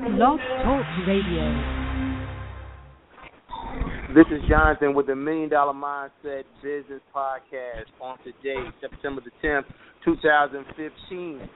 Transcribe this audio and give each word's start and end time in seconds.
Blog 0.00 0.40
Talk 0.64 0.86
Radio. 1.06 1.44
This 4.14 4.24
is 4.32 4.40
Jonathan 4.48 4.94
with 4.94 5.08
the 5.08 5.14
Million 5.14 5.50
Dollar 5.50 5.74
Mindset 5.74 6.44
Business 6.62 7.02
Podcast 7.14 7.84
on 8.00 8.16
today, 8.24 8.56
September 8.80 9.20
the 9.22 9.46
10th, 9.46 9.64
2015. 10.06 11.48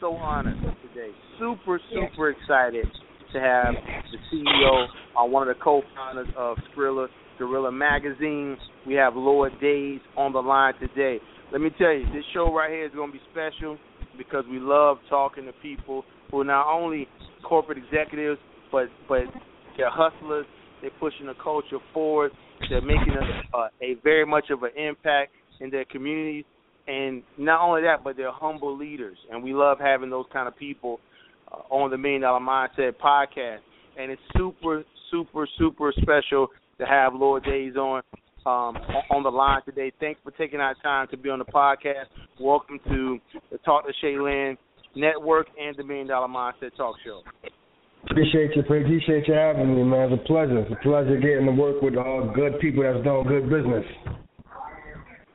So 0.00 0.14
honored 0.14 0.56
today. 0.88 1.10
Super, 1.38 1.78
super 1.92 2.30
excited 2.30 2.86
to 3.34 3.40
have 3.40 3.74
the 4.10 4.18
CEO, 4.32 4.86
uh, 5.14 5.26
one 5.26 5.46
of 5.46 5.54
the 5.54 5.62
co-founders 5.62 6.28
of 6.34 6.56
Skrilla, 6.74 7.08
Gorilla 7.38 7.70
Magazine. 7.70 8.56
We 8.86 8.94
have 8.94 9.16
Lord 9.16 9.52
Days 9.60 10.00
on 10.16 10.32
the 10.32 10.40
line 10.40 10.72
today. 10.80 11.18
Let 11.52 11.60
me 11.60 11.68
tell 11.76 11.92
you, 11.92 12.06
this 12.06 12.24
show 12.32 12.54
right 12.54 12.70
here 12.70 12.86
is 12.86 12.92
going 12.92 13.12
to 13.12 13.18
be 13.18 13.24
special 13.30 13.76
because 14.16 14.44
we 14.50 14.58
love 14.58 14.96
talking 15.10 15.44
to 15.44 15.52
people 15.60 16.04
who 16.32 16.40
are 16.40 16.44
not 16.44 16.66
only 16.66 17.06
corporate 17.44 17.78
executives, 17.78 18.40
but 18.72 18.86
but 19.08 19.22
they're 19.76 19.88
hustlers 19.88 20.46
they're 20.82 20.90
pushing 20.98 21.26
the 21.26 21.34
culture 21.42 21.78
forward. 21.94 22.32
They're 22.68 22.82
making 22.82 23.14
a, 23.54 23.56
a, 23.56 23.94
very 24.02 24.26
much 24.26 24.50
of 24.50 24.64
an 24.64 24.70
impact 24.76 25.30
in 25.60 25.70
their 25.70 25.84
communities, 25.84 26.44
and 26.88 27.22
not 27.38 27.64
only 27.64 27.82
that, 27.82 28.04
but 28.04 28.16
they're 28.16 28.32
humble 28.32 28.76
leaders. 28.76 29.16
And 29.30 29.42
we 29.42 29.54
love 29.54 29.78
having 29.80 30.10
those 30.10 30.26
kind 30.32 30.48
of 30.48 30.56
people 30.56 30.98
uh, 31.50 31.72
on 31.72 31.90
the 31.90 31.96
Million 31.96 32.22
Dollar 32.22 32.40
Mindset 32.40 32.94
podcast. 33.02 33.58
And 33.96 34.10
it's 34.10 34.22
super, 34.36 34.82
super, 35.10 35.48
super 35.58 35.92
special 36.02 36.48
to 36.78 36.86
have 36.86 37.14
Lord 37.14 37.44
Days 37.44 37.76
on 37.76 38.02
um, 38.44 38.76
on 39.10 39.22
the 39.22 39.30
line 39.30 39.60
today. 39.64 39.92
Thanks 40.00 40.20
for 40.24 40.32
taking 40.32 40.58
our 40.58 40.74
time 40.82 41.06
to 41.12 41.16
be 41.16 41.30
on 41.30 41.38
the 41.38 41.44
podcast. 41.44 42.06
Welcome 42.40 42.80
to 42.88 43.18
the 43.52 43.58
Talk 43.58 43.84
to 43.86 43.92
Shaylin 44.04 44.56
Network 44.94 45.46
and 45.60 45.76
the 45.76 45.84
Million 45.84 46.08
Dollar 46.08 46.28
Mindset 46.28 46.76
Talk 46.76 46.96
Show. 47.04 47.22
Appreciate 48.10 48.50
you. 48.56 48.62
Appreciate 48.62 49.28
you 49.28 49.34
having 49.34 49.74
me, 49.74 49.84
man. 49.84 50.12
It's 50.12 50.22
a 50.22 50.26
pleasure. 50.26 50.58
It's 50.58 50.72
a 50.72 50.82
pleasure 50.82 51.16
getting 51.18 51.46
to 51.46 51.52
work 51.52 51.80
with 51.82 51.96
all 51.96 52.32
good 52.34 52.58
people 52.60 52.82
that's 52.82 53.02
doing 53.04 53.26
good 53.28 53.48
business. 53.48 53.84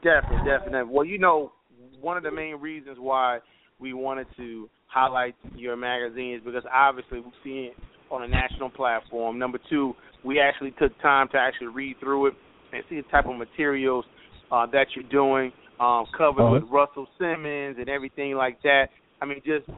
Definitely, 0.03 0.45
definitely. 0.45 0.93
Well, 0.93 1.05
you 1.05 1.17
know, 1.17 1.53
one 2.01 2.17
of 2.17 2.23
the 2.23 2.31
main 2.31 2.55
reasons 2.55 2.97
why 2.99 3.39
we 3.79 3.93
wanted 3.93 4.27
to 4.37 4.69
highlight 4.87 5.35
your 5.55 5.75
magazine 5.75 6.35
is 6.35 6.41
because 6.43 6.63
obviously 6.73 7.19
we've 7.19 7.33
seen 7.43 7.63
it 7.65 7.73
on 8.11 8.23
a 8.23 8.27
national 8.27 8.69
platform. 8.69 9.39
Number 9.39 9.59
two, 9.69 9.93
we 10.23 10.39
actually 10.39 10.71
took 10.71 10.99
time 11.01 11.27
to 11.31 11.37
actually 11.37 11.67
read 11.67 11.95
through 11.99 12.27
it 12.27 12.33
and 12.73 12.83
see 12.89 12.97
the 12.97 13.03
type 13.03 13.25
of 13.25 13.37
materials 13.37 14.05
uh, 14.51 14.65
that 14.67 14.87
you're 14.95 15.09
doing, 15.09 15.51
um, 15.79 16.05
covered 16.17 16.43
uh-huh. 16.43 16.59
with 16.59 16.63
Russell 16.71 17.07
Simmons 17.17 17.77
and 17.79 17.89
everything 17.89 18.35
like 18.35 18.61
that. 18.63 18.87
I 19.21 19.25
mean, 19.25 19.41
just 19.45 19.69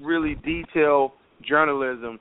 really 0.00 0.36
detailed 0.44 1.12
journalism 1.46 2.18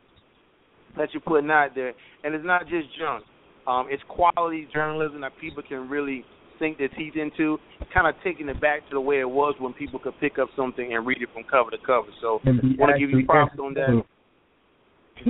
that 0.98 1.09
you're 1.14 1.22
putting 1.22 1.50
out 1.50 1.70
there, 1.76 1.94
and 2.23 2.34
it's 2.34 2.45
not 2.45 2.64
just 2.68 2.88
junk. 2.98 3.23
Um, 3.68 3.88
it's 3.90 4.04
quality 4.08 4.68
journalism 4.73 5.22
that 5.22 5.31
people 5.40 5.64
can 5.68 5.90
really 5.90 6.23
sink 6.59 6.78
their 6.78 6.88
teeth 6.90 7.16
into, 7.16 7.58
kind 7.94 8.08
of 8.08 8.16
taking 8.23 8.48
it 8.48 8.62
back 8.62 8.88
to 8.90 8.94
the 8.94 9.02
way 9.02 9.20
it 9.20 9.30
was 9.30 9.56
when 9.59 9.73
people 9.73 10.00
could 10.00 10.14
pick 10.20 10.38
up 10.40 10.50
something 10.56 10.94
and 10.94 11.06
read 11.06 11.22
it 11.22 11.30
from 11.34 11.44
cover 11.44 11.72
to 11.72 11.78
cover. 11.86 12.08
So 12.22 12.40
I 12.46 12.50
want 12.78 12.94
to 12.94 13.00
give 13.00 13.09
you 13.09 13.26
props 13.26 13.56
on 13.59 13.73
that. 13.73 14.03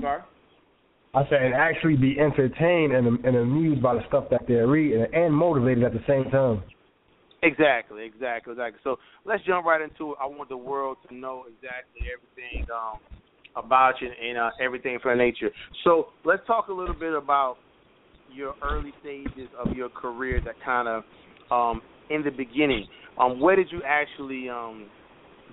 Sorry? 0.01 0.21
I 1.13 1.23
said, 1.29 1.41
and 1.41 1.53
actually 1.53 1.95
be 1.95 2.19
entertained 2.19 2.93
and, 2.93 3.23
and 3.23 3.37
amused 3.37 3.81
by 3.81 3.93
the 3.95 4.01
stuff 4.07 4.25
that 4.31 4.41
they 4.47 4.55
read 4.55 4.93
and, 4.93 5.13
and 5.13 5.33
motivated 5.33 5.83
at 5.83 5.93
the 5.93 6.03
same 6.05 6.29
time. 6.29 6.61
Exactly, 7.45 8.03
exactly, 8.05 8.53
exactly. 8.53 8.79
So 8.83 8.97
let's 9.23 9.43
jump 9.45 9.67
right 9.67 9.79
into 9.79 10.13
it. 10.13 10.17
I 10.19 10.25
want 10.25 10.49
the 10.49 10.57
world 10.57 10.97
to 11.07 11.15
know 11.15 11.43
exactly 11.47 12.07
everything 12.09 12.65
um, 12.73 12.97
about 13.55 13.93
you 14.01 14.09
and 14.09 14.35
uh, 14.35 14.49
everything 14.59 14.97
from 15.01 15.19
nature. 15.19 15.51
So 15.83 16.07
let's 16.25 16.41
talk 16.47 16.69
a 16.69 16.73
little 16.73 16.95
bit 16.95 17.13
about 17.13 17.57
your 18.33 18.55
early 18.63 18.91
stages 18.99 19.47
of 19.59 19.75
your 19.75 19.89
career 19.89 20.41
that 20.43 20.55
kind 20.65 20.87
of 20.87 21.03
um, 21.51 21.83
in 22.09 22.23
the 22.23 22.31
beginning. 22.31 22.87
Um, 23.19 23.39
where 23.39 23.55
did 23.55 23.67
you 23.71 23.81
actually 23.85 24.49
um, 24.49 24.87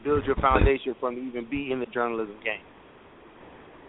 build 0.02 0.24
your 0.24 0.36
foundation 0.36 0.94
from 0.98 1.16
to 1.16 1.20
even 1.20 1.46
be 1.50 1.72
in 1.72 1.78
the 1.78 1.86
journalism 1.86 2.36
game? 2.42 2.64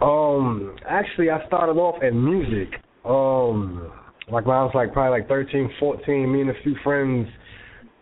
Um, 0.02 0.76
actually, 0.90 1.30
I 1.30 1.48
started 1.48 1.80
off 1.80 2.04
in 2.04 2.22
music. 2.22 2.82
Um, 3.06 3.94
like 4.30 4.46
when 4.46 4.58
I 4.58 4.64
was 4.64 4.74
like 4.76 4.92
probably 4.92 5.22
like 5.22 5.30
13, 5.30 5.72
14, 5.80 6.34
me 6.34 6.42
and 6.42 6.50
a 6.50 6.64
few 6.64 6.76
friends– 6.84 7.30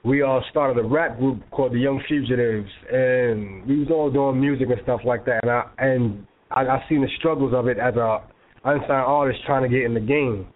we 0.03 0.23
all 0.23 0.43
started 0.49 0.83
a 0.83 0.87
rap 0.87 1.19
group 1.19 1.43
called 1.51 1.73
the 1.73 1.79
Young 1.79 2.01
Fugitives, 2.07 2.69
and 2.91 3.65
we 3.67 3.79
was 3.79 3.89
all 3.91 4.11
doing 4.11 4.41
music 4.41 4.67
and 4.69 4.79
stuff 4.83 5.01
like 5.05 5.25
that. 5.25 5.41
And 5.43 5.51
I 5.51 5.63
and 5.77 6.27
I, 6.49 6.61
I 6.61 6.85
seen 6.89 7.01
the 7.01 7.09
struggles 7.19 7.53
of 7.53 7.67
it 7.67 7.77
as 7.77 7.95
a 7.95 8.23
unsigned 8.65 8.91
artist 8.91 9.39
trying 9.45 9.63
to 9.63 9.69
get 9.69 9.85
in 9.85 9.93
the 9.93 9.99
game. 9.99 10.47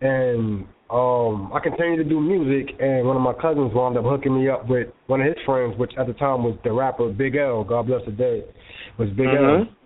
And 0.00 0.66
um, 0.90 1.50
I 1.54 1.60
continued 1.62 2.04
to 2.04 2.04
do 2.04 2.20
music, 2.20 2.76
and 2.78 3.06
one 3.06 3.16
of 3.16 3.22
my 3.22 3.32
cousins 3.32 3.72
wound 3.74 3.96
up 3.96 4.04
hooking 4.04 4.38
me 4.38 4.50
up 4.50 4.68
with 4.68 4.88
one 5.06 5.22
of 5.22 5.26
his 5.26 5.36
friends, 5.46 5.78
which 5.78 5.92
at 5.98 6.06
the 6.06 6.12
time 6.14 6.44
was 6.44 6.58
the 6.62 6.72
rapper 6.72 7.08
Big 7.08 7.36
L. 7.36 7.64
God 7.64 7.86
bless 7.86 8.04
the 8.04 8.12
day, 8.12 8.44
was 8.98 9.08
Big 9.10 9.28
mm-hmm. 9.28 9.62
L. 9.62 9.76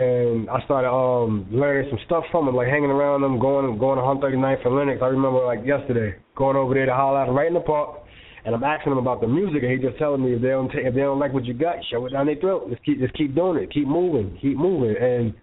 And 0.00 0.48
I 0.48 0.62
started 0.64 0.92
um 0.92 1.48
learning 1.50 1.90
some 1.90 1.98
stuff 2.04 2.24
from 2.30 2.46
him, 2.46 2.54
like 2.54 2.68
hanging 2.68 2.90
around 2.90 3.22
them, 3.22 3.40
going 3.40 3.78
going 3.78 3.96
to 3.96 4.04
139th 4.04 4.66
and 4.66 4.76
Lenox. 4.76 5.00
I 5.02 5.06
remember 5.06 5.44
like 5.44 5.66
yesterday, 5.66 6.14
going 6.36 6.56
over 6.56 6.74
there 6.74 6.86
to 6.86 6.94
holler 6.94 7.22
at 7.22 7.28
him 7.28 7.34
right 7.34 7.48
in 7.48 7.54
the 7.54 7.60
park 7.60 7.98
and 8.44 8.54
I'm 8.54 8.64
asking 8.64 8.92
him 8.92 8.98
about 8.98 9.20
the 9.20 9.28
music, 9.28 9.62
and 9.62 9.72
he 9.72 9.78
just 9.78 9.98
telling 9.98 10.24
me 10.24 10.34
if 10.34 10.42
they 10.42 10.48
don't 10.48 10.70
if 10.74 10.94
they 10.94 11.00
don't 11.00 11.18
like 11.18 11.32
what 11.32 11.44
you 11.44 11.54
got, 11.54 11.76
show 11.90 12.04
it 12.06 12.10
down 12.10 12.26
their 12.26 12.36
throat. 12.36 12.68
Just 12.70 12.84
keep 12.84 13.00
just 13.00 13.14
keep 13.14 13.34
doing 13.34 13.62
it, 13.62 13.72
keep 13.72 13.86
moving, 13.86 14.38
keep 14.40 14.56
moving. 14.56 14.94
And 15.00 15.34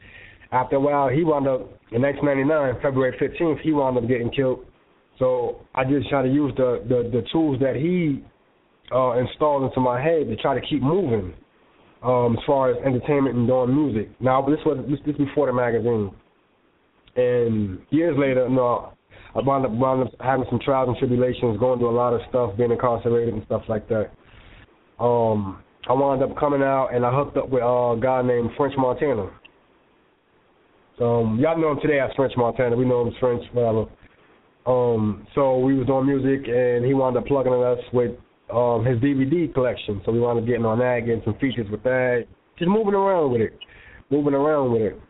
after 0.51 0.77
a 0.77 0.79
while, 0.79 1.09
he 1.09 1.23
wound 1.23 1.47
up 1.47 1.61
in 1.91 2.01
1999, 2.01 2.81
February 2.81 3.17
15th, 3.19 3.61
he 3.61 3.71
wound 3.71 3.97
up 3.97 4.07
getting 4.07 4.31
killed. 4.31 4.65
So 5.19 5.61
I 5.73 5.83
just 5.83 6.09
try 6.09 6.21
to 6.21 6.29
use 6.29 6.53
the 6.57 6.83
the, 6.87 7.09
the 7.11 7.23
tools 7.31 7.59
that 7.59 7.75
he 7.75 8.23
uh, 8.93 9.17
installed 9.19 9.63
into 9.63 9.79
my 9.79 10.01
head 10.01 10.27
to 10.27 10.35
try 10.37 10.59
to 10.59 10.65
keep 10.65 10.81
moving. 10.81 11.33
Um, 12.03 12.37
as 12.37 12.43
far 12.45 12.69
as 12.69 12.77
entertainment 12.85 13.35
and 13.35 13.47
doing 13.47 13.73
music. 13.73 14.11
Now, 14.21 14.39
this 14.39 14.59
was 14.63 14.85
this, 14.87 14.99
this 15.07 15.17
before 15.17 15.47
the 15.47 15.53
magazine, 15.53 16.11
and 17.15 17.79
years 17.89 18.15
later, 18.15 18.47
no, 18.47 18.94
I 19.35 19.41
wound 19.41 19.65
up, 19.65 19.71
wound 19.71 20.07
up 20.07 20.13
having 20.21 20.45
some 20.49 20.59
trials 20.59 20.87
and 20.87 20.97
tribulations, 20.97 21.59
going 21.59 21.79
through 21.79 21.89
a 21.89 21.97
lot 21.97 22.13
of 22.13 22.21
stuff, 22.29 22.55
being 22.57 22.71
incarcerated 22.71 23.33
and 23.33 23.43
stuff 23.45 23.63
like 23.67 23.87
that. 23.89 24.11
Um, 24.97 25.61
I 25.89 25.93
wound 25.93 26.23
up 26.23 26.37
coming 26.37 26.61
out 26.61 26.89
and 26.93 27.05
I 27.05 27.13
hooked 27.13 27.35
up 27.35 27.49
with 27.49 27.61
a 27.61 27.99
guy 28.01 28.21
named 28.21 28.51
French 28.55 28.73
Montana. 28.77 29.29
So 30.97 31.23
um, 31.23 31.39
y'all 31.39 31.59
know 31.59 31.71
him 31.71 31.79
today 31.81 31.99
as 31.99 32.11
French 32.15 32.31
Montana. 32.37 32.77
We 32.77 32.85
know 32.85 33.01
him 33.01 33.09
as 33.09 33.13
French, 33.19 33.43
whatever. 33.51 33.85
Um, 34.65 35.27
so 35.35 35.59
we 35.59 35.75
was 35.75 35.85
doing 35.85 36.07
music 36.07 36.47
and 36.47 36.85
he 36.85 36.93
wound 36.93 37.17
up 37.17 37.25
plugging 37.27 37.53
us 37.53 37.79
with 37.93 38.11
um 38.53 38.85
his 38.85 38.97
DVD 38.99 39.53
collection. 39.53 40.01
So 40.05 40.11
we 40.13 40.19
wound 40.21 40.39
up 40.39 40.45
getting 40.45 40.65
on 40.65 40.79
that, 40.79 41.01
getting 41.05 41.21
some 41.25 41.37
features 41.39 41.67
with 41.69 41.83
that, 41.83 42.25
just 42.57 42.69
moving 42.69 42.93
around 42.93 43.31
with 43.31 43.41
it, 43.41 43.59
moving 44.09 44.33
around 44.33 44.71
with 44.71 44.81
it 44.81 45.01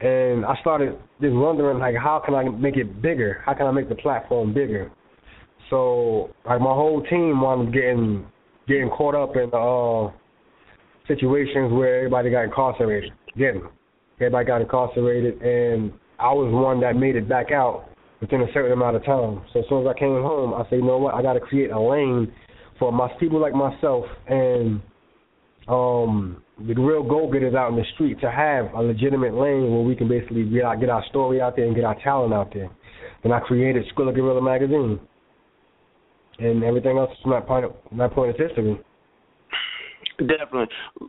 and 0.00 0.44
I 0.44 0.54
started 0.60 0.96
just 1.20 1.34
wondering 1.34 1.78
like 1.78 1.96
how 1.96 2.22
can 2.24 2.34
I 2.34 2.44
make 2.48 2.76
it 2.76 3.02
bigger? 3.02 3.42
How 3.44 3.54
can 3.54 3.66
I 3.66 3.70
make 3.72 3.88
the 3.88 3.96
platform 3.96 4.54
bigger? 4.54 4.90
So 5.70 6.30
like 6.46 6.60
my 6.60 6.72
whole 6.72 7.02
team 7.10 7.40
wanted 7.40 7.72
getting 7.72 8.26
getting 8.68 8.90
caught 8.90 9.14
up 9.14 9.34
in 9.36 9.50
uh 9.52 10.12
situations 11.08 11.72
where 11.72 11.96
everybody 11.96 12.30
got 12.30 12.44
incarcerated. 12.44 13.12
Again, 13.34 13.62
everybody 14.16 14.46
got 14.46 14.60
incarcerated 14.60 15.42
and 15.42 15.92
I 16.20 16.32
was 16.32 16.52
one 16.52 16.80
that 16.80 16.96
made 16.96 17.16
it 17.16 17.28
back 17.28 17.50
out 17.50 17.88
within 18.20 18.42
a 18.42 18.52
certain 18.52 18.72
amount 18.72 18.96
of 18.96 19.04
time. 19.04 19.42
So 19.52 19.60
as 19.60 19.64
soon 19.68 19.86
as 19.86 19.94
I 19.94 19.98
came 19.98 20.22
home 20.22 20.54
I 20.54 20.62
said, 20.70 20.76
you 20.76 20.84
know 20.84 20.98
what, 20.98 21.14
I 21.14 21.22
gotta 21.22 21.40
create 21.40 21.70
a 21.70 21.80
lane 21.80 22.32
for 22.78 22.92
my 22.92 23.08
people 23.18 23.40
like 23.40 23.54
myself 23.54 24.04
and 24.28 24.80
um 25.66 26.40
the 26.66 26.74
real 26.74 27.02
go 27.02 27.30
getters 27.30 27.54
out 27.54 27.70
in 27.70 27.76
the 27.76 27.84
street 27.94 28.20
to 28.20 28.30
have 28.30 28.72
a 28.74 28.82
legitimate 28.82 29.34
lane 29.34 29.70
where 29.70 29.82
we 29.82 29.94
can 29.94 30.08
basically 30.08 30.44
get 30.44 30.64
our 30.64 30.76
get 30.76 30.90
our 30.90 31.04
story 31.08 31.40
out 31.40 31.54
there 31.54 31.66
and 31.66 31.74
get 31.74 31.84
our 31.84 31.96
talent 32.02 32.34
out 32.34 32.52
there. 32.52 32.68
And 33.24 33.32
I 33.32 33.40
created 33.40 33.84
Skrilla 33.94 34.14
Gorilla 34.14 34.42
magazine. 34.42 35.00
And 36.40 36.62
everything 36.62 36.98
else 36.98 37.10
from 37.22 37.32
that 37.32 37.46
point 37.46 37.64
of, 37.64 37.72
that 37.96 38.12
point 38.12 38.30
is 38.30 38.48
history. 38.48 38.80
Definitely. 40.18 40.66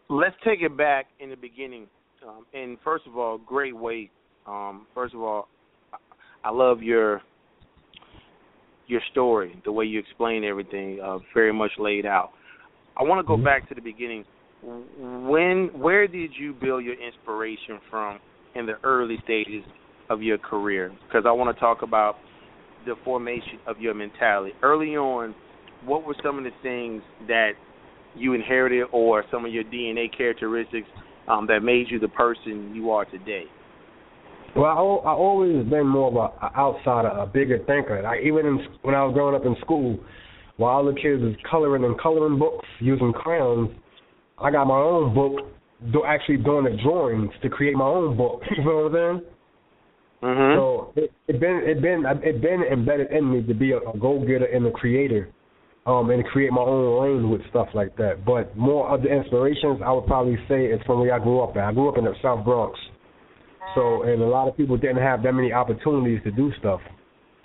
Let's 0.10 0.36
take 0.44 0.62
it 0.62 0.76
back 0.76 1.08
in 1.20 1.30
the 1.30 1.36
beginning. 1.36 1.88
Um, 2.28 2.46
and 2.54 2.78
first 2.84 3.06
of 3.08 3.18
all, 3.18 3.38
great 3.38 3.76
way. 3.76 4.10
Um, 4.48 4.88
first 4.94 5.14
of 5.14 5.22
all, 5.22 5.48
I 6.44 6.52
love 6.52 6.82
your 6.82 7.22
your 8.88 9.02
story, 9.12 9.62
the 9.66 9.72
way 9.72 9.86
you 9.86 10.00
explain 10.00 10.44
everything, 10.44 11.00
uh, 11.04 11.20
very 11.36 11.54
much 11.54 11.70
laid 11.78 12.08
out. 12.08 12.32
I 12.98 13.04
want 13.04 13.24
to 13.24 13.28
go 13.28 13.36
mm-hmm. 13.36 13.46
back 13.46 13.70
to 13.70 13.76
the 13.76 13.82
beginning 13.82 14.26
when 14.62 15.70
where 15.74 16.08
did 16.08 16.32
you 16.38 16.54
build 16.54 16.84
your 16.84 16.96
inspiration 16.96 17.80
from 17.90 18.20
in 18.56 18.66
the 18.66 18.76
early 18.84 19.18
stages 19.24 19.64
of 20.10 20.22
your 20.22 20.38
career? 20.38 20.92
Because 21.08 21.24
I 21.28 21.32
want 21.32 21.56
to 21.56 21.60
talk 21.60 21.82
about 21.82 22.16
the 22.86 22.96
formation 23.04 23.60
of 23.68 23.80
your 23.80 23.94
mentality. 23.94 24.54
Early 24.62 24.96
on, 24.96 25.36
what 25.86 26.04
were 26.06 26.16
some 26.24 26.38
of 26.38 26.44
the 26.44 26.52
things 26.62 27.02
that 27.28 27.52
you 28.16 28.34
inherited 28.34 28.88
or 28.92 29.24
some 29.32 29.46
of 29.46 29.54
your 29.54 29.64
DNA 29.64 30.06
characteristics 30.16 30.88
um, 31.28 31.48
that 31.48 31.62
made 31.62 31.88
you 31.90 32.00
the 32.00 32.08
person 32.10 32.74
you 32.74 32.90
are 32.92 33.06
today? 33.06 33.44
Well, 34.56 34.66
I, 34.66 35.10
I 35.10 35.14
always 35.14 35.64
been 35.70 35.88
more 35.88 36.10
of 36.10 36.16
a, 36.16 36.46
a 36.46 36.52
outsider, 36.58 37.10
a 37.10 37.28
bigger 37.28 37.60
thinker. 37.60 38.02
Like 38.02 38.22
even 38.24 38.46
in, 38.46 38.60
when 38.82 38.96
I 38.96 39.04
was 39.06 39.14
growing 39.14 39.36
up 39.36 39.46
in 39.46 39.56
school, 39.62 40.00
while 40.58 40.84
the 40.84 40.94
kids 40.94 41.22
was 41.22 41.36
coloring 41.50 41.84
and 41.84 42.00
coloring 42.02 42.40
books 42.40 42.66
using 42.80 43.14
crayons, 43.14 43.70
I 44.42 44.52
got 44.52 44.66
my 44.66 44.80
own 44.80 45.14
book, 45.14 45.46
do, 45.92 46.04
actually 46.06 46.38
doing 46.38 46.66
the 46.66 46.78
drawings 46.82 47.32
to 47.42 47.50
create 47.50 47.76
my 47.76 47.86
own 47.86 48.16
book. 48.16 48.42
you 48.58 48.64
know 48.64 48.90
what 48.90 48.96
I'm 49.00 49.22
saying? 49.22 49.32
Mm-hmm. 50.22 50.60
So 50.60 50.94
it, 50.96 51.12
it 51.28 51.40
been 51.40 51.62
it 51.64 51.82
been 51.82 52.04
it 52.06 52.42
been 52.42 52.62
embedded 52.64 53.12
in 53.12 53.32
me 53.32 53.42
to 53.44 53.54
be 53.54 53.72
a, 53.72 53.78
a 53.78 53.98
go 53.98 54.20
getter 54.20 54.46
and 54.46 54.68
a 54.68 54.72
creator, 54.72 55.30
um, 55.86 56.10
and 56.10 56.24
to 56.24 56.30
create 56.30 56.52
my 56.52 56.62
own 56.62 57.02
lane 57.02 57.30
with 57.30 57.42
stuff 57.50 57.70
like 57.74 57.96
that. 57.98 58.26
But 58.26 58.56
more 58.58 58.90
of 58.90 59.02
the 59.02 59.08
inspirations 59.08 59.80
I 59.86 59.94
would 59.94 60.08
probably 60.08 60.38
say 60.50 60.66
is 60.66 60.82
from 60.86 61.00
where 61.00 61.14
I 61.14 61.20
grew 61.20 61.40
up 61.40 61.56
at. 61.56 61.64
I 61.64 61.72
grew 61.72 61.88
up 61.88 61.98
in 61.98 62.04
the 62.04 62.14
South 62.22 62.44
Bronx, 62.44 62.78
so 63.76 64.04
and 64.04 64.22
a 64.22 64.28
lot 64.28 64.50
of 64.50 64.58
people 64.58 64.76
didn't 64.76 65.02
have 65.02 65.24
that 65.24 65.32
many 65.32 65.54
opportunities 65.54 66.20
to 66.26 66.32
do 66.32 66.52
stuff. 66.60 66.82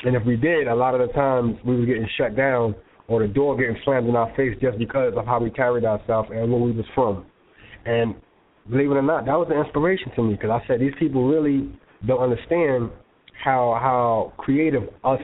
And 0.02 0.16
if 0.16 0.26
we 0.26 0.36
did, 0.36 0.66
a 0.66 0.74
lot 0.74 0.98
of 0.98 1.06
the 1.06 1.12
times 1.14 1.56
we 1.64 1.78
were 1.78 1.86
getting 1.86 2.08
shut 2.18 2.36
down 2.36 2.74
or 3.08 3.26
the 3.26 3.32
door 3.32 3.56
getting 3.56 3.76
slammed 3.84 4.08
in 4.08 4.16
our 4.16 4.32
face 4.36 4.56
just 4.60 4.78
because 4.78 5.12
of 5.16 5.26
how 5.26 5.40
we 5.40 5.50
carried 5.50 5.84
ourselves 5.84 6.28
and 6.32 6.50
where 6.50 6.60
we 6.60 6.72
was 6.72 6.86
from. 6.94 7.26
And 7.84 8.14
believe 8.70 8.90
it 8.90 8.94
or 8.94 9.02
not, 9.02 9.26
that 9.26 9.34
was 9.34 9.48
an 9.50 9.58
inspiration 9.58 10.10
to 10.16 10.22
me 10.22 10.34
because 10.34 10.50
I 10.50 10.66
said 10.66 10.80
these 10.80 10.94
people 10.98 11.28
really 11.28 11.70
don't 12.06 12.22
understand 12.22 12.90
how 13.42 13.78
how 13.80 14.32
creative 14.38 14.84
us 15.02 15.20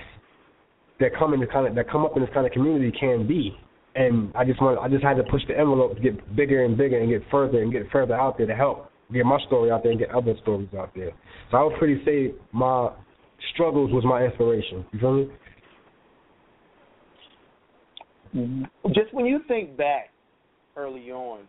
that 0.98 1.10
come 1.18 1.32
in 1.32 1.40
the 1.40 1.46
kind 1.46 1.66
of 1.66 1.74
that 1.74 1.90
come 1.90 2.04
up 2.04 2.16
in 2.16 2.22
this 2.22 2.30
kind 2.34 2.46
of 2.46 2.52
community 2.52 2.92
can 2.98 3.26
be. 3.26 3.56
And 3.94 4.32
I 4.36 4.44
just 4.44 4.60
want 4.60 4.78
I 4.78 4.88
just 4.88 5.02
had 5.02 5.14
to 5.16 5.24
push 5.24 5.42
the 5.48 5.58
envelope 5.58 5.96
to 5.96 6.00
get 6.00 6.36
bigger 6.36 6.64
and 6.64 6.76
bigger 6.76 6.98
and 6.98 7.08
get 7.10 7.22
further 7.30 7.62
and 7.62 7.72
get 7.72 7.90
further 7.90 8.14
out 8.14 8.36
there 8.36 8.46
to 8.46 8.54
help 8.54 8.90
get 9.12 9.24
my 9.24 9.38
story 9.46 9.70
out 9.70 9.82
there 9.82 9.92
and 9.92 10.00
get 10.00 10.10
other 10.10 10.34
stories 10.42 10.68
out 10.78 10.90
there. 10.94 11.10
So 11.50 11.56
I 11.56 11.64
would 11.64 11.78
pretty 11.78 12.04
say 12.04 12.34
my 12.52 12.90
struggles 13.54 13.90
was 13.92 14.04
my 14.04 14.24
inspiration. 14.24 14.84
You 14.92 15.00
feel 15.00 15.14
me? 15.14 15.28
Just 18.32 19.12
when 19.12 19.26
you 19.26 19.40
think 19.48 19.76
back 19.76 20.10
early 20.76 21.10
on, 21.10 21.40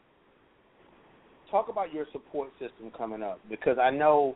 talk 1.52 1.70
about 1.70 1.94
your 1.94 2.06
support 2.12 2.50
system 2.54 2.92
coming 2.98 3.22
up 3.22 3.40
because 3.50 3.78
I 3.78 3.92
know 3.92 4.36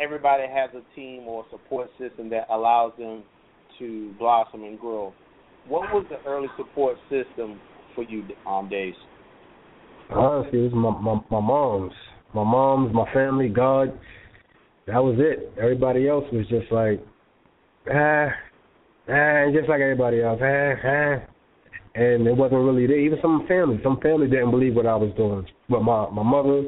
everybody 0.00 0.44
has 0.52 0.70
a 0.74 0.94
team 0.94 1.22
or 1.22 1.44
a 1.46 1.50
support 1.50 1.88
system 1.98 2.28
that 2.30 2.46
allows 2.50 2.92
them 2.98 3.22
to 3.78 4.12
blossom 4.18 4.64
and 4.64 4.78
grow. 4.78 5.12
What 5.66 5.82
was 5.92 6.04
the 6.10 6.18
early 6.28 6.48
support 6.56 6.96
system 7.08 7.60
for 7.94 8.04
you, 8.04 8.24
um, 8.46 8.68
Days? 8.68 8.94
Honestly, 10.10 10.60
it 10.60 10.72
was 10.72 10.74
my, 10.74 10.90
my 10.90 11.20
my 11.30 11.46
mom's, 11.46 11.92
my 12.34 12.44
mom's, 12.44 12.94
my 12.94 13.12
family, 13.12 13.48
God. 13.48 13.98
That 14.86 15.02
was 15.02 15.16
it. 15.18 15.52
Everybody 15.60 16.08
else 16.08 16.24
was 16.32 16.46
just 16.48 16.72
like, 16.72 17.04
ah, 17.92 18.28
ah, 19.10 19.44
just 19.54 19.68
like 19.68 19.80
everybody 19.80 20.22
else, 20.22 20.40
ah, 20.42 20.72
ah. 20.84 21.37
And 21.98 22.28
it 22.28 22.36
wasn't 22.36 22.62
really 22.62 22.86
there. 22.86 23.00
Even 23.00 23.18
some 23.20 23.44
family, 23.48 23.80
some 23.82 23.98
family 24.00 24.28
didn't 24.28 24.52
believe 24.52 24.76
what 24.76 24.86
I 24.86 24.94
was 24.94 25.12
doing. 25.16 25.44
But 25.68 25.82
my 25.82 26.08
my 26.10 26.22
mother, 26.22 26.62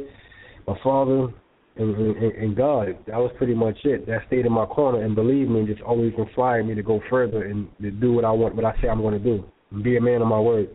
my 0.66 0.76
father, 0.82 1.28
and, 1.76 1.96
and, 1.96 2.16
and 2.16 2.56
God. 2.56 2.98
That 3.06 3.16
was 3.16 3.30
pretty 3.38 3.54
much 3.54 3.78
it. 3.84 4.06
That 4.06 4.22
stayed 4.26 4.44
in 4.44 4.52
my 4.52 4.66
corner 4.66 5.04
and 5.04 5.14
believed 5.14 5.50
me, 5.50 5.60
and 5.60 5.68
just 5.68 5.82
always 5.82 6.12
inspired 6.18 6.66
me 6.66 6.74
to 6.74 6.82
go 6.82 7.00
further 7.08 7.44
and 7.44 7.68
to 7.80 7.90
do 7.90 8.12
what 8.12 8.24
I 8.24 8.32
want, 8.32 8.56
what 8.56 8.64
I 8.64 8.74
say 8.82 8.88
I'm 8.88 9.00
going 9.00 9.22
to 9.22 9.24
do, 9.24 9.44
and 9.70 9.84
be 9.84 9.96
a 9.96 10.00
man 10.00 10.20
of 10.20 10.28
my 10.28 10.40
word. 10.40 10.68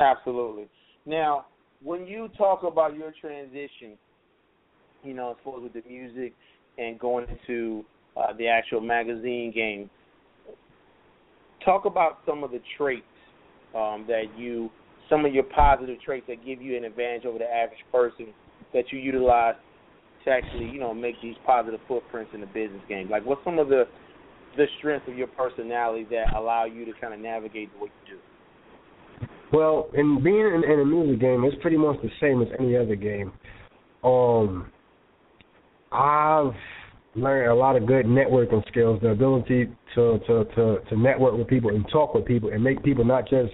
Absolutely. 0.00 0.68
Now, 1.06 1.46
when 1.82 2.06
you 2.06 2.28
talk 2.38 2.62
about 2.62 2.96
your 2.96 3.12
transition, 3.20 3.98
you 5.02 5.14
know, 5.14 5.32
as 5.32 5.36
far 5.44 5.56
as 5.56 5.62
with 5.64 5.72
the 5.72 5.82
music 5.88 6.34
and 6.76 6.98
going 6.98 7.26
into 7.28 7.84
uh, 8.16 8.32
the 8.38 8.46
actual 8.46 8.80
magazine 8.80 9.52
game, 9.52 9.90
talk 11.64 11.84
about 11.84 12.18
some 12.26 12.44
of 12.44 12.50
the 12.50 12.60
traits 12.76 13.04
um, 13.74 14.04
that 14.08 14.24
you 14.36 14.70
some 15.08 15.24
of 15.24 15.32
your 15.32 15.44
positive 15.44 16.00
traits 16.02 16.26
that 16.28 16.44
give 16.44 16.60
you 16.60 16.76
an 16.76 16.84
advantage 16.84 17.24
over 17.24 17.38
the 17.38 17.44
average 17.44 17.78
person 17.90 18.26
that 18.74 18.84
you 18.92 18.98
utilize 18.98 19.54
to 20.24 20.30
actually, 20.30 20.66
you 20.66 20.78
know, 20.78 20.92
make 20.92 21.14
these 21.22 21.36
positive 21.46 21.80
footprints 21.88 22.30
in 22.34 22.40
the 22.40 22.46
business 22.46 22.82
game? 22.88 23.08
Like, 23.08 23.24
what's 23.24 23.42
some 23.44 23.58
of 23.58 23.68
the 23.68 23.84
the 24.56 24.66
strengths 24.78 25.08
of 25.08 25.16
your 25.16 25.28
personality 25.28 26.06
that 26.10 26.34
allow 26.34 26.64
you 26.64 26.84
to 26.84 26.92
kind 27.00 27.14
of 27.14 27.20
navigate 27.20 27.70
way 27.80 27.88
you 28.06 28.16
do? 28.16 29.26
Well, 29.52 29.88
in 29.94 30.22
being 30.22 30.36
in, 30.36 30.64
in 30.64 30.80
a 30.80 30.84
music 30.84 31.20
game, 31.20 31.44
it's 31.44 31.56
pretty 31.62 31.76
much 31.76 31.96
the 32.02 32.10
same 32.20 32.42
as 32.42 32.48
any 32.58 32.76
other 32.76 32.96
game. 32.96 33.32
Um, 34.02 34.70
I've 35.92 36.52
learned 37.20 37.50
a 37.50 37.54
lot 37.54 37.76
of 37.76 37.86
good 37.86 38.06
networking 38.06 38.66
skills, 38.68 39.00
the 39.02 39.08
ability 39.10 39.66
to 39.94 40.18
to 40.26 40.44
to 40.54 40.78
to 40.88 40.96
network 40.96 41.36
with 41.36 41.48
people 41.48 41.70
and 41.70 41.84
talk 41.92 42.14
with 42.14 42.24
people 42.24 42.50
and 42.50 42.62
make 42.62 42.82
people 42.82 43.04
not 43.04 43.28
just 43.28 43.52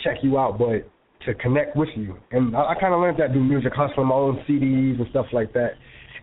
check 0.00 0.18
you 0.22 0.38
out, 0.38 0.58
but 0.58 0.88
to 1.26 1.34
connect 1.34 1.76
with 1.76 1.88
you. 1.96 2.16
And 2.30 2.56
I, 2.56 2.72
I 2.72 2.74
kind 2.80 2.94
of 2.94 3.00
learned 3.00 3.18
that 3.18 3.32
through 3.32 3.44
music, 3.44 3.72
hustling 3.74 4.08
my 4.08 4.14
own 4.14 4.44
CDs 4.48 4.98
and 4.98 5.06
stuff 5.10 5.26
like 5.32 5.52
that, 5.54 5.72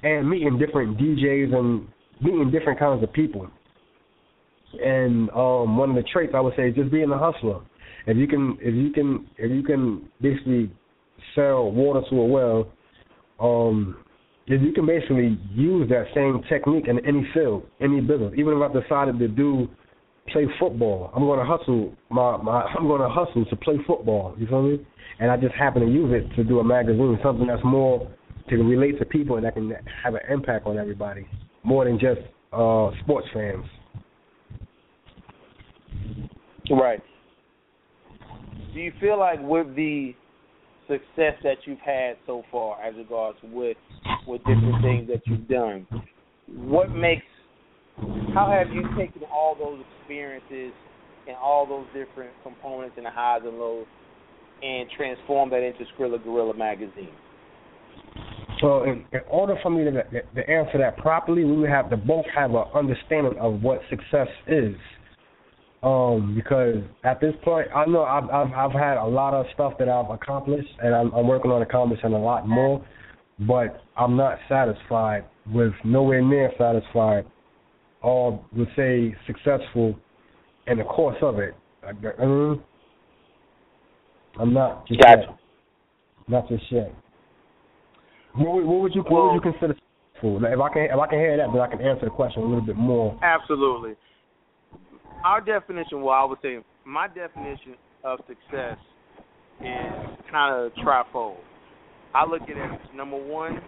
and 0.03 0.29
meeting 0.29 0.57
different 0.57 0.97
DJs 0.97 1.53
and 1.53 1.87
meeting 2.21 2.51
different 2.51 2.79
kinds 2.79 3.03
of 3.03 3.11
people. 3.13 3.49
And 4.83 5.29
um, 5.31 5.77
one 5.77 5.89
of 5.89 5.95
the 5.95 6.03
traits 6.03 6.33
I 6.35 6.39
would 6.39 6.53
say 6.55 6.69
is 6.69 6.75
just 6.75 6.91
being 6.91 7.11
a 7.11 7.17
hustler. 7.17 7.61
If 8.07 8.17
you 8.17 8.27
can, 8.27 8.57
if 8.61 8.73
you 8.73 8.91
can, 8.91 9.27
if 9.37 9.51
you 9.51 9.63
can 9.63 10.09
basically 10.21 10.71
sell 11.35 11.71
water 11.71 12.01
to 12.09 12.15
a 12.15 12.25
well, 12.25 12.71
um, 13.39 13.97
you 14.59 14.73
can 14.73 14.85
basically 14.85 15.39
use 15.53 15.87
that 15.89 16.05
same 16.13 16.41
technique 16.49 16.87
in 16.87 16.99
any 17.05 17.27
field, 17.33 17.63
any 17.79 18.01
business. 18.01 18.33
Even 18.37 18.57
if 18.57 18.69
I 18.69 18.81
decided 18.81 19.19
to 19.19 19.27
do 19.27 19.69
play 20.29 20.45
football, 20.59 21.11
I'm 21.15 21.23
going 21.23 21.39
to 21.39 21.45
hustle 21.45 21.93
my, 22.09 22.37
my 22.37 22.63
I'm 22.77 22.87
going 22.87 23.01
to 23.01 23.09
hustle 23.09 23.45
to 23.45 23.55
play 23.57 23.75
football. 23.87 24.35
You 24.37 24.47
feel 24.47 24.63
me? 24.63 24.85
and 25.21 25.29
I 25.29 25.37
just 25.37 25.53
happen 25.53 25.83
to 25.83 25.87
use 25.87 26.11
it 26.11 26.35
to 26.35 26.43
do 26.43 26.59
a 26.59 26.63
magazine, 26.63 27.17
something 27.23 27.47
that's 27.47 27.63
more 27.63 28.11
to 28.49 28.55
relate 28.57 28.97
to 28.99 29.05
people 29.05 29.35
and 29.35 29.45
that 29.45 29.53
can 29.53 29.71
have 30.03 30.15
an 30.15 30.21
impact 30.29 30.65
on 30.65 30.77
everybody, 30.77 31.27
more 31.63 31.85
than 31.85 31.99
just 31.99 32.21
uh 32.51 32.89
sports 33.03 33.27
fans. 33.33 33.65
Right. 36.71 36.99
Do 38.73 38.79
you 38.79 38.91
feel 38.99 39.19
like 39.19 39.39
with 39.41 39.75
the 39.75 40.15
success 40.87 41.35
that 41.43 41.57
you've 41.65 41.79
had 41.79 42.17
so 42.25 42.43
far 42.51 42.81
as 42.81 42.95
regards 42.95 43.37
with 43.43 43.77
with 44.27 44.39
different 44.39 44.81
things 44.81 45.07
that 45.07 45.21
you've 45.25 45.47
done, 45.47 45.87
what 46.47 46.91
makes 46.91 47.23
how 48.33 48.49
have 48.51 48.73
you 48.73 48.83
taken 48.97 49.23
all 49.31 49.55
those 49.55 49.83
experiences 49.99 50.73
and 51.27 51.35
all 51.37 51.65
those 51.65 51.85
different 51.87 52.31
components 52.43 52.95
and 52.97 53.05
the 53.05 53.11
highs 53.11 53.41
and 53.43 53.57
lows 53.57 53.85
and 54.63 54.89
transform 54.95 55.49
that 55.49 55.63
into 55.63 55.83
Skrilla 55.93 56.23
Gorilla 56.23 56.55
magazine? 56.55 57.09
So, 58.59 58.83
in, 58.83 59.05
in 59.11 59.21
order 59.27 59.55
for 59.63 59.71
me 59.71 59.83
to, 59.85 59.91
to 59.91 60.49
answer 60.49 60.77
that 60.77 60.97
properly, 60.97 61.43
we 61.43 61.57
would 61.57 61.69
have 61.69 61.89
to 61.89 61.97
both 61.97 62.25
have 62.33 62.51
an 62.51 62.63
understanding 62.75 63.37
of 63.39 63.61
what 63.61 63.81
success 63.89 64.27
is. 64.47 64.75
Um, 65.83 66.35
because 66.35 66.75
at 67.03 67.19
this 67.19 67.33
point, 67.43 67.67
I 67.75 67.85
know 67.85 68.03
I've, 68.03 68.29
I've 68.29 68.53
I've 68.53 68.71
had 68.71 68.97
a 68.97 69.05
lot 69.05 69.33
of 69.33 69.47
stuff 69.53 69.73
that 69.79 69.89
I've 69.89 70.11
accomplished, 70.11 70.69
and 70.83 70.93
I'm, 70.93 71.11
I'm 71.11 71.27
working 71.27 71.49
on 71.49 71.63
accomplishing 71.63 72.13
a 72.13 72.21
lot 72.21 72.47
more. 72.47 72.85
But 73.39 73.81
I'm 73.97 74.15
not 74.15 74.37
satisfied 74.47 75.25
with 75.51 75.73
nowhere 75.83 76.21
near 76.21 76.51
satisfied, 76.59 77.25
or 78.03 78.43
would 78.55 78.67
say 78.75 79.15
successful 79.25 79.97
in 80.67 80.77
the 80.77 80.83
course 80.83 81.17
of 81.23 81.39
it. 81.39 81.55
I'm 84.39 84.53
not 84.53 84.87
just 84.87 85.01
gotcha. 85.01 85.21
yet. 85.21 85.39
Not 86.27 86.47
just 86.47 86.63
yet. 86.71 86.93
What, 88.35 88.63
what 88.65 88.81
would 88.81 88.95
you 88.95 89.01
what 89.01 89.33
would 89.33 89.33
you 89.33 89.41
consider 89.41 89.73
successful? 89.73 90.45
If 90.45 90.59
I 90.59 90.69
can 90.73 90.83
if 90.83 90.99
I 90.99 91.07
can 91.07 91.19
hear 91.19 91.37
that, 91.37 91.47
then 91.51 91.61
I 91.61 91.67
can 91.67 91.81
answer 91.81 92.05
the 92.05 92.11
question 92.11 92.43
a 92.43 92.45
little 92.45 92.61
bit 92.61 92.77
more. 92.77 93.19
Absolutely. 93.23 93.95
Our 95.23 95.39
definition, 95.39 96.01
well, 96.01 96.15
I 96.15 96.25
would 96.25 96.39
say 96.41 96.57
my 96.83 97.07
definition 97.07 97.75
of 98.03 98.19
success 98.27 98.77
is 99.59 100.17
kind 100.31 100.55
of 100.55 100.71
trifold. 100.83 101.37
I 102.15 102.25
look 102.25 102.41
at 102.43 102.49
it 102.49 102.57
as 102.57 102.95
number 102.95 103.17
one, 103.17 103.61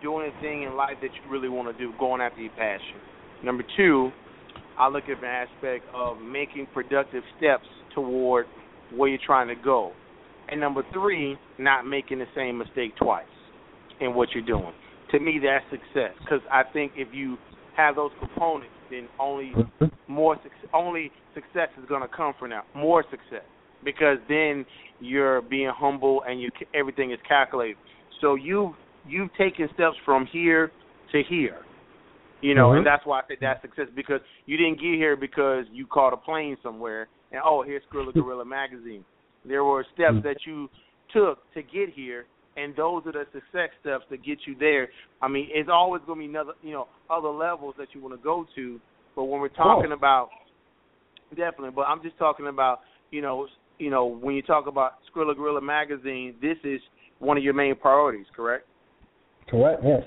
doing 0.00 0.30
a 0.30 0.40
thing 0.40 0.62
in 0.62 0.76
life 0.76 0.96
that 1.02 1.10
you 1.12 1.30
really 1.30 1.48
want 1.48 1.76
to 1.76 1.84
do, 1.84 1.92
going 1.98 2.20
after 2.20 2.40
your 2.40 2.52
passion. 2.52 2.96
Number 3.42 3.64
two, 3.76 4.10
I 4.78 4.88
look 4.88 5.04
at 5.08 5.20
the 5.20 5.26
aspect 5.26 5.84
of 5.92 6.20
making 6.20 6.68
productive 6.72 7.24
steps 7.38 7.66
toward 7.94 8.46
where 8.94 9.08
you're 9.08 9.18
trying 9.26 9.48
to 9.48 9.56
go. 9.56 9.92
And 10.48 10.60
number 10.60 10.82
three, 10.92 11.36
not 11.58 11.86
making 11.86 12.20
the 12.20 12.26
same 12.36 12.58
mistake 12.58 12.96
twice 12.96 13.24
in 14.00 14.14
what 14.14 14.28
you're 14.32 14.44
doing. 14.44 14.72
To 15.10 15.18
me, 15.18 15.40
that's 15.42 15.64
success 15.70 16.12
because 16.20 16.40
I 16.52 16.62
think 16.72 16.92
if 16.96 17.08
you 17.12 17.36
have 17.76 17.96
those 17.96 18.10
components, 18.20 18.72
then 18.94 19.08
only 19.18 19.52
more 20.08 20.36
only 20.72 21.10
success 21.34 21.68
is 21.80 21.88
going 21.88 22.02
to 22.02 22.08
come 22.08 22.32
from 22.38 22.50
that. 22.50 22.64
More 22.74 23.04
success, 23.10 23.44
because 23.84 24.18
then 24.28 24.64
you're 25.00 25.42
being 25.42 25.72
humble 25.74 26.22
and 26.26 26.40
you 26.40 26.50
everything 26.74 27.12
is 27.12 27.18
calculated. 27.26 27.76
So 28.20 28.34
you 28.34 28.74
you've 29.06 29.34
taken 29.36 29.68
steps 29.74 29.96
from 30.04 30.26
here 30.32 30.70
to 31.12 31.22
here. 31.28 31.58
You 32.40 32.54
know, 32.54 32.68
mm-hmm. 32.68 32.78
and 32.78 32.86
that's 32.86 33.06
why 33.06 33.20
I 33.20 33.22
say 33.28 33.36
that's 33.40 33.62
success 33.62 33.86
because 33.94 34.20
you 34.46 34.56
didn't 34.56 34.74
get 34.74 34.94
here 34.94 35.16
because 35.16 35.64
you 35.72 35.86
caught 35.86 36.12
a 36.12 36.16
plane 36.16 36.56
somewhere 36.62 37.08
and 37.32 37.40
oh 37.44 37.62
here's 37.62 37.82
Skrilla 37.92 38.12
Gorilla 38.12 38.44
magazine. 38.44 39.04
There 39.44 39.64
were 39.64 39.84
steps 39.94 40.14
mm-hmm. 40.14 40.28
that 40.28 40.36
you 40.46 40.68
took 41.12 41.38
to 41.54 41.62
get 41.62 41.94
here 41.94 42.26
and 42.56 42.74
those 42.76 43.02
are 43.06 43.12
the 43.12 43.24
success 43.32 43.70
steps 43.80 44.04
to 44.10 44.16
get 44.16 44.38
you 44.46 44.54
there. 44.58 44.88
I 45.20 45.28
mean, 45.28 45.48
it's 45.50 45.68
always 45.72 46.02
going 46.06 46.20
to 46.20 46.26
be 46.26 46.30
another, 46.30 46.52
you 46.62 46.72
know, 46.72 46.88
other 47.10 47.28
levels 47.28 47.74
that 47.78 47.88
you 47.92 48.00
want 48.00 48.14
to 48.14 48.22
go 48.22 48.46
to. 48.54 48.80
But 49.16 49.24
when 49.24 49.40
we're 49.40 49.48
talking 49.48 49.90
oh. 49.90 49.94
about, 49.94 50.30
definitely. 51.30 51.70
But 51.74 51.82
I'm 51.82 52.02
just 52.02 52.18
talking 52.18 52.46
about, 52.46 52.80
you 53.10 53.22
know, 53.22 53.46
you 53.78 53.90
know, 53.90 54.06
when 54.06 54.34
you 54.34 54.42
talk 54.42 54.66
about 54.66 54.94
Skrilla 55.10 55.34
Gorilla 55.34 55.60
magazine, 55.60 56.34
this 56.40 56.56
is 56.64 56.80
one 57.18 57.36
of 57.36 57.42
your 57.42 57.54
main 57.54 57.74
priorities, 57.74 58.26
correct? 58.34 58.66
Correct. 59.48 59.82
Yes. 59.84 60.02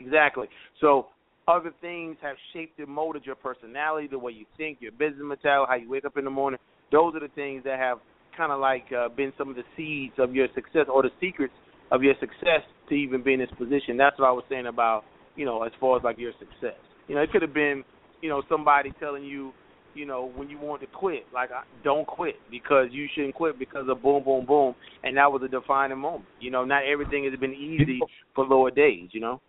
Exactly. 0.00 0.48
So 0.80 1.08
other 1.46 1.72
things 1.80 2.16
have 2.22 2.36
shaped 2.52 2.78
and 2.78 2.88
molded 2.88 3.24
your 3.26 3.34
personality, 3.34 4.06
the 4.06 4.18
way 4.18 4.32
you 4.32 4.46
think, 4.56 4.78
your 4.80 4.92
business 4.92 5.22
mentality, 5.22 5.68
how 5.68 5.76
you 5.76 5.90
wake 5.90 6.04
up 6.04 6.16
in 6.16 6.24
the 6.24 6.30
morning. 6.30 6.58
Those 6.90 7.14
are 7.14 7.20
the 7.20 7.28
things 7.28 7.64
that 7.64 7.78
have 7.78 7.98
kind 8.36 8.52
of 8.52 8.60
like 8.60 8.84
uh, 8.96 9.08
been 9.08 9.32
some 9.38 9.48
of 9.50 9.56
the 9.56 9.64
seeds 9.76 10.14
of 10.18 10.34
your 10.34 10.48
success 10.54 10.86
or 10.92 11.02
the 11.02 11.10
secrets 11.20 11.54
of 11.90 12.02
your 12.02 12.14
success 12.20 12.62
to 12.88 12.94
even 12.94 13.22
be 13.22 13.34
in 13.34 13.40
this 13.40 13.50
position. 13.58 13.96
That's 13.96 14.18
what 14.18 14.28
I 14.28 14.32
was 14.32 14.44
saying 14.48 14.66
about, 14.66 15.04
you 15.36 15.44
know, 15.44 15.62
as 15.62 15.72
far 15.80 15.96
as 15.96 16.04
like 16.04 16.18
your 16.18 16.32
success. 16.38 16.78
You 17.08 17.14
know, 17.14 17.22
it 17.22 17.30
could 17.30 17.42
have 17.42 17.54
been, 17.54 17.84
you 18.20 18.28
know, 18.28 18.42
somebody 18.48 18.92
telling 18.98 19.24
you, 19.24 19.52
you 19.94 20.06
know, 20.06 20.32
when 20.34 20.50
you 20.50 20.58
want 20.58 20.80
to 20.80 20.86
quit, 20.88 21.24
like 21.32 21.50
don't 21.84 22.06
quit 22.06 22.34
because 22.50 22.88
you 22.90 23.06
shouldn't 23.14 23.34
quit 23.34 23.58
because 23.58 23.86
of 23.88 24.02
boom, 24.02 24.24
boom, 24.24 24.44
boom, 24.44 24.74
and 25.04 25.16
that 25.16 25.30
was 25.30 25.42
a 25.44 25.48
defining 25.48 25.98
moment. 25.98 26.24
You 26.40 26.50
know, 26.50 26.64
not 26.64 26.82
everything 26.84 27.24
has 27.30 27.38
been 27.38 27.54
easy 27.54 28.00
for 28.34 28.44
lower 28.44 28.70
days. 28.70 29.10
You 29.12 29.20
know. 29.20 29.40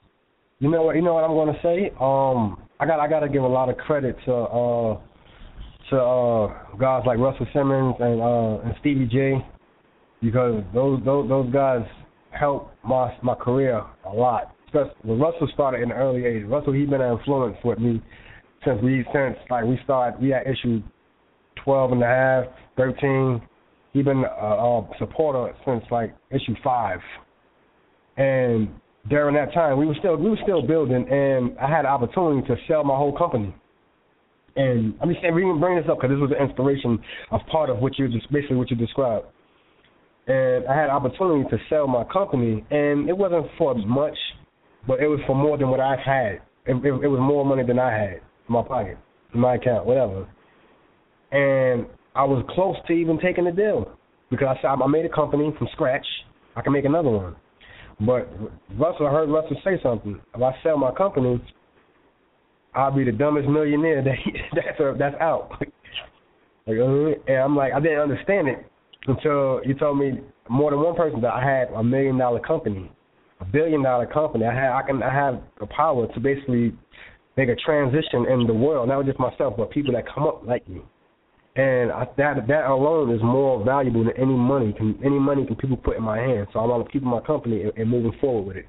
You 0.60 0.70
know 0.70 0.84
what? 0.84 0.96
You 0.96 1.02
know 1.02 1.16
what 1.16 1.24
I'm 1.24 1.32
going 1.32 1.54
to 1.54 1.62
say. 1.62 1.92
Um, 2.00 2.68
I 2.80 2.86
got 2.86 3.00
I 3.00 3.08
got 3.08 3.22
to 3.22 3.30
give 3.30 3.44
a 3.44 3.48
lot 3.48 3.70
of 3.70 3.78
credit 3.78 4.16
to 4.26 4.34
uh 4.34 5.00
to 5.90 6.02
uh, 6.02 6.48
guys 6.80 7.04
like 7.06 7.20
Russell 7.20 7.48
Simmons 7.54 7.96
and 8.00 8.22
uh, 8.22 8.66
and 8.66 8.76
Stevie 8.80 9.06
J 9.06 9.46
because 10.22 10.64
those 10.74 11.02
those 11.06 11.30
those 11.30 11.52
guys 11.54 11.82
helped 12.32 12.74
my 12.84 13.16
my 13.22 13.36
career 13.36 13.84
a 14.06 14.14
lot. 14.14 14.56
Especially 14.68 14.96
when 15.04 15.20
Russell 15.20 15.48
started 15.54 15.82
in 15.82 15.90
the 15.90 15.96
early 15.96 16.26
age. 16.26 16.44
Russell 16.46 16.74
he 16.74 16.86
been 16.86 17.02
an 17.02 17.18
influence 17.18 17.58
with 17.64 17.80
me 17.80 18.02
since 18.66 18.82
we 18.82 19.06
since 19.14 19.38
like 19.50 19.66
we 19.66 19.80
started 19.84 20.20
we 20.22 20.30
had 20.30 20.48
issue 20.48 20.82
twelve 21.64 21.92
and 21.92 22.02
a 22.02 22.08
half, 22.08 22.46
thirteen. 22.76 23.42
He 23.94 24.02
been 24.02 24.26
a, 24.26 24.46
a 24.46 24.90
supporter 25.00 25.54
since 25.66 25.84
like 25.92 26.16
issue 26.32 26.56
five, 26.64 27.00
and 28.18 28.68
during 29.10 29.36
that 29.36 29.54
time 29.54 29.78
we 29.78 29.86
were 29.86 29.96
still 30.00 30.18
we 30.18 30.30
were 30.32 30.40
still 30.44 30.62
building, 30.62 31.08
and 31.10 31.58
I 31.60 31.70
had 31.70 31.86
the 31.86 31.90
opportunity 31.90 32.46
to 32.48 32.56
sell 32.68 32.84
my 32.84 32.96
whole 32.98 33.16
company 33.16 33.56
and 34.56 34.94
I'm 35.02 35.10
just 35.10 35.22
saying, 35.22 35.36
we 35.36 35.42
can 35.42 35.60
bring 35.60 35.76
this 35.76 35.86
up 35.90 35.98
because 35.98 36.16
this 36.16 36.22
was 36.22 36.32
an 36.38 36.46
inspiration 36.46 37.00
of 37.32 37.42
part 37.52 37.70
of 37.70 37.80
what 37.80 38.00
you 38.00 38.08
just 38.08 38.32
basically 38.32 38.56
what 38.56 38.70
you 38.72 38.78
described. 38.78 39.26
And 40.28 40.66
I 40.68 40.76
had 40.76 40.90
opportunity 40.90 41.48
to 41.50 41.58
sell 41.70 41.88
my 41.88 42.04
company, 42.06 42.66
and 42.72 43.08
it 43.10 43.16
wasn't 43.16 43.46
for 43.58 43.76
much, 43.76 44.18
but 44.88 45.00
it 45.00 45.08
was 45.08 45.20
for 45.28 45.36
more 45.36 45.58
than 45.58 45.70
what 45.70 45.80
I've 45.80 46.00
had. 46.00 46.42
It, 46.66 46.76
it, 46.84 46.94
it 47.04 47.08
was 47.08 47.20
more 47.22 47.46
money 47.46 47.64
than 47.64 47.78
I 47.78 47.92
had 47.92 48.14
in 48.14 48.54
my 48.54 48.64
pocket, 48.64 48.98
in 49.34 49.40
my 49.40 49.56
account, 49.56 49.86
whatever. 49.86 50.28
And 51.32 51.86
I 52.16 52.24
was 52.24 52.44
close 52.50 52.76
to 52.88 52.94
even 52.94 53.20
taking 53.20 53.44
the 53.44 53.52
deal 53.52 53.92
because 54.30 54.48
I 54.58 54.62
said 54.62 54.82
I 54.82 54.88
made 54.88 55.06
a 55.06 55.10
company 55.10 55.54
from 55.58 55.68
scratch. 55.74 56.06
I 56.56 56.62
can 56.62 56.74
make 56.74 56.86
another 56.86 57.10
one. 57.10 57.36
But 58.00 58.30
Russell, 58.80 59.08
I 59.08 59.12
heard 59.12 59.30
Russell 59.30 59.58
say 59.64 59.80
something. 59.84 60.20
If 60.34 60.42
I 60.42 60.52
sell 60.64 60.78
my 60.78 60.92
company, 60.92 61.42
I'll 62.76 62.92
be 62.92 63.06
the 63.06 63.12
dumbest 63.12 63.48
millionaire 63.48 64.04
that 64.04 64.16
that's 64.56 64.80
uh, 64.80 64.94
that's 64.98 65.16
out. 65.22 65.52
like, 65.60 66.78
uh, 66.78 67.32
and 67.32 67.38
I'm 67.38 67.56
like, 67.56 67.74
I 67.74 67.80
didn't 67.80 68.00
understand 68.00 68.48
it 68.48 68.66
until 69.08 69.62
you 69.66 69.74
told 69.74 69.98
me 69.98 70.20
more 70.50 70.72
than 70.72 70.82
one 70.82 70.96
person 70.96 71.22
that 71.22 71.34
I 71.34 71.44
had 71.44 71.70
a 71.74 71.84
million 71.84 72.18
dollar 72.18 72.40
company, 72.40 72.92
a 73.40 73.46
billion 73.46 73.84
dollar 73.84 74.06
company. 74.06 74.46
I 74.46 74.54
had 74.54 74.72
I 74.72 74.82
can 74.84 75.02
I 75.02 75.14
have 75.14 75.42
the 75.60 75.68
power 75.68 76.08
to 76.14 76.20
basically 76.20 76.74
make 77.38 77.50
a 77.50 77.56
transition 77.56 78.26
in 78.30 78.48
the 78.48 78.54
world, 78.54 78.88
not 78.90 79.06
just 79.06 79.20
myself, 79.20 79.56
but 79.58 79.72
people 79.72 79.94
that 79.94 80.06
come 80.14 80.24
up 80.26 80.46
like 80.46 80.68
me. 80.68 80.82
And 81.56 81.92
I, 81.92 82.06
that 82.18 82.48
that 82.48 82.66
alone 82.66 83.16
is 83.16 83.22
more 83.24 83.64
valuable 83.64 84.04
than 84.04 84.14
any 84.18 84.34
money 84.34 84.74
can 84.74 85.00
any 85.04 85.18
money 85.18 85.46
can 85.46 85.56
people 85.56 85.78
put 85.78 85.96
in 85.96 86.04
my 86.04 86.18
hands. 86.18 86.50
So 86.52 86.60
I'm 86.60 86.84
to 86.84 86.92
keep 86.92 87.04
my 87.04 87.22
company 87.22 87.64
and, 87.64 87.72
and 87.78 87.90
moving 87.90 88.14
forward 88.20 88.48
with 88.48 88.58
it. 88.58 88.66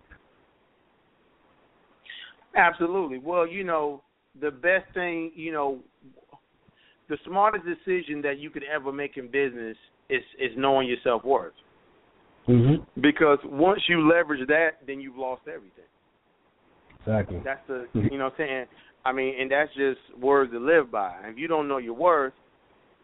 Absolutely. 2.57 3.19
Well, 3.19 3.47
you 3.47 3.65
know, 3.65 4.03
the 4.41 4.51
best 4.51 4.93
thing, 4.95 5.33
you 5.35 5.53
know, 5.53 5.79
the 7.09 7.17
smartest 7.27 7.65
decision 7.65 8.23
that 8.23 8.39
you 8.39 8.51
could 8.51 8.65
ever 8.65 8.93
make 8.93 9.17
in 9.17 9.27
business 9.27 9.77
is 10.11 10.23
is 10.39 10.51
knowing 10.57 10.89
your 10.89 10.97
self 11.05 11.25
worth. 11.25 11.53
Mm-hmm. 12.49 13.01
Because 13.01 13.39
once 13.45 13.81
you 13.89 14.09
leverage 14.09 14.47
that, 14.49 14.79
then 14.87 15.01
you've 15.01 15.17
lost 15.17 15.43
everything. 15.49 15.85
Exactly. 17.01 17.41
That's 17.45 17.61
the 17.69 17.87
you 17.95 18.19
know 18.19 18.25
what 18.25 18.35
I'm 18.35 18.39
saying. 18.39 18.67
I 19.05 19.13
mean, 19.13 19.35
and 19.41 19.51
that's 19.51 19.71
just 19.77 20.01
words 20.21 20.51
to 20.53 20.59
live 20.59 20.91
by. 20.91 21.15
If 21.25 21.39
you 21.39 21.47
don't 21.47 21.69
know 21.69 21.79
your 21.79 21.95
worth, 21.95 22.33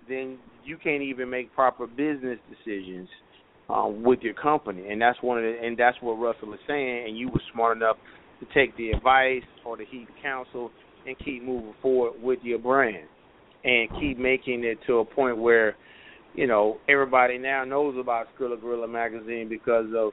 then 0.09 0.39
you 0.65 0.77
can't 0.77 1.03
even 1.03 1.31
make 1.31 1.55
proper 1.55 1.87
business 1.87 2.39
decisions 2.51 3.09
um, 3.71 4.03
with 4.03 4.21
your 4.23 4.35
company. 4.35 4.89
And 4.89 5.01
that's 5.01 5.21
one 5.23 5.39
of 5.39 5.45
the, 5.45 5.65
and 5.65 5.79
that's 5.79 5.97
what 6.01 6.15
Russell 6.15 6.53
is 6.55 6.61
saying. 6.67 7.07
And 7.07 7.17
you 7.17 7.29
were 7.29 7.41
smart 7.53 7.77
enough 7.77 7.97
to 8.43 8.55
take 8.55 8.77
the 8.77 8.91
advice 8.91 9.43
or 9.65 9.77
the 9.77 9.85
heed 9.91 10.09
counsel 10.23 10.71
and 11.07 11.17
keep 11.25 11.43
moving 11.43 11.75
forward 11.81 12.21
with 12.23 12.41
your 12.43 12.59
brand 12.59 13.07
and 13.65 13.89
keep 14.01 14.19
making 14.19 14.65
it 14.65 14.79
to 14.87 14.99
a 14.99 15.05
point 15.05 15.39
where 15.39 15.77
you 16.35 16.47
know 16.47 16.79
everybody 16.89 17.39
now 17.39 17.65
knows 17.65 17.97
about 17.99 18.27
Skrilla 18.35 18.61
Gorilla 18.61 18.89
magazine 18.89 19.49
because 19.49 19.87
of 19.97 20.13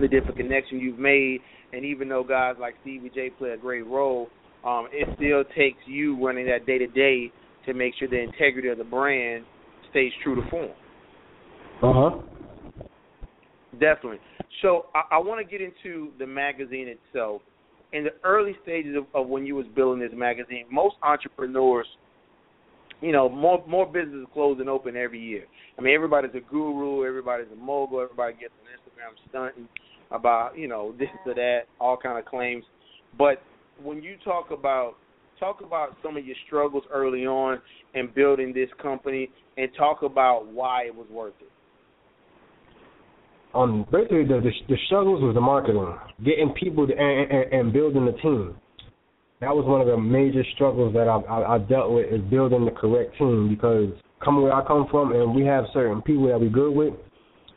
the 0.00 0.08
different 0.08 0.36
connections 0.36 0.82
you've 0.82 0.98
made 0.98 1.40
and 1.72 1.84
even 1.84 2.08
though 2.08 2.24
guys 2.24 2.56
like 2.60 2.74
Stevie 2.82 3.10
J 3.14 3.30
play 3.30 3.50
a 3.50 3.56
great 3.56 3.86
role 3.86 4.28
um 4.64 4.88
it 4.92 5.08
still 5.16 5.44
takes 5.56 5.78
you 5.86 6.22
running 6.24 6.46
that 6.46 6.66
day 6.66 6.78
to 6.78 6.86
day 6.88 7.32
to 7.66 7.74
make 7.74 7.94
sure 7.98 8.08
the 8.08 8.18
integrity 8.20 8.68
of 8.68 8.78
the 8.78 8.84
brand 8.84 9.44
stays 9.90 10.10
true 10.24 10.34
to 10.34 10.50
form. 10.50 10.70
Uh-huh. 11.82 12.18
Definitely. 13.72 14.18
So 14.60 14.86
I, 14.94 15.16
I 15.16 15.18
want 15.18 15.44
to 15.44 15.50
get 15.50 15.62
into 15.62 16.10
the 16.18 16.26
magazine 16.26 16.88
itself. 16.88 17.42
In 17.92 18.04
the 18.04 18.10
early 18.24 18.56
stages 18.62 18.96
of, 18.96 19.04
of 19.14 19.28
when 19.28 19.44
you 19.44 19.54
was 19.54 19.66
building 19.74 20.00
this 20.00 20.12
magazine, 20.14 20.64
most 20.70 20.96
entrepreneurs, 21.02 21.86
you 23.00 23.12
know, 23.12 23.28
more 23.28 23.62
more 23.66 23.86
businesses 23.86 24.26
close 24.32 24.58
and 24.60 24.68
open 24.68 24.96
every 24.96 25.20
year. 25.20 25.44
I 25.78 25.82
mean, 25.82 25.94
everybody's 25.94 26.30
a 26.34 26.40
guru, 26.40 27.06
everybody's 27.06 27.48
a 27.52 27.56
mogul, 27.56 28.00
everybody 28.00 28.34
gets 28.34 28.52
on 28.62 28.68
Instagram 28.72 29.28
stunting 29.28 29.68
about 30.10 30.56
you 30.56 30.68
know 30.68 30.94
this 30.98 31.08
or 31.26 31.34
that, 31.34 31.60
all 31.80 31.96
kind 31.96 32.18
of 32.18 32.24
claims. 32.24 32.64
But 33.18 33.42
when 33.82 34.02
you 34.02 34.16
talk 34.24 34.50
about 34.50 34.94
talk 35.38 35.60
about 35.60 35.96
some 36.02 36.16
of 36.16 36.24
your 36.24 36.36
struggles 36.46 36.84
early 36.90 37.26
on 37.26 37.60
in 37.94 38.10
building 38.14 38.52
this 38.54 38.70
company, 38.80 39.30
and 39.58 39.68
talk 39.76 40.02
about 40.02 40.46
why 40.46 40.84
it 40.84 40.94
was 40.94 41.06
worth 41.10 41.34
it 41.40 41.50
um 43.54 43.86
basically 43.90 44.24
the, 44.24 44.40
the 44.40 44.50
the 44.68 44.76
struggles 44.86 45.22
was 45.22 45.34
the 45.34 45.40
marketing, 45.40 45.94
getting 46.24 46.50
people 46.52 46.86
to, 46.86 46.92
and, 46.92 47.30
and, 47.30 47.52
and 47.52 47.72
building 47.72 48.06
the 48.06 48.12
team. 48.12 48.54
That 49.40 49.54
was 49.54 49.66
one 49.66 49.80
of 49.80 49.88
the 49.88 49.96
major 49.96 50.44
struggles 50.54 50.94
that 50.94 51.08
I, 51.08 51.18
I 51.20 51.54
I 51.56 51.58
dealt 51.58 51.92
with 51.92 52.12
is 52.12 52.20
building 52.30 52.64
the 52.64 52.70
correct 52.70 53.18
team 53.18 53.48
because 53.48 53.92
coming 54.24 54.42
where 54.42 54.54
I 54.54 54.66
come 54.66 54.86
from 54.90 55.12
and 55.12 55.34
we 55.34 55.44
have 55.46 55.64
certain 55.72 56.00
people 56.02 56.28
that 56.28 56.40
we 56.40 56.48
good 56.48 56.74
with, 56.74 56.94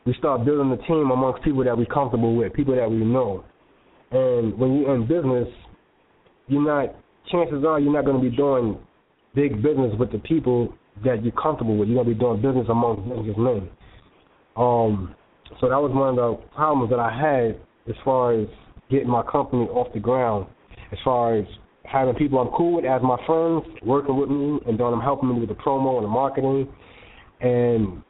we 0.04 0.14
start 0.18 0.44
building 0.44 0.70
the 0.70 0.82
team 0.84 1.10
amongst 1.10 1.42
people 1.42 1.64
that 1.64 1.76
we 1.76 1.86
comfortable 1.86 2.36
with, 2.36 2.52
people 2.52 2.74
that 2.76 2.90
we 2.90 2.98
know. 2.98 3.44
And 4.10 4.58
when 4.58 4.74
you're 4.74 4.94
in 4.94 5.06
business, 5.06 5.48
you're 6.48 6.64
not 6.64 6.94
chances 7.30 7.64
are 7.66 7.80
you're 7.80 7.92
not 7.92 8.04
going 8.04 8.22
to 8.22 8.30
be 8.30 8.36
doing 8.36 8.78
big 9.34 9.62
business 9.62 9.92
with 9.98 10.12
the 10.12 10.18
people 10.18 10.72
that 11.04 11.22
you're 11.22 11.32
comfortable 11.32 11.76
with. 11.76 11.88
You're 11.88 12.02
going 12.02 12.08
to 12.08 12.14
be 12.14 12.20
doing 12.20 12.40
business 12.40 12.66
among 12.68 13.08
business 13.08 13.36
men. 13.36 13.68
Um, 14.56 15.14
so 15.60 15.68
that 15.68 15.80
was 15.80 15.92
one 15.94 16.10
of 16.10 16.16
the 16.16 16.54
problems 16.54 16.90
that 16.90 16.98
I 16.98 17.10
had 17.10 17.60
as 17.88 17.96
far 18.04 18.38
as 18.38 18.48
getting 18.90 19.08
my 19.08 19.22
company 19.22 19.64
off 19.64 19.92
the 19.92 20.00
ground, 20.00 20.46
as 20.92 20.98
far 21.04 21.36
as 21.36 21.46
having 21.84 22.14
people 22.14 22.38
I'm 22.38 22.48
cool 22.56 22.76
with 22.76 22.84
as 22.84 23.02
my 23.02 23.16
friends, 23.26 23.64
working 23.84 24.16
with 24.18 24.28
me, 24.28 24.58
and 24.66 24.78
then 24.78 24.86
I'm 24.86 25.00
helping 25.00 25.28
them 25.28 25.40
with 25.40 25.48
the 25.48 25.54
promo 25.54 25.96
and 25.96 26.04
the 26.04 26.08
marketing, 26.08 26.68
and 27.40 28.02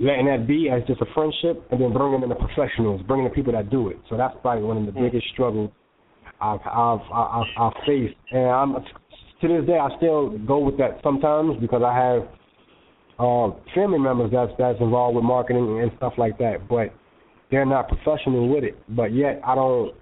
letting 0.00 0.26
that 0.26 0.46
be 0.46 0.68
as 0.70 0.82
just 0.86 1.00
a 1.00 1.06
friendship, 1.14 1.66
and 1.70 1.80
then 1.80 1.92
bringing 1.92 2.22
in 2.22 2.28
the 2.28 2.34
professionals, 2.34 3.02
bringing 3.06 3.24
the 3.24 3.34
people 3.34 3.52
that 3.52 3.70
do 3.70 3.88
it. 3.88 3.98
So 4.08 4.16
that's 4.16 4.34
probably 4.42 4.64
one 4.64 4.78
of 4.78 4.86
the 4.86 4.92
mm. 4.92 5.10
biggest 5.10 5.28
struggles 5.32 5.70
I've 6.40 6.60
I've 6.66 7.00
I've, 7.12 7.46
I've 7.58 7.72
faced, 7.86 8.16
and 8.32 8.48
I'm 8.48 8.74
to 8.74 9.48
this 9.48 9.66
day 9.66 9.78
I 9.78 9.88
still 9.98 10.36
go 10.38 10.58
with 10.58 10.78
that 10.78 11.00
sometimes 11.02 11.60
because 11.60 11.82
I 11.84 11.94
have 11.94 12.28
um, 13.18 13.56
family 13.74 13.98
members 13.98 14.30
that's 14.32 14.52
that's 14.58 14.80
involved 14.80 15.16
with 15.16 15.24
marketing 15.24 15.80
and 15.80 15.90
stuff 15.96 16.14
like 16.18 16.38
that, 16.38 16.68
but 16.68 16.92
they're 17.50 17.66
not 17.66 17.88
professional 17.88 18.48
with 18.48 18.64
it. 18.64 18.76
But 18.88 19.14
yet 19.14 19.40
I 19.46 19.54
don't 19.54 19.94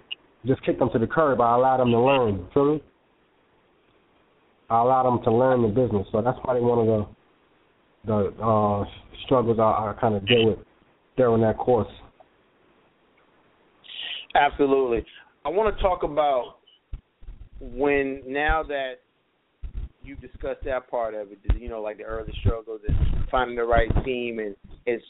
just 0.46 0.64
kick 0.64 0.78
them 0.78 0.90
to 0.92 0.98
the 0.98 1.06
curb. 1.06 1.40
I 1.40 1.54
allow 1.54 1.76
them 1.76 1.90
to 1.90 2.00
learn. 2.00 2.48
Feel 2.54 2.74
me? 2.74 2.82
I 4.70 4.80
allow 4.80 5.02
them 5.02 5.22
to 5.24 5.32
learn 5.32 5.62
the 5.62 5.68
business. 5.68 6.06
So 6.12 6.22
that's 6.22 6.38
probably 6.42 6.62
one 6.62 6.78
of 6.78 6.86
the 6.86 7.06
the 8.04 8.42
uh, 8.42 8.84
struggles 9.24 9.58
I, 9.58 9.62
I 9.62 9.94
kind 10.00 10.14
of 10.14 10.26
deal 10.26 10.46
with 10.46 10.58
during 11.16 11.42
that 11.42 11.58
course. 11.58 11.90
Absolutely. 14.34 15.04
I 15.44 15.50
want 15.50 15.76
to 15.76 15.82
talk 15.82 16.02
about 16.02 16.56
when 17.60 18.22
now 18.26 18.62
that 18.62 18.94
you 20.04 20.16
discussed 20.16 20.64
that 20.64 20.90
part 20.90 21.14
of 21.14 21.28
it, 21.30 21.38
you 21.58 21.68
know, 21.68 21.80
like 21.80 21.98
the 21.98 22.04
early 22.04 22.32
struggles 22.40 22.80
and 22.86 22.96
finding 23.30 23.56
the 23.56 23.64
right 23.64 23.88
team 24.04 24.38
and 24.38 24.56
it's 24.86 25.04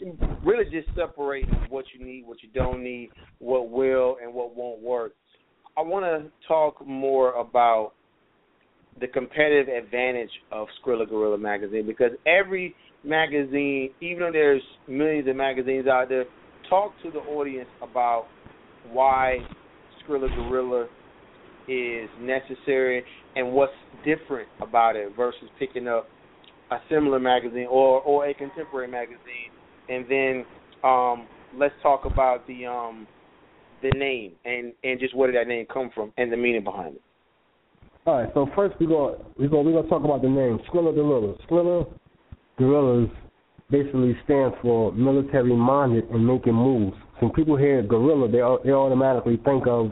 really 0.44 0.64
just 0.70 0.88
separating 0.94 1.54
what 1.70 1.84
you 1.96 2.04
need, 2.04 2.26
what 2.26 2.42
you 2.42 2.49
don't 2.54 2.82
need, 2.82 3.11
what 3.38 3.70
will 3.70 4.16
and 4.22 4.32
what 4.32 4.54
won't 4.54 4.80
work. 4.82 5.12
I 5.76 5.80
want 5.80 6.04
to 6.04 6.30
talk 6.46 6.87
more 6.87 7.32
about 7.34 7.92
the 9.00 9.06
competitive 9.06 9.68
advantage 9.68 10.30
of 10.50 10.68
Skrilla 10.84 11.08
Gorilla 11.08 11.38
magazine 11.38 11.87
because 11.87 12.11
every 12.26 12.75
magazine, 13.02 13.90
even 14.00 14.20
though 14.20 14.32
there's 14.32 14.62
millions 14.87 15.28
of 15.28 15.37
magazines 15.37 15.87
out 15.87 16.08
there, 16.08 16.26
talk 16.68 16.92
to 17.02 17.11
the 17.11 17.20
audience 17.20 17.68
about 17.80 18.26
why 18.90 19.38
Skrilla 20.02 20.28
Gorilla 20.37 20.88
is 21.69 22.09
necessary 22.21 23.04
and 23.37 23.52
what's 23.52 23.73
different 24.04 24.49
about 24.61 24.97
it 24.97 25.14
versus 25.16 25.49
picking 25.59 25.88
up 25.88 26.09
a 26.71 26.76
similar 26.90 27.21
magazine 27.21 27.66
or 27.71 28.00
or 28.00 28.26
a 28.26 28.35
contemporary 28.35 28.88
magazine 28.88 29.50
and 29.88 30.07
then 30.09 30.45
um 30.85 31.26
let's 31.59 31.75
talk 31.83 32.04
about 32.04 32.47
the 32.47 32.66
um 32.66 33.07
the 33.83 33.90
name 33.90 34.33
and 34.45 34.73
and 34.85 34.99
just 34.99 35.14
where 35.14 35.31
did 35.31 35.38
that 35.38 35.49
name 35.49 35.66
come 35.73 35.90
from 35.95 36.12
and 36.16 36.33
the 36.33 36.37
meaning 36.37 36.64
behind 36.64 36.97
it. 36.97 37.02
All 38.07 38.21
right, 38.21 38.31
so 38.35 38.49
first 38.57 38.75
we 38.81 38.87
go 38.87 39.25
we 39.38 39.49
go 39.49 39.61
we're 39.61 39.73
gonna 39.73 39.88
talk 39.88 40.04
about 40.04 40.23
the 40.23 40.28
name 40.28 40.59
Skrilla 40.69 40.95
Gorilla. 40.95 41.35
Skrilla 41.47 41.87
Gorillas 42.59 43.11
basically 43.71 44.16
stands 44.25 44.54
for 44.62 44.92
military 44.92 45.57
minded 45.57 46.09
and 46.11 46.26
making 46.26 46.54
moves. 46.54 46.97
When 47.21 47.33
people 47.33 47.57
hear 47.57 47.83
gorilla, 47.83 48.28
they 48.28 48.38
they 48.69 48.73
automatically 48.73 49.40
think 49.45 49.66
of 49.66 49.90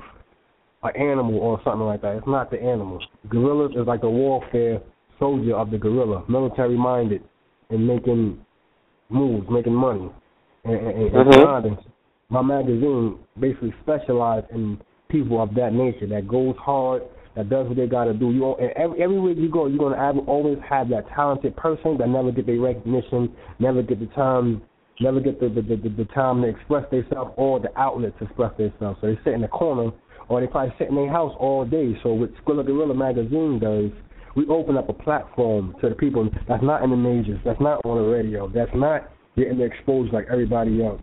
an 0.82 0.96
animal 0.96 1.38
or 1.38 1.60
something 1.64 1.86
like 1.86 2.02
that. 2.02 2.16
It's 2.16 2.26
not 2.26 2.50
the 2.50 2.60
animal. 2.60 3.00
Gorillas 3.28 3.72
is 3.76 3.86
like 3.86 4.00
the 4.00 4.10
warfare 4.10 4.80
soldier 5.18 5.56
of 5.56 5.70
the 5.70 5.78
gorilla, 5.78 6.24
military 6.28 6.76
minded 6.76 7.22
and 7.68 7.86
making 7.86 8.44
moves, 9.10 9.46
making 9.50 9.74
money, 9.74 10.10
and, 10.64 10.74
and, 10.74 11.10
mm-hmm. 11.10 11.90
My 12.32 12.42
magazine 12.42 13.18
basically 13.40 13.74
specializes 13.82 14.48
in 14.52 14.80
people 15.08 15.42
of 15.42 15.52
that 15.56 15.72
nature 15.72 16.06
that 16.06 16.28
goes 16.28 16.54
hard, 16.58 17.02
that 17.34 17.50
does 17.50 17.66
what 17.66 17.76
they 17.76 17.86
got 17.86 18.04
to 18.04 18.14
do. 18.14 18.30
You 18.30 18.54
and 18.54 18.70
every, 18.76 19.02
everywhere 19.02 19.32
you 19.32 19.50
go, 19.50 19.66
you're 19.66 19.78
gonna 19.78 19.96
have, 19.96 20.16
always 20.28 20.58
have 20.68 20.88
that 20.90 21.08
talented 21.08 21.56
person 21.56 21.98
that 21.98 22.08
never 22.08 22.30
get 22.30 22.46
their 22.46 22.60
recognition, 22.60 23.34
never 23.58 23.82
get 23.82 23.98
the 23.98 24.06
time, 24.14 24.62
never 25.00 25.18
get 25.18 25.40
the 25.40 25.48
the, 25.48 25.62
the, 25.62 25.88
the 25.88 26.04
time 26.14 26.42
to 26.42 26.48
express 26.48 26.88
themselves 26.90 27.32
or 27.36 27.58
the 27.58 27.76
outlet 27.76 28.16
to 28.18 28.26
express 28.26 28.56
themselves. 28.56 28.98
So 29.00 29.08
they 29.08 29.18
sit 29.24 29.34
in 29.34 29.40
the 29.40 29.48
corner 29.48 29.90
or 30.30 30.40
they 30.40 30.46
probably 30.46 30.72
sit 30.78 30.88
in 30.88 30.94
their 30.94 31.10
house 31.10 31.34
all 31.38 31.64
day. 31.64 31.92
So 32.04 32.14
what 32.14 32.30
Skrilla 32.36 32.64
Gorilla 32.64 32.94
magazine 32.94 33.58
does, 33.58 33.90
we 34.36 34.46
open 34.46 34.76
up 34.76 34.88
a 34.88 34.92
platform 34.92 35.74
to 35.82 35.88
the 35.88 35.94
people 35.96 36.30
that's 36.48 36.62
not 36.62 36.84
in 36.84 36.90
the 36.90 36.96
majors, 36.96 37.40
that's 37.44 37.60
not 37.60 37.84
on 37.84 37.98
the 37.98 38.08
radio, 38.08 38.48
that's 38.48 38.70
not 38.72 39.10
getting 39.36 39.60
exposure 39.60 40.12
like 40.12 40.26
everybody 40.30 40.84
else. 40.84 41.02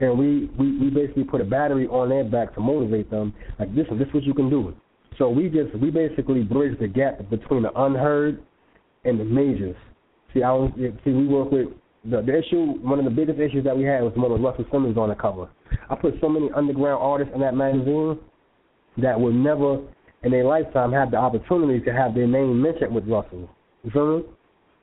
And 0.00 0.18
we, 0.18 0.50
we, 0.58 0.76
we 0.78 0.90
basically 0.90 1.22
put 1.22 1.40
a 1.40 1.44
battery 1.44 1.86
on 1.86 2.08
their 2.08 2.24
back 2.24 2.52
to 2.56 2.60
motivate 2.60 3.10
them. 3.10 3.32
Like 3.60 3.72
this, 3.76 3.86
this 3.92 4.08
is 4.08 4.14
what 4.14 4.24
you 4.24 4.34
can 4.34 4.50
do. 4.50 4.74
So 5.18 5.28
we 5.28 5.48
just 5.48 5.72
we 5.80 5.90
basically 5.92 6.42
bridge 6.42 6.76
the 6.80 6.88
gap 6.88 7.30
between 7.30 7.62
the 7.62 7.70
unheard 7.80 8.42
and 9.04 9.20
the 9.20 9.24
majors. 9.24 9.76
See, 10.34 10.42
I 10.42 10.50
was, 10.50 10.72
see 10.76 11.12
we 11.12 11.28
work 11.28 11.52
with 11.52 11.68
the, 12.04 12.22
the 12.22 12.36
issue. 12.36 12.74
One 12.82 12.98
of 12.98 13.04
the 13.04 13.10
biggest 13.12 13.38
issues 13.38 13.62
that 13.62 13.76
we 13.76 13.84
had 13.84 14.02
was 14.02 14.12
one 14.16 14.32
with 14.32 14.40
Russell 14.40 14.64
Simmons 14.72 14.98
on 14.98 15.10
the 15.10 15.14
cover. 15.14 15.48
I 15.88 15.94
put 15.94 16.14
so 16.20 16.28
many 16.28 16.50
underground 16.56 17.00
artists 17.00 17.32
in 17.32 17.40
that 17.42 17.54
magazine 17.54 18.18
that 18.98 19.18
would 19.18 19.34
never 19.34 19.80
in 20.22 20.30
their 20.30 20.44
lifetime 20.44 20.92
have 20.92 21.10
the 21.10 21.16
opportunity 21.16 21.84
to 21.84 21.92
have 21.92 22.14
their 22.14 22.26
name 22.26 22.60
mentioned 22.60 22.94
with 22.94 23.06
Russell. 23.06 23.48
You 23.82 23.90
feel 23.90 24.18
me? 24.18 24.24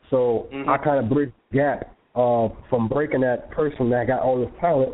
So 0.09 0.47
mm-hmm. 0.53 0.69
I 0.69 0.77
kind 0.77 1.03
of 1.03 1.09
bridge 1.09 1.31
the 1.51 1.57
gap 1.57 1.95
uh, 2.15 2.49
from 2.69 2.87
breaking 2.87 3.21
that 3.21 3.49
person 3.51 3.89
that 3.89 4.07
got 4.07 4.21
all 4.21 4.39
this 4.39 4.51
talent 4.59 4.93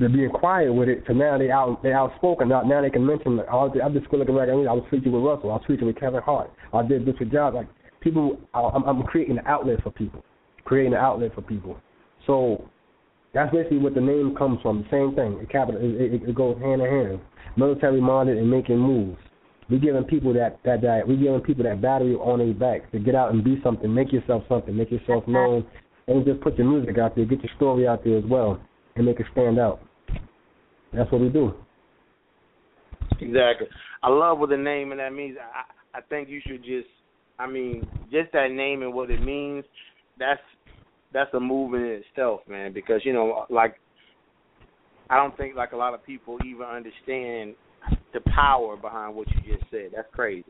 to 0.00 0.08
being 0.08 0.30
quiet 0.30 0.72
with 0.72 0.88
it 0.88 1.06
to 1.06 1.14
now 1.14 1.38
they 1.38 1.50
out 1.50 1.80
they 1.82 1.92
outspoken 1.92 2.48
now 2.48 2.62
now 2.62 2.82
they 2.82 2.90
can 2.90 3.06
mention 3.06 3.36
like, 3.36 3.46
oh, 3.50 3.70
I 3.70 3.88
just 3.90 4.12
looking 4.12 4.36
back 4.36 4.48
I 4.48 4.52
was 4.52 4.84
featured 4.90 5.12
with 5.12 5.22
Russell, 5.22 5.52
I 5.52 5.54
was 5.54 5.62
featured 5.68 5.86
with 5.86 6.00
Kevin 6.00 6.20
Hart, 6.20 6.50
I 6.72 6.82
did 6.82 7.06
this 7.06 7.14
with 7.20 7.30
Job. 7.30 7.54
Like 7.54 7.68
people, 8.00 8.38
I'm, 8.52 8.82
I'm 8.84 9.02
creating 9.04 9.38
an 9.38 9.46
outlet 9.46 9.82
for 9.82 9.90
people, 9.90 10.24
creating 10.64 10.94
an 10.94 10.98
outlet 10.98 11.32
for 11.34 11.42
people. 11.42 11.78
So 12.26 12.68
that's 13.34 13.52
basically 13.52 13.78
what 13.78 13.94
the 13.94 14.00
name 14.00 14.34
comes 14.36 14.60
from. 14.62 14.82
The 14.82 14.88
same 14.90 15.14
thing. 15.14 15.38
It 15.42 15.50
capital 15.50 15.80
it, 15.80 16.14
it, 16.14 16.28
it 16.28 16.34
goes 16.34 16.56
hand 16.60 16.80
in 16.80 16.88
hand 16.88 17.20
military 17.56 18.00
minded 18.00 18.38
and 18.38 18.50
making 18.50 18.78
moves. 18.78 19.18
We 19.70 19.78
giving 19.78 20.04
people 20.04 20.34
that 20.34 20.58
that 20.64 20.82
that 20.82 21.08
we 21.08 21.16
giving 21.16 21.40
people 21.40 21.64
that 21.64 21.80
battery 21.80 22.14
on 22.14 22.38
their 22.38 22.52
back 22.52 22.90
to 22.92 22.98
get 22.98 23.14
out 23.14 23.32
and 23.32 23.42
be 23.42 23.60
something, 23.64 23.92
make 23.92 24.12
yourself 24.12 24.44
something, 24.48 24.76
make 24.76 24.90
yourself 24.90 25.26
known, 25.26 25.66
and 26.06 26.24
just 26.24 26.40
put 26.42 26.58
your 26.58 26.68
music 26.68 26.98
out 26.98 27.16
there, 27.16 27.24
get 27.24 27.42
your 27.42 27.52
story 27.56 27.88
out 27.88 28.04
there 28.04 28.18
as 28.18 28.24
well, 28.26 28.60
and 28.96 29.06
make 29.06 29.20
it 29.20 29.26
stand 29.32 29.58
out. 29.58 29.80
That's 30.92 31.10
what 31.10 31.22
we 31.22 31.30
do. 31.30 31.54
Exactly. 33.20 33.68
I 34.02 34.10
love 34.10 34.38
what 34.38 34.50
the 34.50 34.56
name 34.56 34.90
and 34.90 35.00
that 35.00 35.12
means. 35.12 35.36
I 35.38 35.98
I 35.98 36.00
think 36.02 36.28
you 36.28 36.40
should 36.46 36.62
just, 36.62 36.88
I 37.38 37.46
mean, 37.46 37.86
just 38.10 38.32
that 38.32 38.50
name 38.50 38.82
and 38.82 38.92
what 38.92 39.10
it 39.10 39.22
means. 39.22 39.64
That's 40.18 40.40
that's 41.14 41.32
a 41.32 41.40
movement 41.40 41.84
in 41.84 42.02
itself, 42.02 42.40
man. 42.46 42.74
Because 42.74 43.00
you 43.04 43.14
know, 43.14 43.46
like 43.48 43.76
I 45.08 45.16
don't 45.16 45.34
think 45.38 45.54
like 45.56 45.72
a 45.72 45.76
lot 45.76 45.94
of 45.94 46.04
people 46.04 46.38
even 46.44 46.66
understand 46.66 47.54
the 48.12 48.20
power 48.34 48.76
behind 48.76 49.14
what 49.14 49.26
you 49.30 49.56
just 49.56 49.70
said. 49.70 49.90
That's 49.94 50.08
crazy. 50.12 50.44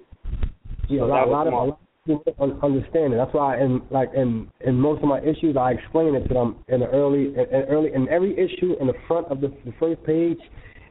Yeah, 0.88 1.00
so 1.00 1.04
a, 1.04 1.06
lot, 1.06 1.28
a 1.28 1.30
lot 1.30 1.46
of 1.46 1.52
a 1.52 1.56
lot 1.56 1.80
of 2.08 2.24
people 2.24 2.58
understand 2.62 3.12
it. 3.12 3.16
That's 3.16 3.32
why, 3.32 3.60
in 3.60 3.82
like 3.90 4.10
in 4.14 4.48
in 4.66 4.74
most 4.74 5.02
of 5.02 5.08
my 5.08 5.20
issues, 5.20 5.56
I 5.58 5.72
explain 5.72 6.14
it 6.14 6.26
to 6.28 6.34
them 6.34 6.56
in 6.68 6.80
the 6.80 6.88
early 6.88 7.28
in, 7.28 7.46
early 7.68 7.90
in 7.94 8.08
every 8.08 8.32
issue 8.32 8.74
in 8.80 8.86
the 8.86 8.94
front 9.06 9.28
of 9.28 9.40
the, 9.40 9.48
the 9.64 9.72
first 9.78 10.02
page 10.04 10.38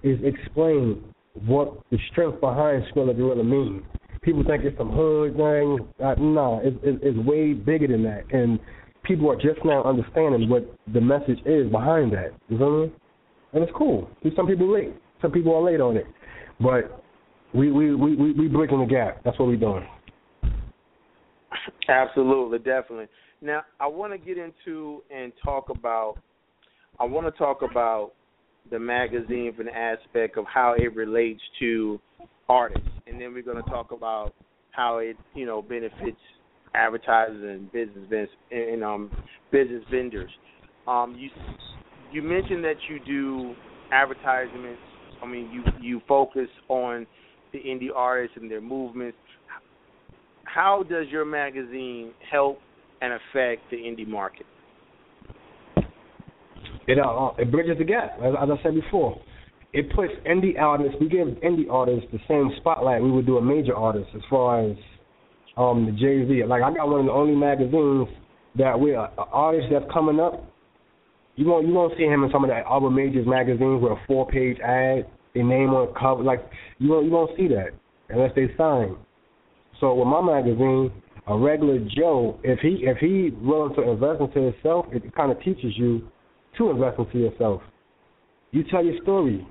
is 0.03 0.19
explain 0.23 1.03
what 1.45 1.81
the 1.89 1.97
strength 2.11 2.39
behind 2.39 2.83
Skrilla 2.93 3.15
Gorilla 3.15 3.43
means. 3.43 3.83
People 4.21 4.43
think 4.47 4.63
it's 4.63 4.77
some 4.77 4.91
hood 4.91 5.35
thing. 5.35 5.79
Uh, 6.03 6.15
no, 6.17 6.61
it, 6.63 6.73
it, 6.81 6.99
it's 7.01 7.17
way 7.27 7.53
bigger 7.53 7.87
than 7.87 8.03
that, 8.03 8.23
and 8.31 8.59
people 9.03 9.29
are 9.29 9.35
just 9.35 9.63
now 9.63 9.83
understanding 9.83 10.49
what 10.49 10.63
the 10.93 11.01
message 11.01 11.39
is 11.45 11.69
behind 11.71 12.11
that. 12.13 12.31
You 12.49 12.91
and 13.53 13.63
it's 13.63 13.71
cool. 13.75 14.09
Some 14.35 14.47
people 14.47 14.73
late. 14.73 14.93
Some 15.21 15.31
people 15.31 15.55
are 15.55 15.61
late 15.61 15.79
on 15.79 15.95
it, 15.95 16.07
but 16.59 17.03
we 17.53 17.71
we 17.71 17.93
we 17.95 18.15
we, 18.15 18.31
we 18.33 18.47
breaking 18.47 18.79
the 18.79 18.85
gap. 18.85 19.23
That's 19.23 19.37
what 19.39 19.47
we're 19.47 19.57
doing. 19.57 19.85
Absolutely, 21.87 22.57
definitely. 22.59 23.07
Now 23.41 23.63
I 23.79 23.87
want 23.87 24.13
to 24.13 24.17
get 24.17 24.37
into 24.37 25.03
and 25.15 25.31
talk 25.43 25.69
about. 25.69 26.15
I 26.99 27.05
want 27.05 27.25
to 27.25 27.31
talk 27.31 27.61
about 27.61 28.11
the 28.69 28.79
magazine 28.79 29.53
from 29.55 29.65
the 29.65 29.75
aspect 29.75 30.37
of 30.37 30.45
how 30.45 30.75
it 30.77 30.95
relates 30.95 31.41
to 31.59 31.99
artists, 32.49 32.89
and 33.07 33.19
then 33.19 33.33
we're 33.33 33.43
going 33.43 33.61
to 33.61 33.69
talk 33.69 33.91
about 33.91 34.33
how 34.71 34.97
it 34.97 35.15
you 35.33 35.45
know 35.45 35.61
benefits 35.61 36.17
advertisers 36.73 37.43
and 37.43 37.71
business 37.71 38.29
and 38.51 38.83
um 38.83 39.11
business 39.51 39.83
vendors. 39.91 40.31
Um, 40.87 41.15
you 41.17 41.29
you 42.11 42.21
mentioned 42.21 42.63
that 42.63 42.75
you 42.89 42.99
do 43.05 43.55
advertisements. 43.91 44.81
I 45.21 45.25
mean, 45.25 45.49
you 45.51 45.63
you 45.81 46.01
focus 46.07 46.47
on 46.67 47.05
the 47.51 47.59
indie 47.59 47.89
artists 47.95 48.37
and 48.39 48.49
their 48.49 48.61
movements. 48.61 49.17
How 50.43 50.83
does 50.83 51.07
your 51.09 51.25
magazine 51.25 52.11
help 52.29 52.59
and 53.01 53.13
affect 53.13 53.69
the 53.71 53.77
indie 53.77 54.07
market? 54.07 54.45
It 56.87 56.99
uh, 56.99 57.29
it 57.37 57.51
bridges 57.51 57.77
the 57.77 57.85
gap, 57.85 58.17
as, 58.21 58.33
as 58.41 58.49
I 58.49 58.63
said 58.63 58.75
before. 58.75 59.21
It 59.71 59.91
puts 59.95 60.11
indie 60.27 60.59
artists. 60.59 60.95
We 60.99 61.07
give 61.07 61.27
indie 61.27 61.69
artists 61.69 62.05
the 62.11 62.19
same 62.27 62.51
spotlight 62.57 63.01
we 63.01 63.11
would 63.11 63.25
do 63.25 63.37
a 63.37 63.41
major 63.41 63.75
artist, 63.75 64.09
as 64.15 64.21
far 64.29 64.69
as 64.69 64.75
um 65.57 65.85
the 65.85 65.91
Jay 65.91 66.27
Z. 66.27 66.45
Like 66.45 66.63
I 66.63 66.73
got 66.73 66.87
one 66.87 67.01
of 67.01 67.05
the 67.05 67.11
only 67.11 67.35
magazines 67.35 68.07
that 68.55 68.79
we 68.79 68.93
are 68.93 69.11
uh, 69.17 69.25
artists 69.31 69.69
that's 69.71 69.85
coming 69.91 70.19
up 70.19 70.53
you 71.35 71.47
won't 71.47 71.67
you 71.67 71.73
won't 71.73 71.93
see 71.97 72.03
him 72.03 72.23
in 72.23 72.31
some 72.31 72.43
of 72.43 72.49
the 72.49 72.57
other 72.57 72.89
majors 72.89 73.25
magazines 73.25 73.81
with 73.81 73.91
a 73.91 73.95
four 74.05 74.27
page 74.27 74.59
ad, 74.59 75.07
their 75.33 75.43
name 75.43 75.69
on 75.69 75.87
the 75.87 75.99
cover. 75.99 76.23
Like 76.23 76.47
you 76.77 76.89
won't 76.89 77.05
you 77.05 77.11
won't 77.11 77.31
see 77.37 77.47
that 77.47 77.69
unless 78.09 78.31
they 78.35 78.47
sign. 78.57 78.95
So 79.79 79.95
with 79.95 80.07
my 80.07 80.21
magazine, 80.21 80.91
a 81.27 81.37
regular 81.37 81.79
Joe, 81.95 82.39
if 82.43 82.59
he 82.59 82.83
if 82.83 82.97
he 82.97 83.31
willing 83.41 83.73
to 83.75 83.81
invest 83.81 84.21
into 84.21 84.51
himself, 84.51 84.85
it 84.91 85.03
kind 85.15 85.31
of 85.31 85.39
teaches 85.41 85.73
you 85.75 86.07
to 86.57 86.69
invest 86.69 86.99
into 86.99 87.17
yourself. 87.17 87.61
You 88.51 88.63
tell 88.69 88.85
your 88.85 89.01
story, 89.01 89.45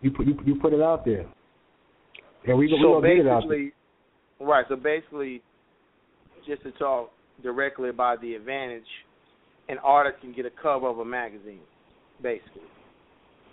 you 0.00 0.10
put 0.10 0.26
you, 0.26 0.36
you 0.44 0.56
put 0.56 0.72
it 0.72 0.82
out 0.82 1.04
there, 1.04 1.26
and 2.48 2.58
we, 2.58 2.68
so 2.82 2.98
we 2.98 3.08
get 3.08 3.18
it 3.18 3.28
out 3.28 3.44
there. 3.48 3.70
Right. 4.40 4.64
So 4.68 4.76
basically, 4.76 5.42
just 6.46 6.62
to 6.62 6.72
talk 6.72 7.12
directly 7.42 7.90
about 7.90 8.20
the 8.20 8.34
advantage, 8.34 8.84
an 9.68 9.78
artist 9.78 10.20
can 10.20 10.32
get 10.32 10.46
a 10.46 10.50
cover 10.62 10.88
of 10.88 10.98
a 10.98 11.04
magazine, 11.04 11.60
basically. 12.22 12.62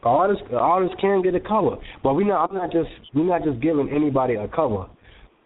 Artists, 0.04 0.44
artists 0.52 0.96
can 1.02 1.22
get 1.22 1.36
a 1.36 1.40
cover, 1.40 1.76
but 2.04 2.14
we 2.14 2.24
not. 2.24 2.50
I'm 2.50 2.56
not 2.56 2.72
just. 2.72 2.90
We're 3.14 3.26
not 3.26 3.44
just 3.44 3.60
giving 3.62 3.90
anybody 3.94 4.36
a 4.36 4.48
cover. 4.48 4.86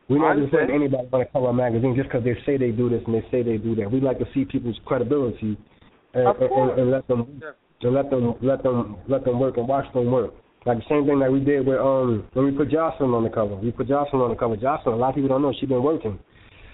We're 0.09 0.19
not 0.19 0.41
just 0.41 0.53
letting 0.53 0.75
anybody 0.75 1.07
want 1.09 1.25
to 1.25 1.31
cover 1.31 1.47
a 1.47 1.53
magazine 1.53 1.95
just 1.95 2.09
because 2.09 2.25
they 2.25 2.35
say 2.45 2.57
they 2.57 2.71
do 2.71 2.89
this 2.89 3.01
and 3.07 3.15
they 3.15 3.25
say 3.31 3.43
they 3.43 3.57
do 3.57 3.75
that. 3.75 3.89
We 3.89 4.01
like 4.01 4.19
to 4.19 4.25
see 4.33 4.43
people's 4.43 4.77
credibility 4.85 5.57
and, 6.13 6.27
and, 6.37 6.79
and 6.79 6.91
let 6.91 7.07
them 7.07 7.41
and 7.81 7.93
let 7.93 8.09
them 8.09 8.35
let 8.41 8.61
them 8.61 8.97
let 9.07 9.23
them 9.23 9.39
work 9.39 9.55
and 9.55 9.67
watch 9.67 9.91
them 9.93 10.11
work. 10.11 10.33
Like 10.65 10.77
the 10.77 10.85
same 10.89 11.05
thing 11.07 11.19
that 11.19 11.31
we 11.31 11.39
did 11.39 11.65
with 11.65 11.79
um 11.79 12.27
when 12.33 12.45
we 12.45 12.51
put 12.51 12.69
Joseline 12.69 13.17
on 13.17 13.23
the 13.23 13.29
cover. 13.29 13.55
We 13.55 13.71
put 13.71 13.87
Joseline 13.87 14.21
on 14.21 14.29
the 14.29 14.35
cover. 14.35 14.55
Joseline, 14.55 14.93
a 14.93 15.01
lot 15.01 15.09
of 15.09 15.15
people 15.15 15.29
don't 15.29 15.41
know 15.41 15.53
she 15.59 15.65
been 15.65 15.81
working. 15.81 16.19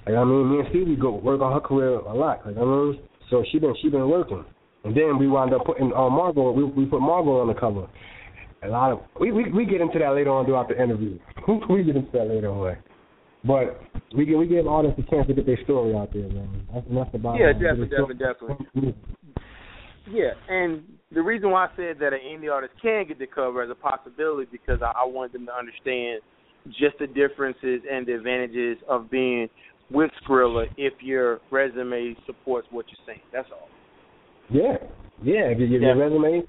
Like 0.05 0.15
I 0.15 0.23
mean, 0.23 0.51
me 0.51 0.59
and 0.59 0.67
Stevie 0.69 0.95
go 0.95 1.15
work 1.15 1.41
on 1.41 1.53
her 1.53 1.61
career 1.61 1.99
a 1.99 2.13
lot. 2.13 2.45
Like 2.45 2.57
I 2.57 2.65
mean, 2.65 2.99
so 3.29 3.43
she 3.51 3.59
been 3.59 3.73
she 3.81 3.89
been 3.89 4.09
working. 4.09 4.43
And 4.83 4.95
then 4.95 5.17
we 5.17 5.27
wound 5.27 5.53
up 5.53 5.65
putting 5.65 5.93
uh, 5.93 6.09
Margot. 6.09 6.51
We 6.51 6.65
we 6.65 6.85
put 6.85 6.99
Margot 6.99 7.39
on 7.39 7.47
the 7.47 7.53
cover. 7.53 7.87
A 8.63 8.67
lot 8.67 8.91
of 8.91 8.99
we 9.19 9.31
we 9.31 9.51
we 9.51 9.65
get 9.65 9.79
into 9.79 9.99
that 9.99 10.11
later 10.11 10.31
on 10.31 10.45
throughout 10.45 10.67
the 10.67 10.81
interview. 10.81 11.17
we 11.69 11.83
get 11.83 11.95
into 11.95 12.11
that 12.11 12.27
later 12.27 12.49
on. 12.49 12.75
But 13.45 13.79
we 14.15 14.25
give 14.25 14.39
we 14.39 14.47
give 14.47 14.67
artists 14.67 14.99
a 14.99 15.09
chance 15.09 15.27
to 15.27 15.33
get 15.33 15.45
their 15.45 15.59
story 15.63 15.95
out 15.95 16.11
there, 16.11 16.27
man. 16.27 16.67
That's, 16.73 16.87
that's 16.91 17.11
the 17.13 17.19
bottom 17.19 17.39
Yeah, 17.39 17.53
definitely, 17.53 17.87
definitely, 17.87 18.55
definitely. 18.75 18.95
yeah, 20.11 20.31
and 20.49 20.83
the 21.13 21.21
reason 21.21 21.51
why 21.51 21.65
I 21.65 21.69
said 21.75 21.97
that 21.99 22.13
an 22.13 22.19
indie 22.25 22.51
artist 22.51 22.73
can 22.81 23.07
get 23.07 23.19
the 23.19 23.27
cover 23.27 23.61
as 23.61 23.69
a 23.69 23.75
possibility 23.75 24.47
because 24.51 24.81
I, 24.81 24.91
I 25.01 25.05
wanted 25.05 25.33
them 25.33 25.45
to 25.45 25.53
understand 25.53 26.21
just 26.67 26.99
the 26.99 27.07
differences 27.07 27.81
and 27.89 28.05
the 28.05 28.13
advantages 28.13 28.77
of 28.89 29.09
being 29.09 29.47
with 29.89 30.11
Skrilla 30.23 30.65
if 30.75 30.93
your 31.01 31.39
resume 31.49 32.15
supports 32.25 32.67
what 32.71 32.85
you're 32.89 33.05
saying. 33.05 33.25
That's 33.31 33.47
all. 33.51 33.69
Yeah, 34.49 34.77
yeah. 35.23 35.47
If 35.47 35.59
your, 35.59 35.67
yeah. 35.69 35.95
your 35.95 35.97
resume 35.97 36.43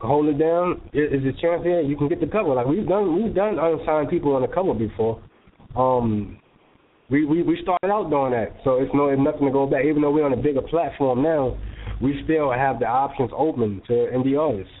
hold 0.00 0.26
it 0.26 0.38
down, 0.38 0.80
is 0.92 1.22
a 1.24 1.32
chance 1.40 1.62
there 1.64 1.80
you 1.80 1.96
can 1.96 2.08
get 2.08 2.20
the 2.20 2.26
cover. 2.26 2.54
Like 2.54 2.66
we've 2.66 2.86
done, 2.86 3.20
we've 3.20 3.34
done 3.34 3.58
unsigned 3.58 4.10
people 4.10 4.36
on 4.36 4.42
the 4.42 4.48
cover 4.48 4.74
before. 4.74 5.20
Um, 5.76 6.38
we 7.10 7.24
we 7.24 7.42
we 7.42 7.58
started 7.62 7.92
out 7.92 8.10
doing 8.10 8.32
that, 8.32 8.56
so 8.64 8.78
it's 8.80 8.90
no 8.94 9.08
it's 9.08 9.20
nothing 9.20 9.46
to 9.46 9.52
go 9.52 9.66
back. 9.66 9.84
Even 9.84 10.02
though 10.02 10.10
we're 10.10 10.24
on 10.24 10.32
a 10.32 10.40
bigger 10.40 10.62
platform 10.62 11.22
now, 11.22 11.58
we 12.02 12.20
still 12.24 12.52
have 12.52 12.78
the 12.78 12.86
options 12.86 13.30
open 13.36 13.82
to 13.86 13.92
indie 13.92 14.38
artists. 14.38 14.72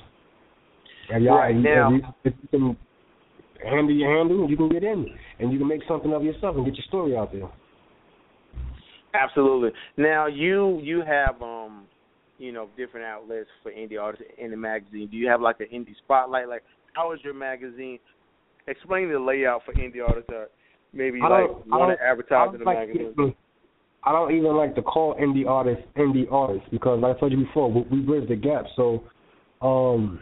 And 1.10 1.24
y'all, 1.24 1.36
right 1.36 1.54
now, 1.54 1.90
you, 1.90 2.02
if 2.24 2.34
you 2.42 2.48
can 2.48 2.76
handle 3.62 3.94
your 3.94 4.16
handle, 4.16 4.48
you 4.48 4.56
can 4.56 4.68
get 4.68 4.82
in, 4.82 5.06
and 5.38 5.52
you 5.52 5.58
can 5.58 5.68
make 5.68 5.82
something 5.86 6.12
of 6.12 6.22
yourself 6.22 6.56
and 6.56 6.64
get 6.64 6.74
your 6.74 6.84
story 6.88 7.16
out 7.16 7.32
there. 7.32 7.48
Absolutely. 9.14 9.70
Now 9.96 10.26
you 10.26 10.80
you 10.82 11.02
have 11.06 11.40
um 11.40 11.84
you 12.38 12.52
know 12.52 12.68
different 12.76 13.06
outlets 13.06 13.48
for 13.62 13.70
indie 13.70 14.00
artists 14.00 14.26
in 14.38 14.50
the 14.50 14.56
magazine. 14.56 15.08
Do 15.08 15.16
you 15.16 15.28
have 15.28 15.40
like 15.40 15.60
an 15.60 15.68
indie 15.72 15.96
spotlight? 16.04 16.48
Like 16.48 16.64
how 16.94 17.12
is 17.12 17.20
your 17.22 17.34
magazine? 17.34 18.00
Explain 18.66 19.10
the 19.12 19.18
layout 19.18 19.62
for 19.64 19.72
indie 19.74 20.06
artists. 20.06 20.28
Uh, 20.30 20.46
maybe 20.92 21.20
like 21.20 21.48
want 21.66 21.96
to 21.96 22.04
advertise 22.04 22.48
in 22.54 22.60
the 22.60 22.64
like 22.64 22.88
magazine. 22.88 23.34
I 24.06 24.12
don't 24.12 24.36
even 24.36 24.56
like 24.56 24.74
to 24.74 24.82
call 24.82 25.14
indie 25.14 25.46
artists 25.46 25.84
indie 25.96 26.30
artists 26.30 26.68
because, 26.70 27.00
like 27.00 27.16
I 27.16 27.20
told 27.20 27.32
you 27.32 27.44
before, 27.44 27.72
we, 27.72 27.82
we 27.90 28.00
bridge 28.00 28.28
the 28.28 28.36
gap. 28.36 28.64
So, 28.76 29.04
um, 29.62 30.20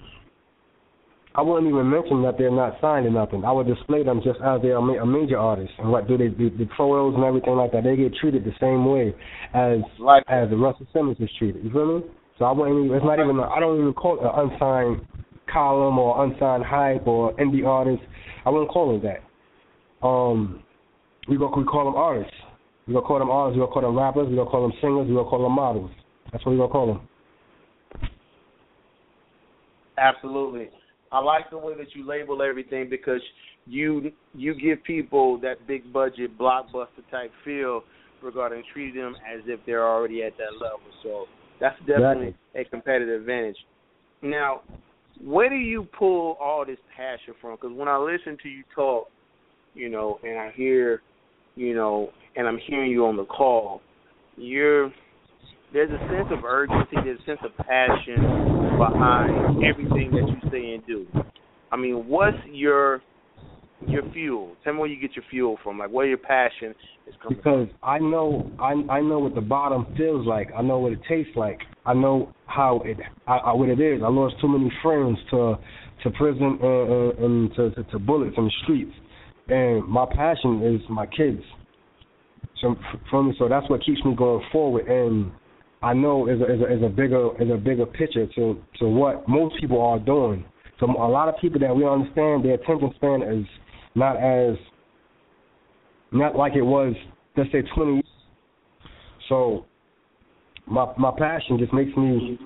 I 1.35 1.41
wouldn't 1.41 1.67
even 1.67 1.89
mention 1.89 2.23
that 2.23 2.37
they're 2.37 2.51
not 2.51 2.77
signed 2.81 3.07
or 3.07 3.11
nothing. 3.11 3.45
I 3.45 3.53
would 3.53 3.67
display 3.67 4.05
them 4.05 4.21
just 4.23 4.39
as 4.45 4.61
they're 4.61 4.77
a 4.77 5.07
major 5.07 5.39
artist. 5.39 5.73
And 5.79 5.91
what 5.91 6.07
do 6.07 6.19
they 6.19 6.29
do? 6.29 6.51
The 6.51 6.69
photos 6.77 7.15
and 7.15 7.25
everything 7.25 7.57
like 7.57 7.73
that, 7.73 7.85
they 7.85 7.97
get 7.97 8.15
treated 8.17 8.45
the 8.45 8.53
same 8.61 8.85
way 8.85 9.15
as 9.55 9.81
like 9.99 10.25
as 10.29 10.51
the 10.51 10.57
Russell 10.57 10.87
Simmons 10.93 11.17
is 11.21 11.31
treated. 11.39 11.65
You 11.65 11.71
feel 11.71 11.99
me? 11.99 12.05
So 12.39 12.45
I 12.45 12.53
wouldn't. 12.53 12.85
Even, 12.85 12.97
it's 12.97 13.05
not 13.05 13.19
even. 13.19 13.41
I 13.41 13.59
don't 13.61 13.81
even 13.81 13.93
call 13.95 14.21
it 14.21 14.25
an 14.25 14.51
unsigned 14.51 15.07
column 15.51 15.99
or 15.99 16.25
unsigned 16.25 16.65
hype 16.65 17.07
or 17.07 17.35
indie 17.37 17.67
artist. 17.67 18.03
I 18.45 18.51
wouldn't 18.51 18.71
call 18.71 18.95
it 18.97 19.03
that. 19.03 20.07
Um, 20.07 20.63
we 21.29 21.39
go 21.39 21.53
we 21.57 21.65
call 21.65 21.87
them 21.87 21.95
artists. 21.95 22.35
We 22.87 22.95
gonna 22.95 23.07
call 23.07 23.19
them 23.19 23.31
artists. 23.31 23.57
We 23.57 23.61
gonna 23.61 23.73
call 23.73 23.83
them 23.83 23.97
rappers. 23.99 24.29
We 24.29 24.37
gonna 24.37 24.51
call 24.51 24.63
them 24.63 24.77
singers. 24.81 25.09
We 25.09 25.15
gonna 25.15 25.29
call 25.29 25.43
them 25.43 25.53
models. 25.53 25.91
That's 26.33 26.45
what 26.45 26.53
we 26.53 26.59
gonna 26.59 26.73
call 26.73 26.87
them. 26.87 27.09
Absolutely. 29.99 30.69
I 31.13 31.21
like 31.21 31.51
the 31.51 31.59
way 31.59 31.75
that 31.77 31.95
you 31.95 32.07
label 32.07 32.43
everything 32.43 32.89
because 32.89 33.21
you 33.67 34.11
you 34.35 34.55
give 34.55 34.83
people 34.85 35.39
that 35.41 35.67
big 35.67 35.93
budget 35.93 36.37
blockbuster 36.39 37.09
type 37.11 37.31
feel 37.45 37.83
regarding 38.23 38.63
treating 38.73 39.01
them 39.01 39.15
as 39.33 39.43
if 39.47 39.61
they're 39.67 39.87
already 39.87 40.23
at 40.23 40.33
that 40.39 40.55
level. 40.55 40.81
So 41.03 41.27
that's 41.61 41.79
definitely 41.87 42.35
a 42.55 42.65
competitive 42.65 43.21
advantage. 43.21 43.57
Now, 44.23 44.63
where 45.23 45.49
do 45.49 45.57
you 45.57 45.87
pull 45.97 46.37
all 46.41 46.65
this 46.65 46.79
passion 46.97 47.35
from? 47.41 47.57
Because 47.57 47.77
when 47.77 47.89
I 47.89 47.97
listen 47.97 48.37
to 48.43 48.49
you 48.49 48.65
talk, 48.75 49.09
you 49.75 49.89
know, 49.89 50.19
and 50.23 50.39
I 50.39 50.51
hear, 50.55 51.03
you 51.55 51.75
know, 51.75 52.11
and 52.37 52.47
I'm 52.47 52.59
hearing 52.67 52.91
you 52.91 53.07
on 53.07 53.17
the 53.17 53.25
call, 53.25 53.81
you're 54.37 54.93
there's 55.73 55.91
a 55.91 55.99
sense 56.09 56.29
of 56.31 56.45
urgency, 56.45 56.97
there's 57.03 57.19
a 57.21 57.25
sense 57.25 57.41
of 57.45 57.67
passion 57.67 58.77
behind 58.79 59.65
everything 59.65 60.11
that 60.11 60.29
you 60.29 60.51
say 60.51 60.75
and 60.75 60.87
do. 60.87 61.07
I 61.71 61.77
mean, 61.77 62.07
what's 62.07 62.37
your 62.51 63.03
your 63.87 64.03
fuel? 64.13 64.55
Tell 64.63 64.75
me 64.75 64.79
where 64.81 64.89
you 64.89 65.01
get 65.01 65.17
your 65.17 65.25
fuel 65.31 65.59
from, 65.63 65.79
like 65.79 65.91
where 65.91 66.07
your 66.07 66.19
passion 66.19 66.75
is 67.07 67.15
coming 67.23 67.39
because 67.39 67.69
from. 67.69 67.89
I 67.89 67.99
know 67.99 68.51
I 68.59 68.73
I 68.91 69.01
know 69.01 69.19
what 69.19 69.35
the 69.35 69.41
bottom 69.41 69.87
feels 69.97 70.27
like. 70.27 70.51
I 70.57 70.63
know 70.63 70.79
what 70.79 70.93
it 70.93 71.01
tastes 71.09 71.33
like. 71.37 71.59
I 71.85 71.95
know 71.95 72.33
how 72.47 72.83
it 72.85 72.99
I, 73.27 73.39
I, 73.39 73.53
what 73.55 73.69
it 73.69 73.81
is. 73.81 74.03
I 74.05 74.09
lost 74.09 74.37
too 74.41 74.49
many 74.49 74.71
friends 74.83 75.19
to 75.31 75.55
to 76.03 76.11
prison 76.11 76.59
and, 76.61 77.19
and 77.19 77.55
to, 77.55 77.71
to 77.71 77.85
to 77.91 77.99
bullets 77.99 78.35
in 78.37 78.45
the 78.45 78.53
streets 78.65 78.93
and 79.49 79.87
my 79.87 80.07
passion 80.07 80.63
is 80.63 80.81
my 80.89 81.07
kids. 81.07 81.43
So 82.63 82.77
for 83.11 83.25
me, 83.25 83.35
so 83.39 83.49
that's 83.49 83.69
what 83.69 83.85
keeps 83.85 84.03
me 84.05 84.15
going 84.15 84.45
forward. 84.53 84.87
And 84.87 85.33
I 85.83 85.93
know 85.93 86.29
is 86.29 86.41
a, 86.41 86.45
is 86.45 86.61
a, 86.61 86.77
is 86.77 86.83
a 86.85 86.89
bigger 86.89 87.31
is 87.43 87.51
a 87.51 87.57
bigger 87.57 87.85
picture 87.85 88.27
to 88.27 88.63
to 88.79 88.89
what 88.89 89.29
most 89.29 89.61
people 89.61 89.83
are 89.83 89.99
doing. 89.99 90.45
So 90.79 90.87
a 90.87 91.11
lot 91.11 91.29
of 91.29 91.35
people 91.41 91.61
that 91.61 91.75
we 91.75 91.87
understand 91.87 92.45
their 92.45 92.55
attention 92.55 92.93
span 92.97 93.23
is 93.23 93.45
not 93.95 94.17
as 94.17 94.57
not 96.13 96.37
like 96.37 96.55
it 96.55 96.63
was 96.63 96.95
let's 97.37 97.51
say 97.51 97.63
twenty. 97.75 97.95
Years. 97.95 98.05
So 99.29 99.67
my 100.67 100.93
my 100.97 101.11
passion 101.19 101.59
just 101.59 101.73
makes 101.73 101.97
me 101.97 102.39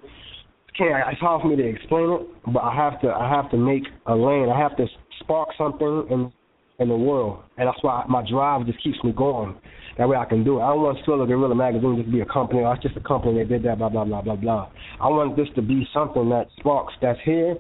can't 0.79 0.93
it's 1.13 1.21
hard 1.21 1.43
for 1.43 1.49
me 1.49 1.57
to 1.57 1.67
explain 1.67 2.11
it, 2.11 2.53
but 2.53 2.61
I 2.61 2.75
have 2.75 3.01
to 3.03 3.09
I 3.09 3.29
have 3.29 3.51
to 3.51 3.59
make 3.59 3.85
a 4.07 4.15
lane. 4.15 4.49
I 4.49 4.59
have 4.59 4.77
to 4.79 4.87
spark 5.21 5.51
something 5.59 6.07
and 6.11 6.33
in 6.79 6.89
the 6.89 6.97
world, 6.97 7.43
and 7.57 7.69
that's 7.69 7.83
why 7.83 8.05
my 8.09 8.23
drive 8.29 8.67
just 8.67 8.83
keeps 8.83 9.03
me 9.03 9.13
going. 9.13 9.57
That 9.97 10.09
way 10.09 10.17
I 10.17 10.27
can 10.27 10.45
do 10.45 10.59
it. 10.59 10.63
I 10.63 10.69
don't 10.69 10.83
want 10.83 10.99
Skrilla 11.07 11.27
Gorilla 11.27 11.55
Magazine 11.55 11.97
just 11.97 12.07
to 12.07 12.13
be 12.13 12.21
a 12.21 12.27
company. 12.27 12.63
Oh, 12.65 12.73
it's 12.73 12.83
just 12.83 12.97
a 12.97 13.01
company 13.01 13.39
that 13.39 13.49
did 13.49 13.63
that, 13.63 13.79
blah 13.79 13.89
blah 13.89 14.05
blah 14.05 14.21
blah 14.21 14.37
blah. 14.37 14.69
I 15.01 15.09
want 15.09 15.37
this 15.37 15.49
to 15.55 15.63
be 15.63 15.87
something 15.95 16.29
that 16.29 16.49
sparks 16.59 16.93
that's 17.01 17.19
here 17.25 17.57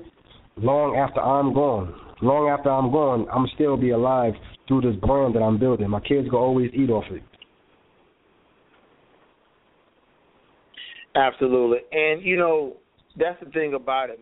long 0.56 0.96
after 0.96 1.20
I'm 1.20 1.54
gone. 1.54 1.94
Long 2.22 2.48
after 2.48 2.70
I'm 2.70 2.90
gone, 2.90 3.26
I'm 3.32 3.46
still 3.54 3.76
be 3.76 3.90
alive 3.90 4.32
through 4.68 4.82
this 4.82 4.96
brand 4.96 5.34
that 5.34 5.40
I'm 5.40 5.58
building. 5.58 5.88
My 5.88 6.00
kids 6.00 6.28
will 6.30 6.38
always 6.38 6.70
eat 6.74 6.90
off 6.90 7.04
it. 7.10 7.22
Absolutely, 11.14 11.78
and 11.92 12.22
you 12.22 12.36
know 12.36 12.76
that's 13.18 13.42
the 13.42 13.50
thing 13.50 13.72
about 13.72 14.10
it. 14.10 14.20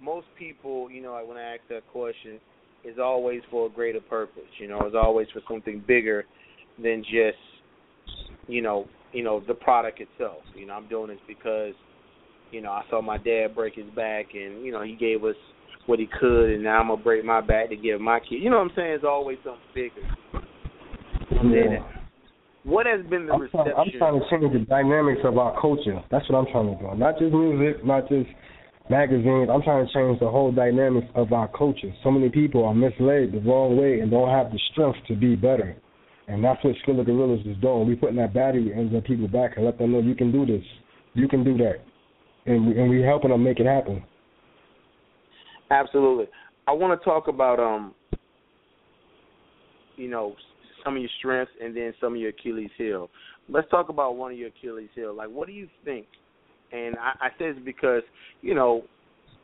Most 0.00 0.28
people, 0.38 0.88
you 0.88 1.02
know, 1.02 1.20
when 1.26 1.36
I 1.36 1.54
ask 1.54 1.62
that 1.70 1.82
question, 1.90 2.38
is 2.84 2.98
always 2.98 3.40
for 3.50 3.66
a 3.66 3.70
greater 3.70 4.00
purpose. 4.00 4.48
You 4.58 4.68
know, 4.68 4.80
it's 4.82 4.96
always 5.00 5.28
for 5.32 5.40
something 5.48 5.82
bigger 5.86 6.24
than 6.82 7.02
just 7.02 7.38
you 8.46 8.62
know 8.62 8.86
you 9.12 9.22
know 9.22 9.42
the 9.46 9.54
product 9.54 10.00
itself. 10.00 10.42
You 10.54 10.66
know, 10.66 10.74
I'm 10.74 10.88
doing 10.88 11.08
this 11.08 11.18
because 11.26 11.74
you 12.50 12.60
know 12.60 12.70
I 12.70 12.82
saw 12.90 13.00
my 13.02 13.18
dad 13.18 13.54
break 13.54 13.74
his 13.74 13.90
back, 13.94 14.26
and 14.34 14.64
you 14.64 14.72
know 14.72 14.82
he 14.82 14.94
gave 14.94 15.24
us 15.24 15.36
what 15.86 15.98
he 15.98 16.08
could, 16.20 16.50
and 16.50 16.62
now 16.62 16.80
I'm 16.80 16.88
gonna 16.88 17.02
break 17.02 17.24
my 17.24 17.40
back 17.40 17.70
to 17.70 17.76
give 17.76 18.00
my 18.00 18.20
kid. 18.20 18.42
You 18.42 18.50
know 18.50 18.58
what 18.58 18.70
I'm 18.70 18.76
saying? 18.76 18.92
It's 18.92 19.04
always 19.04 19.38
something 19.44 19.60
bigger. 19.74 20.02
Yeah. 21.30 21.84
what 22.64 22.86
has 22.86 23.04
been 23.06 23.26
the 23.26 23.32
I'm 23.32 23.40
reception? 23.40 23.72
Trying, 23.72 23.92
I'm 23.92 23.98
trying 23.98 24.20
to 24.20 24.26
change 24.30 24.52
the 24.52 24.66
dynamics 24.68 25.20
of 25.24 25.38
our 25.38 25.58
culture. 25.60 26.02
That's 26.10 26.28
what 26.28 26.38
I'm 26.38 26.46
trying 26.52 26.76
to 26.76 26.82
do. 26.82 26.94
Not 26.98 27.18
just 27.18 27.32
music, 27.32 27.84
not 27.84 28.08
just 28.08 28.28
magazines. 28.90 29.48
I'm 29.52 29.62
trying 29.62 29.86
to 29.86 29.92
change 29.92 30.20
the 30.20 30.28
whole 30.28 30.52
dynamics 30.52 31.06
of 31.14 31.32
our 31.32 31.48
culture. 31.48 31.92
So 32.02 32.10
many 32.10 32.28
people 32.28 32.64
are 32.64 32.74
misled 32.74 33.32
the 33.32 33.42
wrong 33.44 33.76
way 33.76 34.00
and 34.00 34.10
don't 34.10 34.30
have 34.30 34.50
the 34.50 34.58
strength 34.72 34.98
to 35.08 35.16
be 35.16 35.36
better. 35.36 35.76
And 36.28 36.44
that's 36.44 36.62
what 36.62 36.74
Skrilla 36.86 37.06
Gorillas 37.06 37.40
is 37.46 37.56
doing. 37.62 37.86
We're 37.86 37.96
putting 37.96 38.16
that 38.16 38.34
battery 38.34 38.72
in 38.72 38.92
the 38.92 39.00
people 39.00 39.28
back 39.28 39.56
and 39.56 39.64
let 39.64 39.78
them 39.78 39.92
know 39.92 40.00
you 40.00 40.14
can 40.14 40.30
do 40.30 40.44
this, 40.44 40.64
you 41.14 41.26
can 41.26 41.42
do 41.42 41.56
that, 41.58 41.76
and 42.46 42.66
we, 42.66 42.78
and 42.78 42.90
we 42.90 43.00
helping 43.00 43.30
them 43.30 43.42
make 43.42 43.60
it 43.60 43.66
happen. 43.66 44.04
Absolutely. 45.70 46.26
I 46.66 46.72
want 46.72 46.98
to 46.98 47.04
talk 47.04 47.28
about 47.28 47.58
um, 47.58 47.94
you 49.98 50.08
know, 50.08 50.34
some 50.84 50.96
of 50.96 51.02
your 51.02 51.10
strengths 51.18 51.52
and 51.60 51.76
then 51.76 51.92
some 52.00 52.14
of 52.14 52.20
your 52.20 52.30
Achilles 52.30 52.70
heel. 52.78 53.10
Let's 53.48 53.68
talk 53.70 53.88
about 53.88 54.16
one 54.16 54.32
of 54.32 54.38
your 54.38 54.48
Achilles 54.48 54.88
heel. 54.94 55.14
Like, 55.14 55.28
what 55.28 55.46
do 55.46 55.52
you 55.52 55.68
think? 55.84 56.06
And 56.72 56.96
I, 56.96 57.26
I 57.26 57.28
say 57.38 57.52
this 57.52 57.62
because 57.64 58.02
you 58.42 58.54
know, 58.54 58.82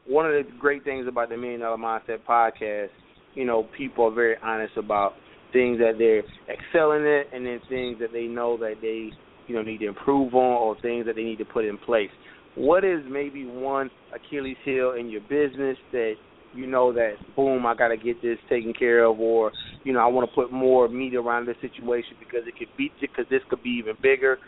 one 0.06 0.26
of 0.26 0.32
the 0.32 0.50
great 0.58 0.84
things 0.84 1.06
about 1.08 1.28
the 1.28 1.36
Million 1.36 1.60
Dollar 1.60 1.76
Mindset 1.76 2.18
podcast, 2.28 2.88
you 3.34 3.44
know, 3.44 3.66
people 3.76 4.06
are 4.06 4.14
very 4.14 4.36
honest 4.42 4.76
about 4.76 5.14
things 5.52 5.78
that 5.78 5.94
they're 5.98 6.22
excelling 6.52 7.06
at, 7.06 7.34
and 7.34 7.46
then 7.46 7.60
things 7.68 7.98
that 8.00 8.12
they 8.12 8.24
know 8.24 8.56
that 8.58 8.74
they, 8.82 9.10
you 9.46 9.54
know, 9.54 9.62
need 9.62 9.78
to 9.78 9.86
improve 9.86 10.34
on, 10.34 10.62
or 10.62 10.80
things 10.82 11.06
that 11.06 11.16
they 11.16 11.22
need 11.22 11.38
to 11.38 11.44
put 11.44 11.64
in 11.64 11.78
place. 11.78 12.10
What 12.56 12.84
is 12.84 13.00
maybe 13.08 13.46
one 13.46 13.90
Achilles 14.14 14.56
heel 14.64 14.92
in 14.92 15.08
your 15.10 15.22
business 15.22 15.76
that 15.92 16.14
you 16.54 16.66
know 16.66 16.92
that 16.92 17.14
boom, 17.34 17.66
I 17.66 17.74
got 17.74 17.88
to 17.88 17.96
get 17.96 18.22
this 18.22 18.38
taken 18.48 18.72
care 18.72 19.04
of, 19.04 19.18
or 19.18 19.50
you 19.82 19.92
know, 19.92 20.00
I 20.00 20.06
want 20.06 20.28
to 20.28 20.34
put 20.34 20.52
more 20.52 20.88
meat 20.88 21.14
around 21.14 21.46
this 21.46 21.56
situation 21.60 22.16
because 22.20 22.46
it 22.46 22.56
could 22.56 22.68
be 22.76 22.92
because 23.00 23.24
this 23.30 23.40
could 23.50 23.62
be 23.62 23.70
even 23.70 23.96
bigger, 24.02 24.38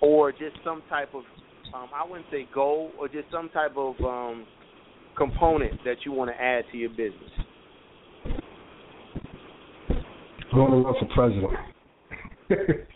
or 0.00 0.32
just 0.32 0.56
some 0.64 0.82
type 0.90 1.14
of 1.14 1.22
um, 1.74 1.88
I 1.94 2.08
wouldn't 2.08 2.26
say 2.30 2.48
goal, 2.54 2.90
or 2.98 3.08
just 3.08 3.30
some 3.30 3.48
type 3.50 3.76
of 3.76 3.94
um, 4.00 4.46
component 5.16 5.82
that 5.84 5.96
you 6.04 6.12
want 6.12 6.30
to 6.30 6.40
add 6.40 6.64
to 6.72 6.78
your 6.78 6.90
business. 6.90 7.30
I 10.52 10.56
want 10.56 10.70
to 10.72 10.76
run 10.78 10.94
for 11.00 11.06
president. 11.14 11.52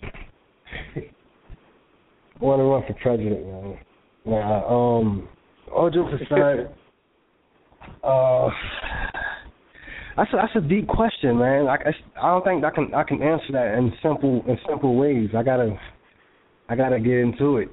I 2.40 2.44
want 2.44 2.60
to 2.60 2.64
run 2.64 2.82
for 2.86 2.94
president, 3.02 3.46
man. 3.46 3.78
Nah, 4.24 4.98
um, 4.98 5.28
all 5.74 5.90
jokes 5.90 6.12
aside, 6.14 6.68
uh, 8.04 8.48
that's 10.16 10.32
a, 10.32 10.36
that's 10.36 10.56
a 10.56 10.60
deep 10.68 10.86
question, 10.86 11.38
man. 11.38 11.66
I, 11.66 11.76
I 12.20 12.30
don't 12.30 12.44
think 12.44 12.64
I 12.64 12.70
can 12.70 12.94
I 12.94 13.02
can 13.02 13.22
answer 13.22 13.52
that 13.52 13.74
in 13.78 13.92
simple 14.02 14.44
in 14.46 14.58
simple 14.68 14.96
ways. 14.96 15.30
I 15.36 15.42
gotta 15.42 15.78
I 16.68 16.76
gotta 16.76 17.00
get 17.00 17.14
into 17.14 17.58
it 17.58 17.70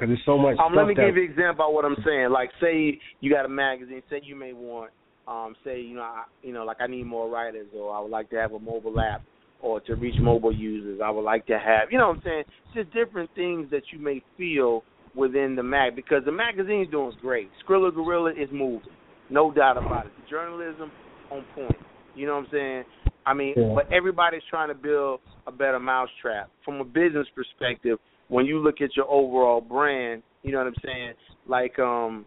because 0.00 0.08
there's 0.08 0.24
so 0.24 0.38
much. 0.38 0.56
Um, 0.58 0.74
let 0.74 0.86
me 0.86 0.94
give 0.94 1.16
you 1.16 1.24
an 1.24 1.30
example 1.30 1.66
of 1.68 1.74
what 1.74 1.84
I'm 1.84 1.96
saying. 2.04 2.30
Like, 2.30 2.50
say 2.60 2.98
you 3.20 3.30
got 3.30 3.44
a 3.44 3.48
magazine. 3.48 4.02
Say 4.08 4.20
you 4.22 4.34
may 4.34 4.52
want, 4.52 4.90
um, 5.28 5.54
say 5.64 5.80
you 5.80 5.94
know, 5.94 6.02
I, 6.02 6.24
you 6.42 6.52
know, 6.52 6.64
like 6.64 6.78
I 6.80 6.86
need 6.86 7.04
more 7.04 7.28
writers, 7.28 7.66
or 7.76 7.94
I 7.94 8.00
would 8.00 8.10
like 8.10 8.30
to 8.30 8.36
have 8.36 8.52
a 8.52 8.58
mobile 8.58 8.98
app, 9.00 9.22
or 9.60 9.80
to 9.82 9.94
reach 9.94 10.18
mobile 10.20 10.54
users. 10.54 11.00
I 11.04 11.10
would 11.10 11.22
like 11.24 11.46
to 11.46 11.58
have, 11.58 11.90
you 11.90 11.98
know, 11.98 12.08
what 12.08 12.16
I'm 12.18 12.22
saying, 12.24 12.44
just 12.74 12.92
different 12.92 13.30
things 13.34 13.70
that 13.70 13.82
you 13.92 13.98
may 13.98 14.22
feel 14.36 14.82
within 15.14 15.56
the 15.56 15.62
mag 15.62 15.96
because 15.96 16.24
the 16.24 16.32
magazine's 16.32 16.90
doing 16.90 17.12
great. 17.20 17.50
Skrilla 17.64 17.92
Gorilla 17.92 18.30
is 18.30 18.48
moving, 18.52 18.88
no 19.28 19.52
doubt 19.52 19.76
about 19.76 20.06
it. 20.06 20.12
The 20.24 20.30
journalism 20.30 20.90
on 21.30 21.44
point. 21.54 21.76
You 22.14 22.26
know 22.26 22.36
what 22.36 22.46
I'm 22.46 22.50
saying? 22.52 22.84
I 23.26 23.34
mean, 23.34 23.54
Yeah. 23.56 23.74
but 23.74 23.92
everybody's 23.92 24.42
trying 24.48 24.68
to 24.68 24.74
build 24.74 25.20
a 25.46 25.52
better 25.52 25.78
mousetrap. 25.78 26.50
From 26.64 26.80
a 26.80 26.84
business 26.84 27.26
perspective, 27.34 27.98
when 28.30 28.46
you 28.46 28.58
look 28.58 28.80
at 28.80 28.96
your 28.96 29.06
overall 29.10 29.60
brand, 29.60 30.22
you 30.42 30.52
know 30.52 30.58
what 30.58 30.68
I'm 30.68 30.74
saying? 30.82 31.12
Like, 31.46 31.78
um, 31.78 32.24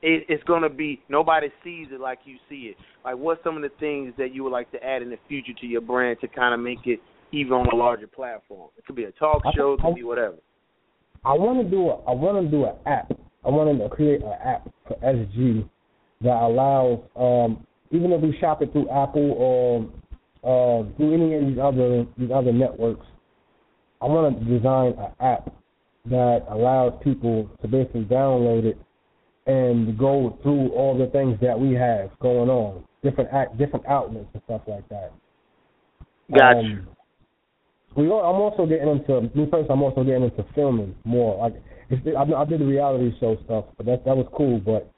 it, 0.00 0.24
it's 0.28 0.42
gonna 0.44 0.70
be 0.70 1.02
nobody 1.08 1.48
sees 1.62 1.88
it 1.92 2.00
like 2.00 2.20
you 2.24 2.36
see 2.48 2.72
it. 2.72 2.76
Like, 3.04 3.16
what's 3.16 3.42
some 3.44 3.56
of 3.56 3.62
the 3.62 3.70
things 3.80 4.14
that 4.16 4.34
you 4.34 4.44
would 4.44 4.52
like 4.52 4.70
to 4.72 4.82
add 4.82 5.02
in 5.02 5.10
the 5.10 5.18
future 5.28 5.52
to 5.60 5.66
your 5.66 5.82
brand 5.82 6.18
to 6.22 6.28
kind 6.28 6.54
of 6.54 6.60
make 6.60 6.86
it 6.86 7.00
even 7.32 7.52
on 7.52 7.66
a 7.66 7.76
larger 7.76 8.06
platform? 8.06 8.70
It 8.78 8.86
could 8.86 8.96
be 8.96 9.04
a 9.04 9.12
talk 9.12 9.42
show, 9.54 9.74
it 9.74 9.80
could 9.82 9.94
be 9.96 10.04
whatever. 10.04 10.36
I 11.24 11.34
want 11.34 11.62
to 11.62 11.70
do 11.70 11.90
a 11.90 11.96
I 12.08 12.12
want 12.12 12.42
to 12.42 12.50
do 12.50 12.64
an 12.64 12.76
app. 12.86 13.12
I 13.44 13.48
want 13.48 13.78
to 13.78 13.88
create 13.88 14.22
an 14.22 14.34
app 14.42 14.68
for 14.86 14.96
SG 15.04 15.68
that 16.22 16.42
allows 16.42 17.00
um, 17.16 17.66
even 17.90 18.12
if 18.12 18.22
we 18.22 18.36
shop 18.40 18.62
it 18.62 18.72
through 18.72 18.88
Apple 18.88 19.32
or 19.32 19.90
uh, 20.42 20.96
through 20.96 21.14
any 21.14 21.34
of 21.34 21.46
these 21.46 21.58
other 21.58 22.06
these 22.16 22.30
other 22.32 22.52
networks. 22.52 23.04
I 24.02 24.06
want 24.06 24.38
to 24.38 24.44
design 24.44 24.94
an 24.98 25.12
app 25.20 25.52
that 26.06 26.46
allows 26.48 26.92
people 27.04 27.50
to 27.60 27.68
basically 27.68 28.04
download 28.04 28.64
it 28.64 28.78
and 29.46 29.98
go 29.98 30.38
through 30.42 30.68
all 30.70 30.96
the 30.96 31.06
things 31.06 31.38
that 31.40 31.58
we 31.58 31.74
have 31.74 32.10
going 32.20 32.48
on, 32.48 32.84
different 33.02 33.30
act, 33.32 33.58
different 33.58 33.86
outlets 33.86 34.28
and 34.32 34.42
stuff 34.44 34.62
like 34.66 34.88
that. 34.88 35.12
Gotcha. 36.32 36.58
Um, 36.58 36.88
we 37.96 38.06
are, 38.06 38.24
I'm 38.24 38.40
also 38.40 38.66
getting 38.66 38.88
into 38.88 39.22
me 39.36 39.48
first. 39.50 39.68
I'm 39.70 39.82
also 39.82 40.04
getting 40.04 40.22
into 40.24 40.44
filming 40.54 40.94
more. 41.04 41.38
Like 41.38 41.62
I, 41.90 42.22
I 42.22 42.44
did 42.44 42.60
the 42.60 42.64
reality 42.64 43.12
show 43.18 43.36
stuff, 43.44 43.64
but 43.76 43.86
that 43.86 44.04
that 44.04 44.16
was 44.16 44.28
cool. 44.36 44.60
But 44.60 44.90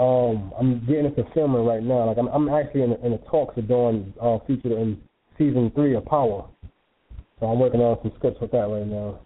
um, 0.00 0.52
I'm 0.58 0.80
getting 0.86 1.04
into 1.06 1.24
filming 1.34 1.64
right 1.66 1.82
now. 1.82 2.06
Like 2.06 2.18
I'm 2.18 2.28
I'm 2.28 2.48
actually 2.48 2.82
in 2.82 2.92
in 3.04 3.12
the 3.12 3.20
talks 3.30 3.58
of 3.58 3.68
doing 3.68 4.14
uh, 4.20 4.38
featured 4.46 4.72
in 4.72 4.98
season 5.36 5.70
three 5.74 5.94
of 5.94 6.04
Power. 6.06 6.48
So 7.40 7.46
I'm 7.46 7.58
working 7.58 7.80
on 7.80 7.98
some 8.02 8.12
scripts 8.16 8.40
with 8.40 8.50
that 8.52 8.66
right 8.68 8.86
now. 8.86 9.20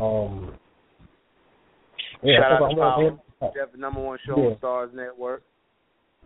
Um, 0.00 0.54
yeah, 2.22 2.38
Shout 2.40 2.62
out 2.62 2.68
to 2.68 2.76
Power. 2.76 3.18
Jeff, 3.54 3.72
the 3.72 3.78
number 3.78 4.00
one 4.00 4.18
show 4.26 4.36
Yeah. 4.38 4.50
on 4.50 4.56
Starz 4.56 4.94
Network. 4.94 5.42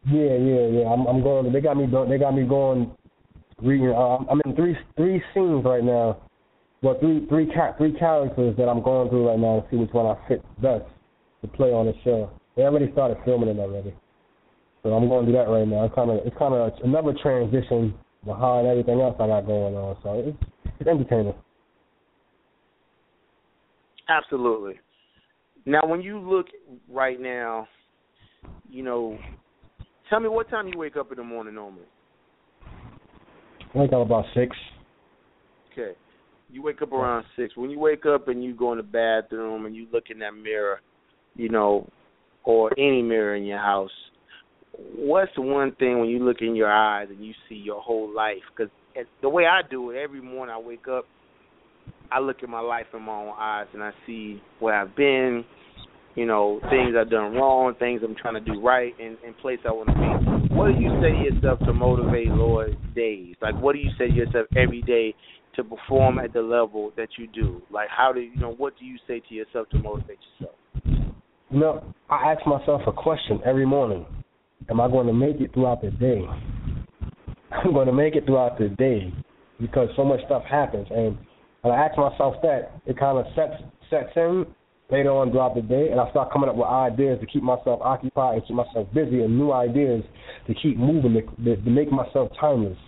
Yeah, 0.06 0.36
yeah, 0.36 0.66
yeah. 0.68 0.92
I'm 0.92 1.06
I'm 1.06 1.22
going. 1.22 1.52
They 1.52 1.60
got 1.60 1.76
me. 1.76 1.86
They 2.08 2.18
got 2.18 2.34
me 2.34 2.44
going. 2.44 2.90
Reading. 3.60 3.88
Uh, 3.90 4.18
I'm 4.30 4.40
in 4.44 4.54
three 4.54 4.76
three 4.96 5.20
scenes 5.34 5.64
right 5.64 5.82
now. 5.82 6.18
Well, 6.82 6.96
three 7.00 7.26
three 7.26 7.46
ca- 7.52 7.74
three 7.76 7.92
characters 7.98 8.56
that 8.56 8.68
I'm 8.68 8.82
going 8.82 9.08
through 9.10 9.28
right 9.28 9.38
now 9.38 9.60
to 9.60 9.66
see 9.70 9.76
which 9.76 9.90
one 9.92 10.06
I 10.06 10.28
fit 10.28 10.44
best 10.62 10.84
to 11.42 11.48
play 11.48 11.72
on 11.72 11.86
the 11.86 11.94
show. 12.04 12.30
They 12.56 12.62
already 12.62 12.92
started 12.92 13.18
filming 13.24 13.48
it 13.48 13.58
already, 13.58 13.92
so 14.84 14.92
I'm 14.94 15.08
going 15.08 15.26
to 15.26 15.32
do 15.32 15.36
that 15.38 15.48
right 15.48 15.66
now. 15.66 15.84
It's 15.86 15.94
kind 15.94 16.10
of 16.10 16.24
it's 16.24 16.36
kind 16.38 16.54
of 16.54 16.72
another 16.84 17.12
transition 17.20 17.94
behind 18.24 18.68
everything 18.68 19.00
else 19.00 19.16
I 19.18 19.26
got 19.26 19.46
going 19.46 19.74
on. 19.74 19.96
So 20.04 20.12
it's 20.24 20.38
it's 20.80 20.88
entertaining. 20.88 21.34
Absolutely. 24.08 24.80
Now, 25.66 25.80
when 25.84 26.00
you 26.00 26.18
look 26.18 26.46
right 26.90 27.20
now, 27.20 27.68
you 28.70 28.82
know, 28.82 29.18
tell 30.08 30.20
me 30.20 30.28
what 30.28 30.48
time 30.48 30.68
you 30.68 30.78
wake 30.78 30.96
up 30.96 31.10
in 31.10 31.18
the 31.18 31.24
morning 31.24 31.54
normally. 31.54 31.84
I 32.62 33.78
think 33.78 33.92
I'm 33.92 34.00
about 34.00 34.24
six. 34.34 34.56
Okay. 35.72 35.92
You 36.50 36.62
wake 36.62 36.80
up 36.80 36.92
around 36.92 37.26
six. 37.36 37.54
When 37.56 37.68
you 37.68 37.78
wake 37.78 38.06
up 38.06 38.28
and 38.28 38.42
you 38.42 38.54
go 38.54 38.72
in 38.72 38.78
the 38.78 38.82
bathroom 38.82 39.66
and 39.66 39.76
you 39.76 39.86
look 39.92 40.04
in 40.10 40.18
that 40.20 40.32
mirror, 40.32 40.80
you 41.34 41.50
know, 41.50 41.86
or 42.44 42.70
any 42.78 43.02
mirror 43.02 43.36
in 43.36 43.44
your 43.44 43.58
house, 43.58 43.90
what's 44.96 45.30
the 45.36 45.42
one 45.42 45.74
thing 45.76 45.98
when 46.00 46.08
you 46.08 46.24
look 46.24 46.38
in 46.40 46.56
your 46.56 46.72
eyes 46.72 47.08
and 47.10 47.24
you 47.24 47.34
see 47.48 47.56
your 47.56 47.82
whole 47.82 48.12
life? 48.12 48.38
Because 48.56 48.72
the 49.22 49.28
way 49.28 49.44
I 49.44 49.60
do 49.68 49.90
it, 49.90 49.96
every 49.96 50.20
morning 50.20 50.54
I 50.54 50.58
wake 50.58 50.88
up, 50.88 51.04
I 52.10 52.20
look 52.20 52.38
at 52.42 52.48
my 52.48 52.60
life 52.60 52.86
in 52.94 53.02
my 53.02 53.12
own 53.12 53.34
eyes 53.38 53.66
and 53.74 53.82
I 53.82 53.92
see 54.06 54.40
where 54.60 54.74
I've 54.74 54.96
been, 54.96 55.44
you 56.14 56.26
know, 56.26 56.60
things 56.70 56.94
I've 56.98 57.10
done 57.10 57.34
wrong, 57.34 57.74
things 57.78 58.00
I'm 58.02 58.14
trying 58.14 58.34
to 58.34 58.40
do 58.40 58.60
right, 58.60 58.92
and, 58.98 59.16
and 59.24 59.36
place 59.38 59.58
I 59.66 59.72
want 59.72 59.88
to 59.88 59.94
be. 59.94 60.54
What 60.54 60.74
do 60.74 60.80
you 60.80 60.90
say 61.00 61.12
to 61.12 61.34
yourself 61.34 61.58
to 61.60 61.72
motivate 61.72 62.28
Lord 62.28 62.76
days? 62.94 63.36
Like, 63.40 63.54
what 63.60 63.74
do 63.74 63.78
you 63.78 63.90
say 63.98 64.08
to 64.08 64.14
yourself 64.14 64.46
every 64.56 64.82
day 64.82 65.14
to 65.56 65.64
perform 65.64 66.18
at 66.18 66.32
the 66.32 66.40
level 66.40 66.92
that 66.96 67.08
you 67.18 67.26
do? 67.28 67.62
Like, 67.70 67.88
how 67.94 68.12
do 68.12 68.20
you 68.20 68.34
know? 68.36 68.52
What 68.52 68.78
do 68.78 68.84
you 68.84 68.96
say 69.06 69.22
to 69.28 69.34
yourself 69.34 69.68
to 69.70 69.78
motivate 69.78 70.18
yourself? 70.40 70.56
You 71.50 71.60
know, 71.60 71.94
I 72.10 72.32
ask 72.32 72.46
myself 72.46 72.82
a 72.86 72.92
question 72.92 73.40
every 73.44 73.66
morning. 73.66 74.06
Am 74.70 74.80
I 74.80 74.88
going 74.88 75.06
to 75.06 75.12
make 75.12 75.40
it 75.40 75.52
throughout 75.54 75.82
the 75.82 75.90
day? 75.90 76.22
I'm 77.50 77.72
going 77.72 77.86
to 77.86 77.92
make 77.92 78.14
it 78.14 78.26
throughout 78.26 78.58
the 78.58 78.68
day 78.68 79.12
because 79.60 79.88
so 79.96 80.04
much 80.04 80.20
stuff 80.26 80.44
happens. 80.44 80.86
And 80.90 81.16
when 81.62 81.74
I 81.74 81.86
ask 81.86 81.98
myself 81.98 82.36
that, 82.42 82.72
it 82.86 82.98
kind 82.98 83.18
of 83.18 83.26
sets 83.34 83.62
sets 83.90 84.10
in 84.16 84.46
later 84.90 85.10
on 85.10 85.30
throughout 85.30 85.54
the 85.54 85.62
day, 85.62 85.88
and 85.90 86.00
I 86.00 86.08
start 86.10 86.32
coming 86.32 86.48
up 86.48 86.56
with 86.56 86.66
ideas 86.66 87.18
to 87.20 87.26
keep 87.26 87.42
myself 87.42 87.80
occupied 87.82 88.34
and 88.38 88.46
keep 88.46 88.56
myself 88.56 88.88
busy, 88.94 89.22
and 89.22 89.36
new 89.36 89.52
ideas 89.52 90.02
to 90.46 90.54
keep 90.54 90.78
moving, 90.78 91.14
to, 91.44 91.56
to, 91.56 91.70
make 91.70 91.92
myself 91.92 92.30
timeless, 92.40 92.78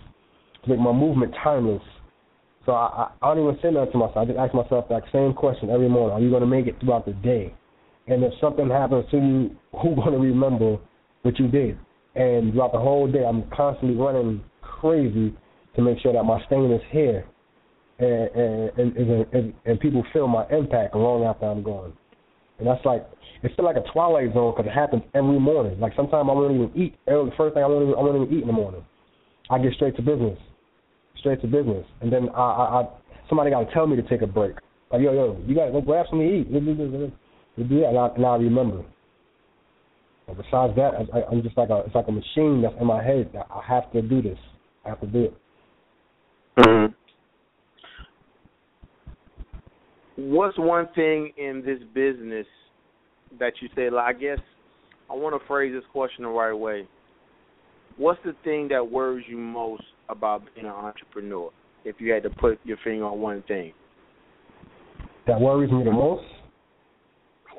to 0.63 0.69
make 0.69 0.79
my 0.79 0.91
movement 0.91 1.33
timeless. 1.43 1.81
So 2.65 2.71
I, 2.73 3.09
I, 3.21 3.31
I 3.31 3.35
don't 3.35 3.43
even 3.43 3.59
say 3.61 3.73
that 3.73 3.91
to 3.91 3.97
myself. 3.97 4.17
I 4.17 4.25
just 4.25 4.37
ask 4.37 4.53
myself 4.53 4.85
that 4.89 5.03
same 5.11 5.33
question 5.33 5.69
every 5.69 5.89
morning: 5.89 6.15
Are 6.15 6.21
you 6.21 6.29
going 6.29 6.41
to 6.41 6.47
make 6.47 6.67
it 6.67 6.79
throughout 6.79 7.05
the 7.05 7.13
day? 7.13 7.53
And 8.07 8.23
if 8.23 8.33
something 8.41 8.69
happens 8.69 9.05
to 9.11 9.17
you, 9.17 9.55
who's 9.81 9.95
going 9.95 10.13
to 10.13 10.19
remember 10.19 10.77
what 11.21 11.37
you 11.39 11.47
did? 11.47 11.77
And 12.15 12.53
throughout 12.53 12.73
the 12.73 12.79
whole 12.79 13.09
day, 13.11 13.23
I'm 13.25 13.43
constantly 13.55 13.97
running 13.97 14.43
crazy 14.81 15.33
to 15.75 15.81
make 15.81 15.99
sure 15.99 16.13
that 16.13 16.23
my 16.23 16.43
stain 16.47 16.71
is 16.71 16.81
here, 16.91 17.25
and 17.99 18.29
and 18.77 18.97
and, 18.97 19.25
and, 19.33 19.53
and 19.65 19.79
people 19.79 20.03
feel 20.11 20.27
my 20.27 20.45
impact 20.49 20.95
long 20.95 21.23
after 21.23 21.45
I'm 21.45 21.63
gone. 21.63 21.93
And 22.59 22.67
that's 22.67 22.83
like 22.85 23.07
it's 23.43 23.53
still 23.53 23.65
like 23.65 23.77
a 23.77 23.83
twilight 23.93 24.33
zone 24.33 24.53
because 24.55 24.69
it 24.69 24.73
happens 24.73 25.03
every 25.13 25.39
morning. 25.39 25.79
Like 25.79 25.93
sometimes 25.95 26.27
I 26.29 26.33
won't 26.33 26.55
even 26.55 26.71
eat. 26.75 26.95
The 27.05 27.31
first 27.37 27.53
thing 27.55 27.63
I 27.63 27.67
won't 27.67 27.83
even 27.83 27.95
I 27.95 28.01
won't 28.01 28.21
even 28.21 28.37
eat 28.37 28.41
in 28.41 28.47
the 28.47 28.53
morning. 28.53 28.83
I 29.49 29.59
get 29.59 29.73
straight 29.73 29.95
to 29.97 30.01
business. 30.01 30.39
straight 31.19 31.41
to 31.41 31.47
business. 31.47 31.85
And 32.01 32.11
then 32.11 32.29
I, 32.35 32.41
I, 32.41 32.81
I 32.81 32.89
somebody 33.29 33.51
got 33.51 33.61
to 33.67 33.73
tell 33.73 33.87
me 33.87 33.95
to 33.95 34.03
take 34.03 34.21
a 34.21 34.27
break. 34.27 34.55
Like 34.91 35.01
yo 35.01 35.13
yo, 35.13 35.41
you 35.47 35.55
got 35.55 35.65
to 35.67 35.71
go 35.71 35.81
grab 35.81 36.05
something 36.09 36.27
to 36.27 36.35
eat. 36.35 36.51
That, 36.51 36.61
and 37.89 37.97
I, 37.97 38.07
and 38.15 38.25
I 38.25 38.35
remember. 38.35 38.83
But 40.27 40.37
besides 40.37 40.75
that, 40.75 40.91
I, 41.13 41.23
I'm 41.31 41.41
just 41.43 41.57
like 41.57 41.69
a 41.69 41.83
it's 41.85 41.95
like 41.95 42.07
a 42.07 42.11
machine 42.11 42.61
that's 42.61 42.75
in 42.79 42.87
my 42.87 43.03
head. 43.03 43.31
I 43.35 43.61
have 43.67 43.91
to 43.93 44.01
do 44.01 44.21
this. 44.21 44.37
I 44.85 44.89
have 44.89 45.01
to 45.01 45.07
do 45.07 45.23
it. 45.25 45.33
Mm-hmm. 46.57 46.93
What's 50.33 50.57
one 50.57 50.87
thing 50.93 51.31
in 51.37 51.63
this 51.65 51.79
business 51.93 52.45
that 53.39 53.53
you 53.61 53.69
say? 53.75 53.89
Like, 53.89 54.15
I 54.15 54.19
guess 54.19 54.39
I 55.09 55.13
want 55.13 55.39
to 55.39 55.47
phrase 55.47 55.73
this 55.73 55.83
question 55.91 56.23
the 56.23 56.29
right 56.29 56.53
way. 56.53 56.87
What's 57.97 58.19
the 58.23 58.35
thing 58.43 58.67
that 58.69 58.89
worries 58.89 59.25
you 59.27 59.37
most 59.37 59.83
about 60.09 60.43
being 60.53 60.67
an 60.67 60.73
entrepreneur? 60.73 61.51
If 61.83 61.95
you 61.99 62.11
had 62.11 62.23
to 62.23 62.29
put 62.29 62.59
your 62.63 62.77
finger 62.83 63.05
on 63.05 63.19
one 63.19 63.43
thing, 63.47 63.73
that 65.27 65.39
worries 65.39 65.71
me 65.71 65.83
the 65.83 65.91
most. 65.91 66.25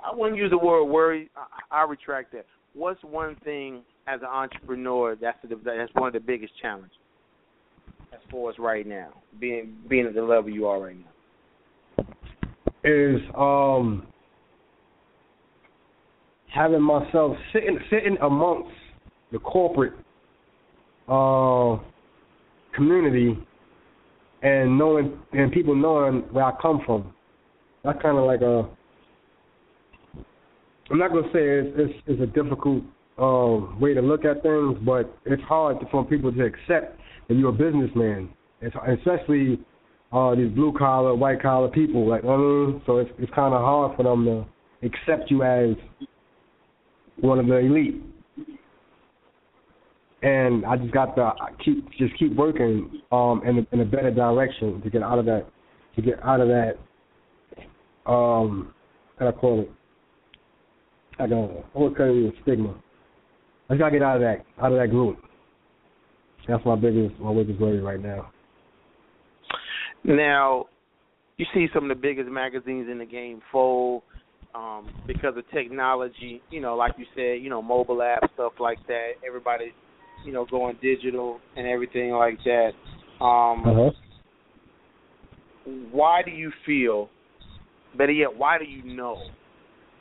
I 0.04 0.14
wouldn't 0.14 0.36
use 0.36 0.50
the 0.50 0.58
word 0.58 0.84
worry. 0.84 1.30
I, 1.36 1.82
I 1.82 1.84
retract 1.84 2.32
that. 2.32 2.46
What's 2.74 3.02
one 3.02 3.36
thing 3.44 3.82
as 4.06 4.20
an 4.20 4.26
entrepreneur 4.26 5.16
that's 5.16 5.38
the, 5.42 5.56
that's 5.64 5.92
one 5.94 6.08
of 6.08 6.12
the 6.12 6.20
biggest 6.20 6.52
challenges 6.60 6.96
as 8.12 8.20
far 8.30 8.50
as 8.50 8.58
right 8.58 8.86
now, 8.86 9.08
being 9.40 9.76
being 9.88 10.06
at 10.06 10.14
the 10.14 10.22
level 10.22 10.50
you 10.50 10.66
are 10.66 10.80
right 10.80 10.96
now? 10.96 12.04
Is 12.84 13.20
um 13.36 14.06
having 16.52 16.82
myself 16.82 17.36
sitting 17.52 17.78
sitting 17.90 18.16
amongst 18.22 18.74
the 19.30 19.38
corporate 19.38 19.94
uh 21.08 21.78
community 22.74 23.38
and 24.42 24.76
knowing 24.76 25.18
and 25.32 25.52
people 25.52 25.74
knowing 25.74 26.20
where 26.32 26.44
I 26.44 26.52
come 26.60 26.82
from. 26.84 27.14
That's 27.84 28.00
kind 28.02 28.18
of 28.18 28.24
like 28.24 28.42
a 28.42 28.68
I'm 30.90 30.98
not 30.98 31.10
gonna 31.10 31.28
say 31.32 31.40
it's 31.40 31.70
it's, 31.76 31.94
it's 32.06 32.22
a 32.22 32.26
difficult 32.26 32.82
um, 33.18 33.78
way 33.78 33.94
to 33.94 34.00
look 34.00 34.24
at 34.24 34.42
things, 34.42 34.78
but 34.84 35.14
it's 35.24 35.42
hard 35.44 35.76
for 35.90 36.04
people 36.04 36.32
to 36.32 36.44
accept 36.44 36.98
that 37.28 37.34
you're 37.34 37.50
a 37.50 37.52
businessman. 37.52 38.30
Especially 38.62 39.58
uh, 40.12 40.34
these 40.34 40.50
blue 40.50 40.72
collar, 40.78 41.14
white 41.14 41.42
collar 41.42 41.68
people. 41.68 42.08
Like, 42.08 42.24
I 42.24 42.36
mean, 42.36 42.82
so 42.86 42.98
it's 42.98 43.10
it's 43.18 43.32
kind 43.34 43.54
of 43.54 43.60
hard 43.60 43.96
for 43.96 44.04
them 44.04 44.24
to 44.24 44.86
accept 44.86 45.30
you 45.30 45.42
as 45.42 45.74
one 47.20 47.38
of 47.38 47.46
the 47.46 47.56
elite. 47.56 48.02
And 50.22 50.64
I 50.64 50.76
just 50.76 50.92
got 50.92 51.16
to 51.16 51.32
keep 51.64 51.90
just 51.98 52.16
keep 52.18 52.36
working 52.36 53.02
um, 53.10 53.42
in 53.44 53.66
in 53.72 53.80
a 53.80 53.84
better 53.84 54.10
direction 54.10 54.80
to 54.82 54.90
get 54.90 55.02
out 55.02 55.18
of 55.18 55.24
that 55.24 55.46
to 55.96 56.02
get 56.02 56.22
out 56.24 56.40
of 56.40 56.48
that 56.48 56.74
um 58.06 58.74
how 59.18 59.30
do 59.30 59.36
I 59.36 59.40
call 59.40 59.60
it 59.60 59.70
I 61.18 61.26
don't 61.26 61.64
what 61.74 61.96
kind 61.96 62.26
of 62.26 62.34
stigma. 62.42 62.74
I 63.70 63.76
gotta 63.76 63.92
get 63.92 64.02
out 64.02 64.16
of 64.16 64.22
that 64.22 64.44
out 64.60 64.72
of 64.72 64.78
that 64.78 64.90
group. 64.90 65.18
That's 66.48 66.64
my 66.64 66.76
biggest 66.76 67.18
my 67.20 67.34
biggest 67.34 67.60
worry 67.60 67.80
right 67.80 68.00
now. 68.00 68.30
Now, 70.04 70.66
you 71.36 71.46
see 71.54 71.68
some 71.72 71.84
of 71.84 71.96
the 71.96 72.00
biggest 72.00 72.28
magazines 72.28 72.88
in 72.90 72.98
the 72.98 73.06
game 73.06 73.40
fold 73.52 74.02
um, 74.54 74.90
because 75.06 75.36
of 75.36 75.48
technology. 75.50 76.42
You 76.50 76.60
know, 76.60 76.74
like 76.74 76.92
you 76.98 77.06
said, 77.14 77.42
you 77.42 77.50
know, 77.50 77.62
mobile 77.62 77.98
apps, 77.98 78.32
stuff 78.34 78.54
like 78.58 78.78
that. 78.88 79.12
Everybody, 79.26 79.72
you 80.24 80.32
know, 80.32 80.46
going 80.50 80.76
digital 80.82 81.40
and 81.56 81.66
everything 81.66 82.10
like 82.10 82.38
that. 82.44 82.70
Um, 83.24 83.64
uh-huh. 83.64 83.90
Why 85.92 86.22
do 86.24 86.32
you 86.32 86.50
feel? 86.66 87.08
Better 87.96 88.12
yet, 88.12 88.36
why 88.36 88.58
do 88.58 88.64
you 88.64 88.82
know 88.82 89.22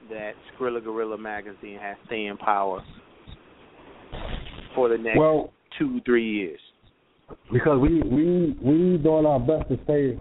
that 0.09 0.31
Skrilla 0.59 0.83
Gorilla 0.83 1.17
magazine 1.17 1.77
has 1.79 1.97
staying 2.07 2.37
power 2.37 2.83
for 4.73 4.89
the 4.89 4.97
next 4.97 5.17
well, 5.17 5.51
two, 5.77 6.01
three 6.05 6.29
years? 6.29 6.59
Because 7.51 7.79
we 7.81 8.01
we 8.01 8.57
we 8.61 8.97
doing 8.97 9.25
our 9.25 9.39
best 9.39 9.69
to 9.69 9.79
stay 9.83 10.19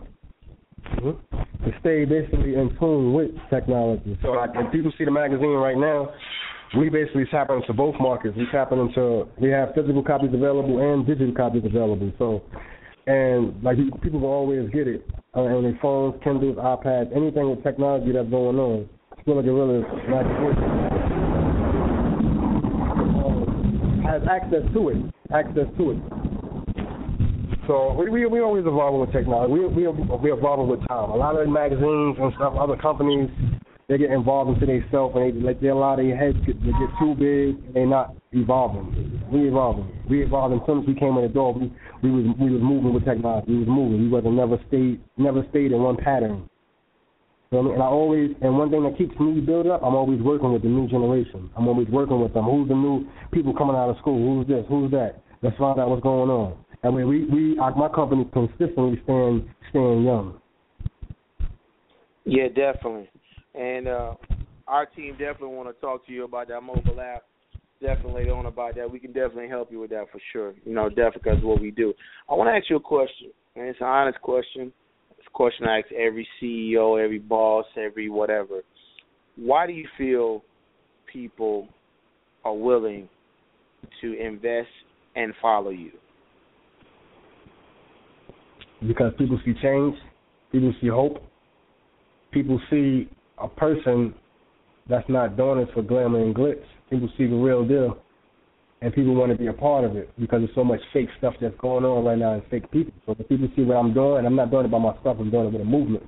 to 1.00 1.70
stay 1.80 2.04
basically 2.04 2.54
in 2.54 2.74
tune 2.78 3.12
with 3.12 3.30
technology. 3.50 4.18
So 4.22 4.32
like 4.32 4.50
if 4.54 4.72
people 4.72 4.92
see 4.96 5.04
the 5.04 5.10
magazine 5.10 5.50
right 5.50 5.76
now, 5.76 6.10
we 6.78 6.88
basically 6.88 7.24
tap 7.30 7.50
into 7.50 7.72
both 7.72 7.94
markets. 8.00 8.36
We 8.36 8.46
tap 8.52 8.72
into 8.72 9.26
we 9.40 9.50
have 9.50 9.74
physical 9.74 10.02
copies 10.02 10.30
available 10.32 10.78
and 10.78 11.06
digital 11.06 11.34
copies 11.34 11.64
available. 11.64 12.12
So 12.18 12.42
and 13.06 13.62
like 13.62 13.76
people 14.02 14.20
will 14.20 14.28
always 14.28 14.70
get 14.70 14.86
it 14.86 15.06
uh, 15.34 15.40
on 15.40 15.64
their 15.64 15.78
phones, 15.80 16.14
Kindles, 16.22 16.56
iPads, 16.56 17.14
anything 17.16 17.50
with 17.50 17.62
technology 17.62 18.12
that's 18.12 18.30
going 18.30 18.58
on. 18.58 18.88
Skrilla 19.26 19.44
Gorilla 19.44 20.99
has 24.20 24.28
access 24.28 24.62
to 24.74 24.88
it. 24.90 24.96
Access 25.32 25.66
to 25.78 25.90
it. 25.92 25.98
So 27.66 27.92
we 27.94 28.10
we 28.10 28.26
we 28.26 28.40
always 28.40 28.66
evolving 28.66 29.00
with 29.00 29.12
technology. 29.12 29.52
We 29.52 29.66
we 29.66 29.88
we 29.88 30.32
evolving 30.32 30.68
with 30.68 30.80
time. 30.88 31.10
A 31.10 31.16
lot 31.16 31.38
of 31.38 31.48
magazines 31.48 32.16
and 32.20 32.32
stuff, 32.34 32.54
other 32.58 32.76
companies, 32.76 33.30
they 33.88 33.96
get 33.96 34.10
involved 34.10 34.50
into 34.50 34.66
themselves 34.66 35.14
and 35.16 35.22
they 35.22 35.40
like 35.40 35.60
they 35.60 35.68
allow 35.68 35.94
their 35.94 36.16
heads 36.16 36.36
get, 36.46 36.58
they 36.60 36.72
get 36.72 36.90
too 36.98 37.14
big 37.14 37.62
and 37.66 37.74
they're 37.74 37.86
not 37.86 38.16
evolving. 38.32 39.22
We 39.30 39.46
evolving. 39.46 39.86
We 40.08 40.24
evolving. 40.24 40.60
As 40.62 40.86
we 40.86 40.94
came 40.94 41.16
in 41.16 41.22
the 41.22 41.28
door, 41.28 41.54
we 41.54 41.72
we 42.02 42.10
was 42.10 42.34
we 42.40 42.50
was 42.50 42.60
moving 42.60 42.92
with 42.92 43.04
technology. 43.04 43.52
We 43.52 43.58
was 43.60 43.68
moving. 43.68 44.02
We 44.02 44.08
wasn't 44.08 44.34
never 44.34 44.58
stayed 44.66 45.00
never 45.16 45.46
stayed 45.50 45.70
in 45.70 45.80
one 45.80 45.96
pattern. 45.96 46.49
You 47.52 47.64
know, 47.64 47.72
and 47.72 47.82
I 47.82 47.86
always, 47.86 48.30
and 48.42 48.56
one 48.56 48.70
thing 48.70 48.84
that 48.84 48.96
keeps 48.96 49.18
me 49.18 49.40
built 49.40 49.66
up, 49.66 49.82
I'm 49.82 49.96
always 49.96 50.20
working 50.20 50.52
with 50.52 50.62
the 50.62 50.68
new 50.68 50.86
generation. 50.86 51.50
I'm 51.56 51.66
always 51.66 51.88
working 51.88 52.20
with 52.20 52.32
them. 52.32 52.44
Who's 52.44 52.68
the 52.68 52.76
new 52.76 53.08
people 53.32 53.52
coming 53.52 53.74
out 53.74 53.90
of 53.90 53.96
school? 53.98 54.18
Who's 54.22 54.46
this? 54.46 54.64
Who's 54.68 54.92
that? 54.92 55.20
Let's 55.42 55.56
find 55.56 55.80
out 55.80 55.90
what's 55.90 56.00
going 56.00 56.30
on. 56.30 56.56
And 56.84 56.94
we, 56.94 57.04
we, 57.04 57.24
we 57.24 57.56
my 57.56 57.88
company 57.92 58.30
consistently 58.32 59.00
staying, 59.02 59.50
staying 59.70 60.04
young. 60.04 60.40
Yeah, 62.24 62.46
definitely. 62.46 63.10
And 63.56 63.88
uh, 63.88 64.14
our 64.68 64.86
team 64.86 65.14
definitely 65.14 65.56
want 65.56 65.74
to 65.74 65.80
talk 65.80 66.06
to 66.06 66.12
you 66.12 66.22
about 66.22 66.46
that 66.48 66.60
mobile 66.60 67.00
app. 67.00 67.24
Definitely 67.82 68.30
on 68.30 68.46
about 68.46 68.76
that. 68.76 68.88
We 68.88 69.00
can 69.00 69.12
definitely 69.12 69.48
help 69.48 69.72
you 69.72 69.80
with 69.80 69.90
that 69.90 70.04
for 70.12 70.20
sure. 70.32 70.54
You 70.64 70.72
know, 70.72 70.88
definitely 70.88 71.22
because 71.24 71.42
what 71.42 71.60
we 71.60 71.72
do. 71.72 71.94
I 72.28 72.34
want 72.34 72.46
to 72.46 72.52
ask 72.52 72.70
you 72.70 72.76
a 72.76 72.80
question, 72.80 73.32
and 73.56 73.66
it's 73.66 73.80
an 73.80 73.88
honest 73.88 74.20
question 74.20 74.72
question 75.32 75.66
I 75.66 75.78
ask 75.78 75.92
every 75.92 76.26
CEO, 76.40 77.02
every 77.02 77.18
boss, 77.18 77.66
every 77.76 78.08
whatever. 78.08 78.62
Why 79.36 79.66
do 79.66 79.72
you 79.72 79.86
feel 79.96 80.42
people 81.12 81.68
are 82.44 82.54
willing 82.54 83.08
to 84.00 84.20
invest 84.20 84.68
and 85.16 85.32
follow 85.40 85.70
you? 85.70 85.92
Because 88.86 89.12
people 89.18 89.38
see 89.44 89.54
change, 89.62 89.94
people 90.52 90.72
see 90.80 90.88
hope, 90.88 91.22
people 92.30 92.60
see 92.70 93.08
a 93.38 93.48
person 93.48 94.14
that's 94.88 95.08
not 95.08 95.36
doing 95.36 95.60
it 95.60 95.68
for 95.74 95.82
glamour 95.82 96.22
and 96.22 96.34
glitz. 96.34 96.62
People 96.88 97.08
see 97.16 97.26
the 97.26 97.36
real 97.36 97.66
deal 97.66 97.98
and 98.82 98.94
people 98.94 99.14
want 99.14 99.30
to 99.32 99.38
be 99.38 99.48
a 99.48 99.52
part 99.52 99.84
of 99.84 99.96
it 99.96 100.10
because 100.18 100.40
there's 100.40 100.54
so 100.54 100.64
much 100.64 100.80
fake 100.92 101.08
stuff 101.18 101.34
that's 101.40 101.54
going 101.58 101.84
on 101.84 102.04
right 102.04 102.18
now 102.18 102.34
and 102.34 102.42
fake 102.50 102.70
people. 102.70 102.92
So 103.06 103.16
if 103.18 103.28
people 103.28 103.48
see 103.54 103.62
what 103.62 103.76
I'm 103.76 103.92
doing, 103.92 104.24
I'm 104.24 104.36
not 104.36 104.50
doing 104.50 104.64
it 104.64 104.70
by 104.70 104.78
myself, 104.78 105.18
I'm 105.20 105.30
doing 105.30 105.48
it 105.48 105.52
with 105.52 105.62
a 105.62 105.64
movement. 105.64 106.04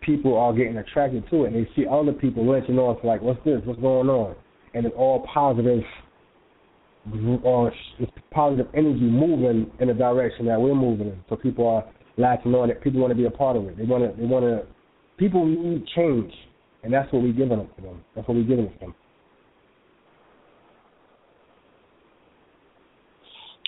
People 0.00 0.36
are 0.36 0.52
getting 0.52 0.78
attracted 0.78 1.28
to 1.30 1.44
it 1.44 1.52
and 1.52 1.56
they 1.56 1.68
see 1.76 1.86
other 1.86 2.12
people 2.12 2.50
lynching 2.50 2.78
on 2.78 3.00
to 3.00 3.06
like, 3.06 3.20
what's 3.20 3.42
this? 3.44 3.60
What's 3.64 3.80
going 3.80 4.08
on? 4.08 4.34
And 4.74 4.86
it's 4.86 4.94
all 4.96 5.26
positive 5.32 5.82
or 7.42 7.72
it's 7.98 8.12
positive 8.30 8.66
energy 8.74 9.00
moving 9.00 9.70
in 9.80 9.88
the 9.88 9.94
direction 9.94 10.46
that 10.46 10.60
we're 10.60 10.74
moving 10.74 11.08
in. 11.08 11.20
So 11.28 11.36
people 11.36 11.66
are 11.68 11.84
latching 12.16 12.54
on 12.54 12.70
it. 12.70 12.80
People 12.80 13.00
want 13.00 13.10
to 13.10 13.16
be 13.16 13.24
a 13.24 13.30
part 13.30 13.56
of 13.56 13.66
it. 13.66 13.76
They 13.76 13.84
want 13.84 14.04
to. 14.04 14.20
They 14.20 14.26
want 14.26 14.44
to. 14.44 14.66
People 15.16 15.44
need 15.44 15.84
change, 15.94 16.32
and 16.82 16.92
that's 16.92 17.12
what 17.12 17.22
we're 17.22 17.32
giving 17.32 17.58
it 17.58 17.76
to 17.76 17.82
them. 17.82 18.04
That's 18.14 18.26
what 18.26 18.36
we're 18.36 18.44
giving 18.44 18.66
it 18.66 18.72
to 18.74 18.78
them. 18.86 18.94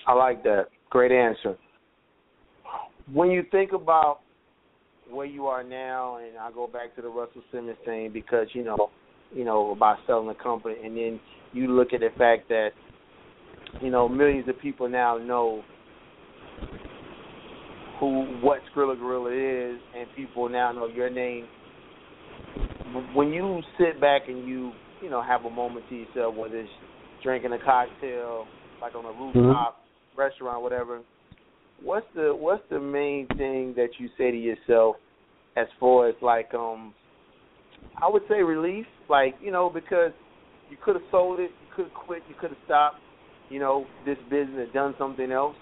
I 0.07 0.13
like 0.13 0.43
that. 0.45 0.67
Great 0.91 1.13
answer. 1.13 1.57
When 3.13 3.31
you 3.31 3.45
think 3.51 3.73
about 3.73 4.21
where 5.11 5.27
you 5.27 5.47
are 5.47 5.63
now, 5.63 6.19
and 6.19 6.37
I 6.39 6.51
go 6.53 6.67
back 6.67 6.95
to 6.97 7.03
the 7.03 7.09
Russell 7.09 7.43
Simmons 7.53 7.77
thing 7.85 8.11
because 8.13 8.49
you 8.53 8.65
know, 8.65 8.91
you 9.35 9.45
know 9.45 9.73
about 9.73 9.99
selling 10.07 10.29
the 10.29 10.35
company, 10.35 10.77
and 10.83 10.97
then 10.97 11.21
you 11.53 11.69
look 11.69 11.93
at 11.93 12.01
the 12.01 12.09
fact 12.17 12.49
that 12.49 12.71
you 13.81 13.91
know 13.91 14.09
millions 14.09 14.49
of 14.49 14.59
people 14.61 14.89
now 14.89 15.19
know 15.19 15.63
who 18.01 18.25
what 18.41 18.61
Skrilla 18.75 18.99
Gorilla 18.99 19.31
is, 19.75 19.81
and 19.97 20.07
people 20.17 20.49
now 20.49 20.73
know 20.73 20.87
your 20.87 21.11
name. 21.11 21.47
When 23.15 23.33
you 23.33 23.61
sit 23.79 24.01
back 24.01 24.23
and 24.29 24.47
you 24.49 24.73
you 25.03 25.11
know 25.11 25.23
have 25.23 25.45
a 25.45 25.51
moment 25.51 25.87
to 25.91 25.95
yourself, 25.95 26.35
whether 26.35 26.57
it's 26.57 26.71
drinking 27.23 27.53
a 27.53 27.59
cocktail 27.59 28.47
like 28.81 28.95
on 28.95 29.05
a 29.05 29.09
rooftop, 29.09 29.35
mm-hmm 29.35 29.84
restaurant, 30.17 30.62
whatever, 30.62 31.01
what's 31.83 32.07
the 32.15 32.35
what's 32.35 32.62
the 32.71 32.81
main 32.81 33.27
thing 33.37 33.75
that 33.77 33.91
you 33.99 34.09
say 34.17 34.31
to 34.31 34.37
yourself 34.37 34.97
as 35.57 35.67
far 35.79 36.09
as 36.09 36.15
like 36.23 36.53
um 36.55 36.95
I 37.97 38.09
would 38.09 38.23
say 38.29 38.43
relief, 38.43 38.87
like, 39.09 39.35
you 39.41 39.53
know, 39.53 39.71
because 39.71 40.12
you 40.71 40.77
could 40.83 40.97
have 40.97 41.05
sold 41.11 41.41
it, 41.41 41.51
you 41.51 41.75
could 41.75 41.85
have 41.87 41.95
quit, 41.95 42.23
you 42.29 42.35
could 42.41 42.51
have 42.51 42.59
stopped, 42.65 42.97
you 43.51 43.61
know, 43.61 43.87
this 44.05 44.19
business 44.31 44.69
done 44.73 44.95
something 44.99 45.31
else, 45.31 45.55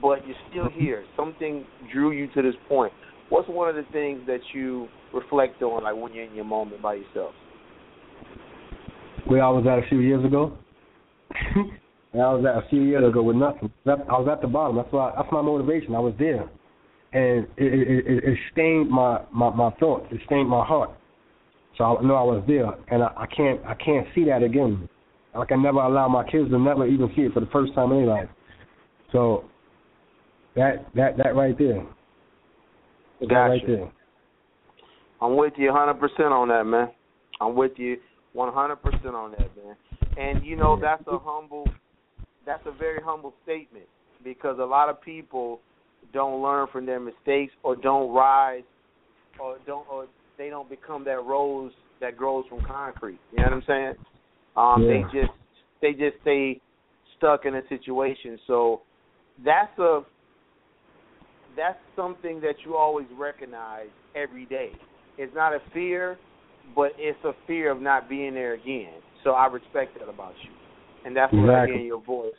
but 0.00 0.26
you're 0.26 0.36
still 0.50 0.68
here. 0.70 1.04
Something 1.16 1.64
drew 1.92 2.12
you 2.12 2.28
to 2.34 2.42
this 2.42 2.54
point. 2.68 2.92
What's 3.28 3.48
one 3.48 3.68
of 3.68 3.74
the 3.74 3.84
things 3.92 4.20
that 4.26 4.40
you 4.54 4.86
reflect 5.12 5.60
on, 5.62 5.82
like 5.82 5.96
when 5.96 6.12
you're 6.12 6.24
in 6.24 6.34
your 6.34 6.44
moment 6.44 6.80
by 6.82 6.94
yourself? 6.94 7.32
Where 9.26 9.42
I 9.42 9.50
was 9.50 9.66
at 9.66 9.84
a 9.84 9.88
few 9.88 9.98
years 9.98 10.24
ago. 10.24 10.56
I 12.20 12.32
was 12.32 12.44
at 12.44 12.64
a 12.64 12.68
few 12.68 12.82
years 12.82 13.08
ago 13.08 13.22
with 13.22 13.36
nothing. 13.36 13.70
I 13.86 14.18
was 14.18 14.28
at 14.30 14.40
the 14.40 14.46
bottom. 14.46 14.76
That's 14.76 14.92
why. 14.92 15.12
That's 15.16 15.28
my 15.30 15.42
motivation. 15.42 15.94
I 15.94 16.00
was 16.00 16.14
there, 16.18 16.42
and 17.12 17.46
it 17.56 17.74
it, 17.74 18.06
it, 18.06 18.24
it 18.24 18.38
stained 18.52 18.90
my, 18.90 19.20
my 19.32 19.50
my 19.50 19.70
thoughts. 19.78 20.06
It 20.10 20.20
stained 20.26 20.48
my 20.48 20.64
heart. 20.64 20.90
So 21.76 21.84
I 21.84 22.02
know 22.02 22.14
I 22.14 22.22
was 22.22 22.44
there, 22.46 22.70
and 22.88 23.02
I, 23.02 23.12
I 23.16 23.26
can't 23.26 23.60
I 23.66 23.74
can't 23.74 24.06
see 24.14 24.24
that 24.24 24.42
again. 24.42 24.88
Like 25.34 25.52
I 25.52 25.56
never 25.56 25.78
allow 25.78 26.08
my 26.08 26.24
kids 26.24 26.50
to 26.50 26.58
never 26.58 26.86
even 26.86 27.10
see 27.14 27.22
it 27.22 27.34
for 27.34 27.40
the 27.40 27.46
first 27.52 27.74
time 27.74 27.92
in 27.92 27.98
their 27.98 28.06
life. 28.06 28.28
So 29.12 29.44
that 30.54 30.86
that 30.94 31.16
that 31.18 31.34
right 31.36 31.56
there. 31.58 31.84
Gotcha. 33.20 33.28
That 33.28 33.34
right 33.34 33.66
there. 33.66 33.92
I'm 35.20 35.36
with 35.36 35.54
you 35.56 35.70
100% 35.70 36.30
on 36.30 36.48
that, 36.48 36.64
man. 36.64 36.90
I'm 37.40 37.54
with 37.54 37.72
you 37.76 37.96
100% 38.34 39.14
on 39.14 39.30
that, 39.32 39.50
man. 39.56 39.76
And 40.18 40.44
you 40.44 40.56
know 40.56 40.78
that's 40.80 41.02
a 41.06 41.18
humble, 41.18 41.66
that's 42.46 42.64
a 42.66 42.72
very 42.72 43.00
humble 43.02 43.34
statement 43.42 43.86
because 44.24 44.58
a 44.58 44.64
lot 44.64 44.88
of 44.88 45.00
people 45.02 45.60
don't 46.12 46.42
learn 46.42 46.68
from 46.72 46.86
their 46.86 47.00
mistakes 47.00 47.52
or 47.62 47.76
don't 47.76 48.12
rise 48.12 48.62
or 49.38 49.58
don't 49.66 49.86
or 49.90 50.06
they 50.38 50.48
don't 50.48 50.68
become 50.70 51.04
that 51.04 51.24
rose 51.24 51.72
that 52.00 52.16
grows 52.16 52.44
from 52.48 52.60
concrete. 52.64 53.18
You 53.32 53.38
know 53.38 53.44
what 53.44 53.52
I'm 53.52 53.62
saying? 53.66 53.94
Um, 54.56 54.82
yeah. 54.82 54.88
They 54.88 55.20
just 55.20 55.32
they 55.82 55.92
just 55.92 56.20
stay 56.22 56.60
stuck 57.16 57.44
in 57.44 57.56
a 57.56 57.62
situation. 57.68 58.38
So 58.46 58.82
that's 59.44 59.76
a 59.78 60.02
that's 61.56 61.78
something 61.94 62.40
that 62.40 62.54
you 62.64 62.76
always 62.76 63.06
recognize 63.18 63.88
every 64.14 64.44
day. 64.46 64.72
It's 65.18 65.34
not 65.34 65.54
a 65.54 65.58
fear, 65.72 66.18
but 66.74 66.92
it's 66.98 67.18
a 67.24 67.32
fear 67.46 67.70
of 67.70 67.80
not 67.80 68.08
being 68.08 68.34
there 68.34 68.54
again. 68.54 68.92
So 69.24 69.30
I 69.30 69.46
respect 69.46 69.98
that 69.98 70.08
about 70.08 70.34
you, 70.44 70.50
and 71.06 71.16
that's 71.16 71.32
what 71.32 71.48
I 71.48 71.66
hear 71.66 71.76
in 71.76 71.86
your 71.86 72.02
voice. 72.02 72.34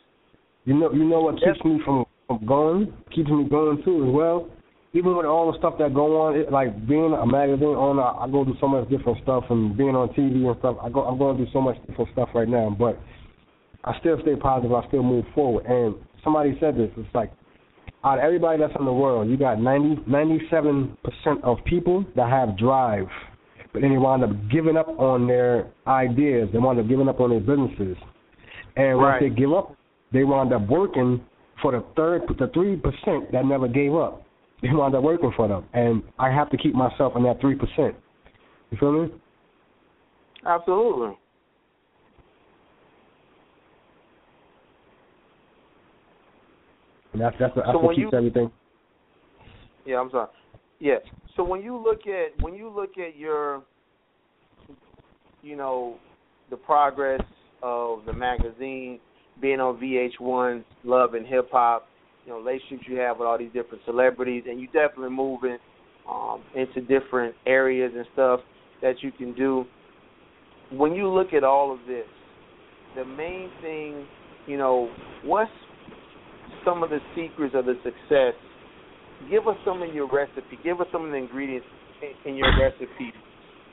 You 0.66 0.74
know, 0.74 0.92
you 0.92 1.02
know 1.02 1.22
what 1.22 1.36
keeps 1.36 1.64
me 1.64 1.80
from, 1.84 2.04
from 2.26 2.44
going, 2.44 2.92
keeps 3.14 3.30
me 3.30 3.48
going 3.48 3.82
too 3.82 4.04
as 4.04 4.14
well. 4.14 4.50
Even 4.92 5.16
with 5.16 5.26
all 5.26 5.50
the 5.50 5.58
stuff 5.58 5.74
that 5.78 5.94
go 5.94 6.20
on, 6.20 6.36
it, 6.36 6.52
like 6.52 6.86
being 6.86 7.12
a 7.12 7.26
magazine 7.26 7.74
owner, 7.76 8.02
I 8.02 8.28
go 8.30 8.44
through 8.44 8.56
so 8.60 8.68
much 8.68 8.88
different 8.90 9.18
stuff, 9.22 9.44
and 9.50 9.76
being 9.76 9.96
on 9.96 10.08
TV 10.10 10.44
and 10.46 10.56
stuff. 10.58 10.76
I 10.82 10.90
go, 10.90 11.00
I'm 11.00 11.18
going 11.18 11.36
through 11.36 11.48
so 11.52 11.60
much 11.60 11.76
different 11.86 12.10
stuff 12.12 12.28
right 12.34 12.48
now, 12.48 12.74
but 12.78 12.98
I 13.84 13.98
still 14.00 14.18
stay 14.22 14.36
positive. 14.36 14.72
I 14.74 14.86
still 14.88 15.02
move 15.02 15.24
forward. 15.34 15.64
And 15.66 15.94
somebody 16.22 16.56
said 16.60 16.76
this. 16.76 16.90
It's 16.96 17.14
like 17.14 17.32
out 18.04 18.18
of 18.18 18.24
everybody 18.24 18.60
that's 18.60 18.72
in 18.78 18.84
the 18.84 18.92
world, 18.92 19.28
you 19.30 19.36
got 19.36 19.60
90, 19.60 20.02
97 20.06 20.96
percent 21.04 21.44
of 21.44 21.58
people 21.64 22.04
that 22.16 22.28
have 22.28 22.58
drive, 22.58 23.08
but 23.72 23.80
then 23.82 23.92
they 23.92 23.98
wind 23.98 24.24
up 24.24 24.30
giving 24.50 24.76
up 24.76 24.88
on 24.88 25.26
their 25.26 25.70
ideas. 25.86 26.48
They 26.52 26.58
wind 26.58 26.80
up 26.80 26.88
giving 26.88 27.08
up 27.08 27.20
on 27.20 27.30
their 27.30 27.40
businesses, 27.40 27.96
and 28.78 28.96
once 28.96 29.20
Right. 29.20 29.20
they 29.28 29.28
give 29.30 29.52
up, 29.52 29.76
they 30.12 30.24
wind 30.24 30.52
up 30.52 30.66
working 30.68 31.20
for 31.60 31.72
the 31.72 31.84
third, 31.96 32.22
the 32.38 32.48
three 32.54 32.76
percent 32.76 33.30
that 33.32 33.44
never 33.44 33.68
gave 33.68 33.94
up. 33.94 34.22
They 34.62 34.70
wind 34.72 34.94
up 34.94 35.02
working 35.04 35.32
for 35.36 35.46
them, 35.46 35.66
and 35.72 36.02
I 36.18 36.30
have 36.30 36.50
to 36.50 36.56
keep 36.56 36.74
myself 36.74 37.14
in 37.16 37.22
that 37.24 37.40
three 37.40 37.54
percent. 37.54 37.94
You 38.70 38.78
feel 38.78 38.92
me? 38.92 39.08
Absolutely. 40.44 41.16
And 47.12 47.22
that's 47.22 47.36
that's, 47.38 47.54
that's 47.54 47.68
So 47.72 47.78
what 47.78 47.96
keeps 47.96 48.10
you- 48.12 48.18
everything. 48.18 48.50
Yeah, 49.86 50.00
I'm 50.00 50.10
sorry. 50.10 50.28
Yeah. 50.80 50.98
So 51.36 51.42
when 51.44 51.62
you 51.62 51.76
look 51.76 52.06
at 52.06 52.40
when 52.42 52.54
you 52.54 52.68
look 52.68 52.98
at 52.98 53.16
your, 53.16 53.62
you 55.42 55.56
know, 55.56 55.96
the 56.50 56.56
progress 56.56 57.22
of 57.62 58.04
the 58.06 58.12
magazine, 58.12 59.00
being 59.40 59.60
on 59.60 59.80
VH1, 59.80 60.64
Love 60.84 61.14
and 61.14 61.26
Hip 61.26 61.48
Hop, 61.52 61.86
you 62.24 62.32
know, 62.32 62.38
relationships 62.38 62.84
you 62.88 62.96
have 62.96 63.18
with 63.18 63.26
all 63.26 63.38
these 63.38 63.52
different 63.52 63.82
celebrities, 63.86 64.44
and 64.48 64.60
you 64.60 64.66
definitely 64.66 65.10
moving 65.10 65.58
um, 66.10 66.42
into 66.54 66.80
different 66.80 67.34
areas 67.46 67.92
and 67.94 68.06
stuff 68.12 68.40
that 68.82 69.02
you 69.02 69.12
can 69.12 69.34
do. 69.34 69.64
When 70.70 70.92
you 70.92 71.08
look 71.08 71.32
at 71.32 71.44
all 71.44 71.72
of 71.72 71.78
this, 71.86 72.06
the 72.96 73.04
main 73.04 73.50
thing, 73.62 74.06
you 74.46 74.58
know, 74.58 74.90
what's 75.24 75.50
some 76.64 76.82
of 76.82 76.90
the 76.90 76.98
secrets 77.14 77.54
of 77.56 77.64
the 77.64 77.74
success 77.84 78.34
give 79.30 79.46
us 79.48 79.56
some 79.64 79.82
of 79.82 79.94
your 79.94 80.08
recipe. 80.10 80.58
Give 80.62 80.80
us 80.80 80.86
some 80.92 81.04
of 81.04 81.10
the 81.10 81.16
ingredients 81.16 81.66
in, 82.02 82.32
in 82.32 82.36
your 82.36 82.50
recipe, 82.58 83.12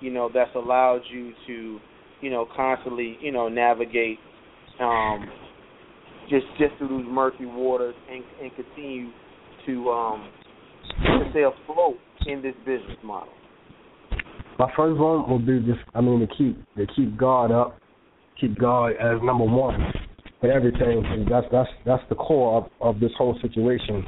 you 0.02 0.12
know, 0.12 0.30
that's 0.34 0.54
allowed 0.56 1.02
you 1.12 1.34
to, 1.48 1.80
you 2.22 2.30
know, 2.30 2.48
constantly, 2.56 3.18
you 3.22 3.32
know, 3.32 3.50
navigate 3.50 4.20
um 4.80 5.30
just 6.30 6.46
just 6.58 6.76
through 6.78 6.90
those 6.90 7.06
murky 7.08 7.46
waters 7.46 7.96
and 8.12 8.24
and 8.42 8.52
continue 8.56 9.10
to 9.66 9.90
um 9.90 10.30
to 11.04 11.30
stay 11.32 11.44
afloat 11.44 11.98
in 12.28 12.42
this 12.42 12.56
business 12.66 12.98
model. 13.04 13.34
My 14.58 14.72
first 14.76 15.00
one 15.00 15.30
will 15.30 15.40
be 15.40 15.60
just, 15.66 15.80
I 15.94 16.02
mean, 16.02 16.20
to 16.22 16.28
keep 16.28 16.58
to 16.76 16.88
keep 16.96 17.18
God 17.18 17.52
up, 17.52 17.78
keep 18.40 18.58
God 18.58 18.92
as 18.92 19.20
number 19.22 19.44
one 19.44 19.94
for 20.40 20.52
everything. 20.52 21.04
And 21.06 21.28
that's 21.30 21.48
that's 21.52 21.70
that's 21.86 22.04
the 22.10 22.16
core 22.16 22.58
of, 22.58 22.96
of 22.96 23.00
this 23.00 23.12
whole 23.18 23.38
situation. 23.42 24.06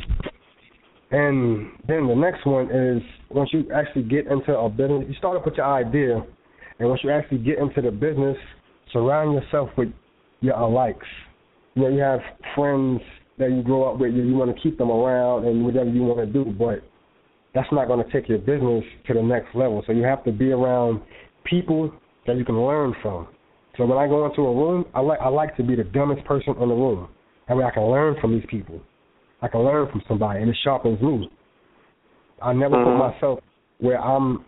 And 1.12 1.72
then 1.88 2.08
the 2.08 2.16
next 2.16 2.46
one 2.46 2.70
is 2.70 3.02
once 3.30 3.50
you 3.54 3.66
actually 3.74 4.04
get 4.04 4.28
into 4.28 4.58
a 4.58 4.70
business, 4.70 5.06
you 5.08 5.16
start 5.16 5.38
off 5.38 5.46
with 5.46 5.56
your 5.56 5.66
idea, 5.66 6.26
and 6.80 6.90
once 6.90 7.02
you 7.04 7.12
actually 7.12 7.40
get 7.40 7.60
into 7.60 7.82
the 7.82 7.92
business, 7.92 8.38
surround 8.94 9.34
yourself 9.34 9.70
with 9.78 9.90
your 10.42 10.56
alikes. 10.56 10.98
You 11.76 11.84
know, 11.84 11.90
you 11.90 12.00
have 12.00 12.20
friends 12.56 13.02
that 13.38 13.52
you 13.52 13.62
grow 13.62 13.92
up 13.92 14.00
with, 14.00 14.14
you, 14.14 14.24
you 14.24 14.36
want 14.36 14.56
to 14.56 14.62
keep 14.62 14.78
them 14.78 14.90
around 14.90 15.46
and 15.46 15.64
whatever 15.64 15.90
you 15.90 16.04
want 16.04 16.20
to 16.20 16.26
do, 16.26 16.52
but 16.52 16.80
that's 17.54 17.68
not 17.72 17.88
going 17.88 18.04
to 18.04 18.12
take 18.12 18.30
your 18.30 18.40
business 18.40 18.84
to 19.08 19.14
the 19.14 19.22
next 19.22 19.56
level. 19.56 19.84
So 19.86 19.94
you 19.94 20.04
have 20.04 20.24
to 20.26 20.32
be 20.32 20.52
around 20.52 21.02
people 21.44 21.92
that 22.26 22.38
you 22.38 22.46
can 22.46 22.60
learn 22.60 22.94
from. 23.02 23.28
So 23.78 23.86
when 23.86 23.98
I 23.98 24.08
go 24.08 24.26
into 24.26 24.42
a 24.42 24.56
room, 24.56 24.86
I 24.94 25.02
like 25.02 25.20
I 25.20 25.30
like 25.30 25.56
to 25.58 25.64
be 25.64 25.76
the 25.76 25.84
dumbest 25.84 26.26
person 26.26 26.56
in 26.60 26.70
the 26.70 26.76
room. 26.76 27.08
That 27.48 27.58
way 27.58 27.64
I 27.64 27.72
can 27.72 27.84
learn 27.84 28.16
from 28.20 28.34
these 28.34 28.46
people. 28.50 28.82
I 29.42 29.48
can 29.48 29.62
learn 29.62 29.90
from 29.92 30.02
somebody, 30.08 30.42
and 30.42 30.50
it 30.50 30.58
sharpens 30.64 31.00
me. 31.00 31.30
I 32.42 32.54
never 32.54 32.76
Mhm. 32.76 32.84
put 32.84 32.98
myself 32.98 33.40
where 33.80 34.02
I'm 34.02 34.44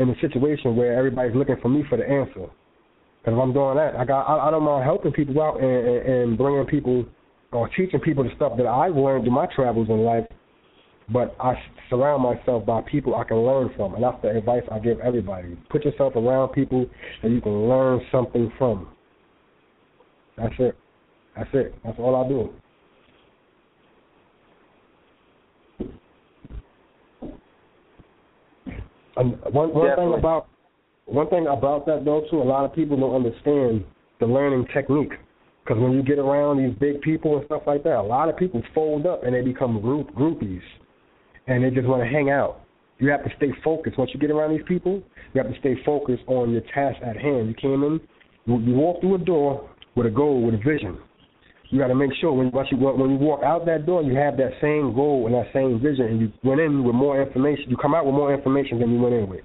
in 0.00 0.08
a 0.08 0.18
situation 0.20 0.74
where 0.74 0.96
everybody's 0.96 1.36
looking 1.36 1.56
for 1.60 1.68
me 1.68 1.84
for 1.88 1.96
the 1.96 2.08
answer. 2.08 2.50
Because 3.20 3.36
if 3.36 3.38
I'm 3.38 3.52
doing 3.52 3.76
that, 3.76 3.94
I 3.96 4.04
got 4.04 4.22
I, 4.22 4.48
I 4.48 4.50
don't 4.50 4.64
mind 4.64 4.84
helping 4.84 5.12
people 5.12 5.40
out 5.42 5.60
and, 5.60 5.88
and, 5.88 6.08
and 6.08 6.38
bringing 6.38 6.64
people 6.66 7.06
or 7.52 7.68
teaching 7.68 8.00
people 8.00 8.24
the 8.24 8.30
stuff 8.34 8.52
that 8.56 8.66
I've 8.66 8.96
learned 8.96 9.24
through 9.24 9.34
my 9.34 9.46
travels 9.54 9.88
in 9.88 9.98
life. 9.98 10.24
But 11.12 11.36
I 11.40 11.54
surround 11.90 12.22
myself 12.22 12.64
by 12.64 12.82
people 12.82 13.16
I 13.16 13.24
can 13.24 13.38
learn 13.38 13.70
from, 13.76 13.94
and 13.94 14.04
that's 14.04 14.20
the 14.22 14.30
advice 14.30 14.62
I 14.70 14.78
give 14.78 15.00
everybody. 15.00 15.58
Put 15.68 15.84
yourself 15.84 16.14
around 16.14 16.50
people 16.50 16.86
that 17.22 17.30
you 17.30 17.40
can 17.40 17.68
learn 17.68 18.00
something 18.12 18.50
from. 18.56 18.88
That's 20.36 20.54
it. 20.60 20.78
That's 21.36 21.50
it. 21.52 21.74
That's 21.84 21.98
all 21.98 22.24
I 22.24 22.28
do. 22.28 22.50
And 29.16 29.40
one 29.52 29.74
one 29.74 29.96
thing 29.96 30.14
about 30.16 30.48
one 31.06 31.28
thing 31.28 31.46
about 31.46 31.86
that 31.86 32.04
though 32.04 32.24
too, 32.30 32.40
a 32.40 32.44
lot 32.44 32.64
of 32.64 32.74
people 32.74 32.98
don't 32.98 33.14
understand 33.14 33.84
the 34.20 34.26
learning 34.26 34.66
technique. 34.72 35.12
Because 35.64 35.82
when 35.82 35.92
you 35.92 36.02
get 36.02 36.18
around 36.18 36.58
these 36.58 36.74
big 36.78 37.00
people 37.00 37.36
and 37.36 37.46
stuff 37.46 37.62
like 37.66 37.82
that, 37.84 37.96
a 37.96 38.02
lot 38.02 38.28
of 38.28 38.36
people 38.36 38.62
fold 38.74 39.06
up 39.06 39.24
and 39.24 39.34
they 39.34 39.42
become 39.42 39.80
group 39.80 40.10
groupies, 40.14 40.62
and 41.46 41.62
they 41.62 41.70
just 41.70 41.86
want 41.86 42.02
to 42.02 42.08
hang 42.08 42.30
out. 42.30 42.60
You 42.98 43.08
have 43.10 43.24
to 43.24 43.30
stay 43.36 43.52
focused. 43.64 43.98
Once 43.98 44.10
you 44.12 44.20
get 44.20 44.30
around 44.30 44.52
these 44.52 44.66
people, 44.66 45.02
you 45.32 45.42
have 45.42 45.52
to 45.52 45.58
stay 45.60 45.76
focused 45.84 46.22
on 46.26 46.50
your 46.50 46.62
task 46.74 46.98
at 47.02 47.16
hand. 47.16 47.48
You 47.48 47.54
came 47.54 47.82
in, 47.82 48.00
you, 48.46 48.58
you 48.60 48.74
walk 48.74 49.00
through 49.00 49.14
a 49.16 49.18
door 49.18 49.70
with 49.94 50.06
a 50.06 50.10
goal, 50.10 50.42
with 50.42 50.54
a 50.54 50.58
vision. 50.58 50.98
You 51.70 51.78
got 51.78 51.88
to 51.88 51.94
make 51.94 52.10
sure 52.20 52.32
when 52.32 52.46
you 52.46 52.76
when 52.76 53.10
you 53.10 53.16
walk 53.16 53.42
out 53.44 53.64
that 53.66 53.86
door, 53.86 54.02
you 54.02 54.16
have 54.16 54.36
that 54.36 54.52
same 54.60 54.92
goal 54.94 55.26
and 55.26 55.34
that 55.34 55.52
same 55.54 55.80
vision, 55.80 56.06
and 56.06 56.20
you 56.20 56.32
went 56.42 56.60
in 56.60 56.84
with 56.84 56.94
more 56.94 57.22
information. 57.22 57.66
You 57.68 57.76
come 57.76 57.94
out 57.94 58.04
with 58.04 58.14
more 58.14 58.34
information 58.34 58.80
than 58.80 58.92
you 58.92 59.00
went 59.00 59.14
in 59.14 59.28
with. 59.28 59.44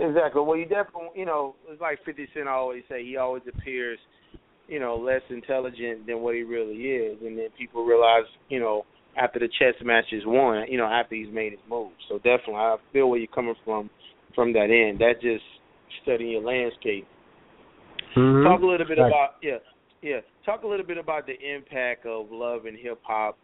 Exactly. 0.00 0.42
Well, 0.42 0.56
you 0.56 0.64
definitely, 0.64 1.10
you 1.14 1.26
know, 1.26 1.54
it's 1.68 1.80
like 1.80 1.98
Fifty 2.04 2.26
Cent 2.34 2.48
always 2.48 2.82
say. 2.88 3.04
He 3.04 3.16
always 3.16 3.42
appears 3.46 3.98
you 4.70 4.78
know, 4.78 4.96
less 4.96 5.20
intelligent 5.30 6.06
than 6.06 6.20
what 6.20 6.36
he 6.36 6.42
really 6.42 6.76
is, 6.76 7.18
and 7.22 7.36
then 7.36 7.48
people 7.58 7.84
realize, 7.84 8.22
you 8.48 8.60
know, 8.60 8.84
after 9.16 9.40
the 9.40 9.48
chess 9.58 9.74
match 9.84 10.04
is 10.12 10.22
won, 10.24 10.64
you 10.70 10.78
know, 10.78 10.86
after 10.86 11.16
he's 11.16 11.32
made 11.32 11.50
his 11.50 11.60
move. 11.68 11.90
So 12.08 12.18
definitely, 12.18 12.54
I 12.54 12.76
feel 12.92 13.10
where 13.10 13.18
you're 13.18 13.26
coming 13.34 13.56
from 13.64 13.90
from 14.32 14.52
that 14.52 14.70
end. 14.70 15.00
That 15.00 15.20
just 15.20 15.42
studying 16.02 16.30
your 16.30 16.42
landscape. 16.42 17.06
Mm-hmm. 18.16 18.44
Talk 18.44 18.62
a 18.62 18.66
little 18.66 18.86
bit 18.86 18.98
Right. 18.98 19.06
about 19.08 19.30
yeah, 19.42 19.58
yeah. 20.02 20.20
Talk 20.44 20.62
a 20.64 20.66
little 20.66 20.86
bit 20.86 20.98
about 20.98 21.26
the 21.26 21.34
impact 21.40 22.06
of 22.06 22.26
love 22.30 22.66
and 22.66 22.76
hip 22.78 23.00
hop. 23.02 23.38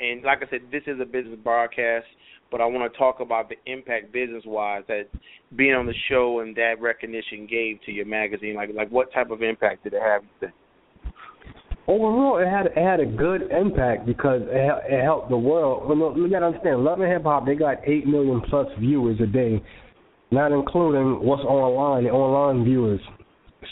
And 0.00 0.22
like 0.22 0.38
I 0.46 0.50
said, 0.50 0.60
this 0.70 0.82
is 0.86 1.00
a 1.00 1.04
business 1.04 1.38
broadcast, 1.42 2.06
but 2.50 2.60
I 2.60 2.66
want 2.66 2.90
to 2.90 2.98
talk 2.98 3.20
about 3.20 3.48
the 3.48 3.56
impact 3.70 4.12
business 4.12 4.44
wise 4.46 4.84
that 4.88 5.08
being 5.56 5.74
on 5.74 5.86
the 5.86 5.94
show 6.08 6.40
and 6.40 6.54
that 6.56 6.74
recognition 6.80 7.46
gave 7.50 7.82
to 7.86 7.92
your 7.92 8.06
magazine. 8.06 8.54
Like 8.54 8.70
like 8.74 8.90
what 8.90 9.12
type 9.12 9.30
of 9.30 9.42
impact 9.42 9.84
did 9.84 9.94
it 9.94 10.02
have? 10.02 10.22
You 10.22 10.28
think? 10.40 10.52
Overall, 11.86 12.36
it 12.38 12.46
had 12.46 12.66
it 12.66 12.76
had 12.76 13.00
a 13.00 13.06
good 13.06 13.50
impact 13.50 14.04
because 14.06 14.42
it, 14.44 14.92
it 14.92 15.02
helped 15.02 15.30
the 15.30 15.38
world. 15.38 15.88
Well, 15.88 16.14
you 16.16 16.28
got 16.30 16.40
to 16.40 16.46
understand, 16.46 16.84
Love 16.84 17.00
and 17.00 17.10
Hip 17.10 17.22
Hop, 17.22 17.46
they 17.46 17.54
got 17.54 17.78
eight 17.86 18.06
million 18.06 18.42
plus 18.48 18.66
viewers 18.78 19.18
a 19.22 19.26
day, 19.26 19.62
not 20.30 20.52
including 20.52 21.24
what's 21.24 21.42
online, 21.44 22.04
the 22.04 22.10
online 22.10 22.62
viewers. 22.64 23.00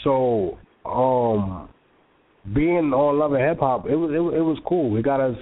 So, 0.03 0.57
um, 0.85 1.69
being 2.53 2.93
on 2.93 3.19
Love 3.19 3.33
and 3.33 3.43
Hip 3.43 3.59
Hop, 3.59 3.87
it 3.87 3.95
was 3.95 4.11
it, 4.13 4.19
was- 4.19 4.33
it 4.35 4.41
was 4.41 4.57
cool. 4.67 4.95
It 4.97 5.03
got 5.03 5.19
us 5.19 5.35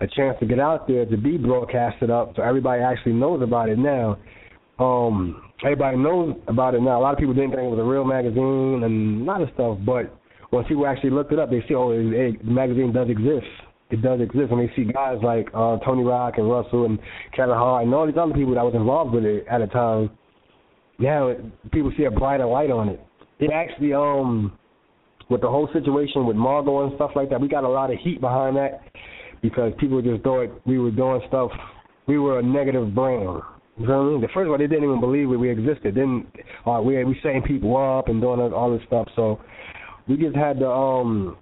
a 0.00 0.06
chance 0.06 0.36
to 0.40 0.46
get 0.46 0.58
out 0.58 0.86
there 0.88 1.06
to 1.06 1.16
be 1.16 1.36
broadcasted 1.36 2.10
up, 2.10 2.34
so 2.36 2.42
everybody 2.42 2.82
actually 2.82 3.12
knows 3.12 3.42
about 3.42 3.68
it 3.68 3.78
now. 3.78 4.18
Um, 4.78 5.40
everybody 5.62 5.96
knows 5.96 6.36
about 6.48 6.74
it 6.74 6.82
now. 6.82 6.98
A 6.98 7.02
lot 7.02 7.12
of 7.12 7.18
people 7.18 7.32
didn't 7.34 7.50
think 7.50 7.62
it 7.62 7.70
was 7.70 7.78
a 7.78 7.84
real 7.84 8.04
magazine 8.04 8.82
and 8.82 9.22
a 9.22 9.24
lot 9.24 9.40
of 9.40 9.48
stuff, 9.54 9.78
but 9.86 10.12
when 10.50 10.64
people 10.64 10.86
actually 10.86 11.10
looked 11.10 11.32
it 11.32 11.38
up, 11.38 11.48
they 11.50 11.62
see, 11.68 11.74
oh, 11.74 11.90
it, 11.92 12.06
it, 12.12 12.44
the 12.44 12.50
magazine 12.50 12.92
does 12.92 13.08
exist. 13.08 13.46
It 13.90 14.02
does 14.02 14.20
exist, 14.20 14.50
and 14.50 14.60
they 14.60 14.72
see 14.74 14.84
guys 14.90 15.18
like 15.22 15.48
uh, 15.54 15.78
Tony 15.84 16.02
Rock 16.02 16.34
and 16.38 16.50
Russell 16.50 16.86
and 16.86 16.98
Kevin 17.34 17.54
Hart 17.54 17.84
and 17.84 17.94
all 17.94 18.06
these 18.06 18.16
other 18.18 18.34
people 18.34 18.54
that 18.54 18.64
was 18.64 18.74
involved 18.74 19.14
with 19.14 19.24
it 19.24 19.46
at 19.48 19.58
the 19.58 19.66
time. 19.68 20.10
Now 20.98 21.34
people 21.72 21.92
see 21.96 22.04
a 22.04 22.10
brighter 22.10 22.46
light 22.46 22.70
on 22.70 22.88
it. 22.88 23.00
It 23.38 23.50
actually, 23.52 23.92
um, 23.92 24.56
with 25.28 25.40
the 25.40 25.48
whole 25.48 25.68
situation 25.72 26.26
with 26.26 26.36
Margeaux 26.36 26.86
and 26.86 26.94
stuff 26.96 27.12
like 27.16 27.30
that, 27.30 27.40
we 27.40 27.48
got 27.48 27.64
a 27.64 27.68
lot 27.68 27.92
of 27.92 27.98
heat 27.98 28.20
behind 28.20 28.56
that 28.56 28.82
because 29.42 29.72
people 29.78 30.00
just 30.00 30.22
thought 30.22 30.48
we 30.66 30.78
were 30.78 30.90
doing 30.90 31.20
stuff. 31.28 31.50
We 32.06 32.18
were 32.18 32.38
a 32.38 32.42
negative 32.42 32.94
brand. 32.94 33.40
You 33.76 33.88
know 33.88 33.98
what 33.98 34.06
I 34.06 34.10
mean? 34.12 34.20
The 34.20 34.28
first 34.28 34.46
of 34.46 34.52
all, 34.52 34.58
they 34.58 34.66
didn't 34.66 34.84
even 34.84 35.00
believe 35.00 35.28
we, 35.28 35.36
we 35.36 35.50
existed. 35.50 35.94
Then, 35.94 36.26
uh, 36.64 36.80
we 36.80 37.02
we 37.04 37.18
setting 37.22 37.42
people 37.42 37.76
up 37.76 38.08
and 38.08 38.20
doing 38.20 38.40
all 38.52 38.72
this 38.72 38.86
stuff. 38.86 39.08
So 39.16 39.40
we 40.06 40.16
just 40.16 40.36
had 40.36 40.60
to 40.60 40.68
um 40.68 41.36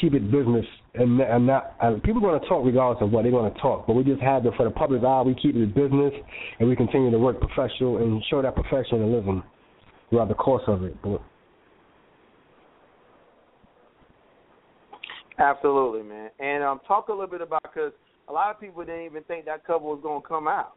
keep 0.00 0.14
it 0.14 0.30
business 0.32 0.66
and 0.94 1.20
and 1.20 1.46
not 1.46 1.76
and 1.80 2.02
people 2.02 2.18
are 2.26 2.30
going 2.30 2.40
to 2.40 2.48
talk 2.48 2.64
regardless 2.64 3.02
of 3.02 3.12
what 3.12 3.22
they're 3.22 3.30
going 3.30 3.52
to 3.52 3.60
talk. 3.60 3.86
But 3.86 3.94
we 3.94 4.02
just 4.02 4.20
had 4.20 4.42
to 4.42 4.50
for 4.56 4.64
the 4.64 4.70
public 4.70 5.04
eye, 5.04 5.22
we 5.22 5.34
keep 5.34 5.54
it 5.54 5.74
business 5.74 6.12
and 6.58 6.68
we 6.68 6.74
continue 6.74 7.10
to 7.10 7.18
work 7.18 7.40
professional 7.40 7.98
and 7.98 8.22
show 8.28 8.42
that 8.42 8.56
professionalism 8.56 9.44
throughout 10.14 10.28
the 10.28 10.34
course 10.34 10.62
of 10.68 10.84
it. 10.84 10.96
But 11.02 11.20
Absolutely, 15.38 16.04
man. 16.04 16.30
And 16.38 16.62
um, 16.62 16.80
talk 16.86 17.08
a 17.08 17.12
little 17.12 17.26
bit 17.26 17.40
about 17.40 17.62
because 17.62 17.92
a 18.28 18.32
lot 18.32 18.54
of 18.54 18.60
people 18.60 18.84
didn't 18.84 19.06
even 19.06 19.24
think 19.24 19.44
that 19.46 19.66
cover 19.66 19.84
was 19.84 19.98
going 20.00 20.22
to 20.22 20.28
come 20.28 20.46
out. 20.46 20.74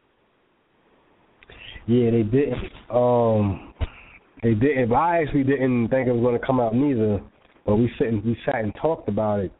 Yeah, 1.86 2.10
they 2.10 2.24
didn't. 2.24 2.72
Um, 2.90 3.72
they 4.42 4.54
didn't. 4.54 4.88
But 4.88 4.96
I 4.96 5.22
actually 5.22 5.44
didn't 5.44 5.88
think 5.88 6.08
it 6.08 6.12
was 6.12 6.22
going 6.22 6.38
to 6.38 6.44
come 6.44 6.58
out 6.58 6.74
neither. 6.74 7.20
But 7.64 7.76
we 7.76 7.90
sit 7.98 8.08
and 8.08 8.24
we 8.24 8.36
sat 8.44 8.56
and 8.56 8.74
talked 8.82 9.08
about 9.08 9.40
it, 9.40 9.52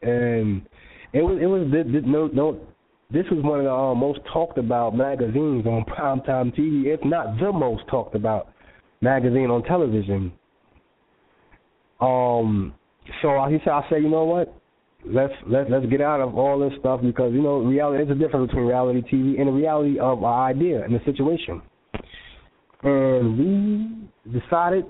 and 0.00 0.62
it 1.12 1.20
was 1.20 1.38
it 1.40 1.46
was 1.46 1.68
th- 1.70 1.92
th- 1.92 2.04
no 2.06 2.28
no. 2.28 2.58
This 3.10 3.26
was 3.30 3.44
one 3.44 3.60
of 3.60 3.66
the 3.66 3.72
uh, 3.72 3.94
most 3.94 4.20
talked 4.32 4.58
about 4.58 4.96
magazines 4.96 5.66
on 5.66 5.84
primetime 5.88 6.56
TV. 6.58 6.86
If 6.86 7.04
not 7.04 7.38
the 7.38 7.52
most 7.52 7.82
talked 7.88 8.14
about 8.14 8.48
magazine 9.06 9.50
on 9.50 9.62
television. 9.62 10.32
Um. 12.00 12.74
So 13.22 13.28
I, 13.30 13.50
he 13.52 13.58
said, 13.64 13.70
I 13.70 13.82
said, 13.88 14.02
you 14.02 14.10
know 14.10 14.24
what? 14.24 14.52
Let's 15.06 15.32
let 15.46 15.70
let's 15.70 15.86
get 15.86 16.00
out 16.00 16.20
of 16.20 16.36
all 16.36 16.58
this 16.58 16.76
stuff 16.80 17.00
because 17.00 17.32
you 17.32 17.40
know 17.40 17.58
reality. 17.58 18.04
There's 18.04 18.18
a 18.18 18.20
difference 18.20 18.48
between 18.48 18.66
reality 18.66 19.02
TV 19.02 19.38
and 19.38 19.46
the 19.48 19.52
reality 19.52 19.98
of 20.00 20.24
our 20.24 20.48
idea 20.50 20.82
and 20.82 20.92
the 20.92 21.00
situation. 21.04 21.62
And 22.82 23.38
we 23.38 24.40
decided 24.40 24.84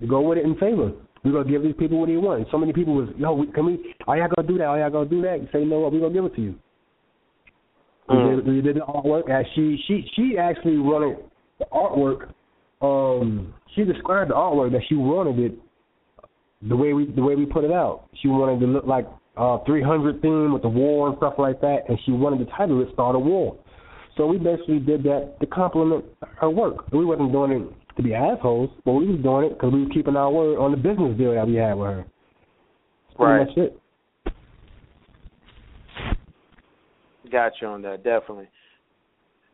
to 0.00 0.06
go 0.06 0.20
with 0.20 0.38
it 0.38 0.44
in 0.44 0.54
favor. 0.56 0.92
We're 1.24 1.32
gonna 1.32 1.50
give 1.50 1.62
these 1.62 1.74
people 1.78 1.98
what 2.00 2.08
they 2.08 2.16
want. 2.16 2.46
So 2.50 2.58
many 2.58 2.72
people 2.72 2.94
was, 2.94 3.08
yo, 3.18 3.34
we, 3.34 3.46
can 3.48 3.66
we? 3.66 3.94
Are 4.06 4.16
y'all 4.16 4.28
gonna 4.34 4.48
do 4.48 4.58
that? 4.58 4.64
Are 4.64 4.78
y'all 4.78 4.90
gonna 4.90 5.08
do 5.08 5.22
that? 5.22 5.40
You 5.40 5.48
say, 5.52 5.60
you 5.60 5.66
know 5.66 5.80
what? 5.80 5.92
We're 5.92 6.00
gonna 6.00 6.14
give 6.14 6.24
it 6.24 6.34
to 6.36 6.42
you. 6.42 6.54
Mm. 8.08 8.36
We, 8.36 8.36
did, 8.36 8.54
we 8.54 8.60
did 8.62 8.76
the 8.76 8.80
artwork. 8.80 9.30
And 9.30 9.46
she 9.54 9.78
she 9.86 10.04
she 10.14 10.38
actually 10.38 10.78
wanted 10.78 11.18
the 11.58 11.66
artwork. 11.72 12.32
Um, 12.80 13.54
she 13.74 13.84
described 13.84 14.30
the 14.30 14.34
artwork 14.34 14.72
that 14.72 14.82
she 14.88 14.94
wanted 14.94 15.38
it 15.38 15.58
the 16.68 16.76
way 16.76 16.92
we 16.92 17.06
the 17.06 17.22
way 17.22 17.36
we 17.36 17.46
put 17.46 17.64
it 17.64 17.72
out. 17.72 18.08
She 18.20 18.28
wanted 18.28 18.60
to 18.60 18.66
look 18.66 18.86
like 18.86 19.06
uh 19.36 19.58
300 19.64 20.20
theme 20.20 20.52
with 20.52 20.62
the 20.62 20.68
war 20.68 21.08
and 21.08 21.16
stuff 21.18 21.34
like 21.38 21.60
that, 21.60 21.84
and 21.88 21.98
she 22.04 22.12
wanted 22.12 22.46
the 22.46 22.50
title 22.50 22.84
to 22.84 22.92
start 22.92 23.16
a 23.16 23.18
war. 23.18 23.58
So 24.16 24.26
we 24.26 24.38
basically 24.38 24.80
did 24.80 25.02
that 25.04 25.36
to 25.40 25.46
compliment 25.46 26.04
her 26.36 26.50
work. 26.50 26.90
We 26.92 27.04
wasn't 27.04 27.32
doing 27.32 27.52
it 27.52 27.96
to 27.96 28.02
be 28.02 28.14
assholes, 28.14 28.70
but 28.84 28.92
we 28.92 29.06
was 29.06 29.20
doing 29.22 29.46
it 29.46 29.54
because 29.54 29.72
we 29.72 29.84
was 29.84 29.90
keeping 29.94 30.16
our 30.16 30.30
word 30.30 30.58
on 30.58 30.72
the 30.72 30.76
business 30.76 31.16
deal 31.16 31.34
that 31.34 31.46
we 31.46 31.54
had 31.54 31.74
with 31.74 31.88
her. 31.88 32.04
That's 33.08 33.20
Right. 33.20 33.46
much 33.46 33.56
it. 33.56 33.80
Got 37.30 37.52
you 37.60 37.68
on 37.68 37.82
that, 37.82 38.02
definitely. 38.02 38.48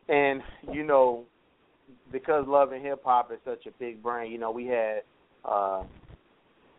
And 0.09 0.41
you 0.71 0.83
know, 0.83 1.25
because 2.11 2.45
Love 2.47 2.71
and 2.71 2.83
Hip 2.85 3.01
Hop 3.05 3.31
is 3.31 3.39
such 3.45 3.65
a 3.65 3.71
big 3.79 4.01
brand, 4.01 4.31
you 4.31 4.37
know, 4.37 4.51
we 4.51 4.65
had 4.65 5.01
uh 5.45 5.83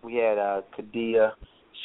we 0.02 0.16
had 0.16 0.38
uh 0.38 0.62
Kadia. 0.78 1.32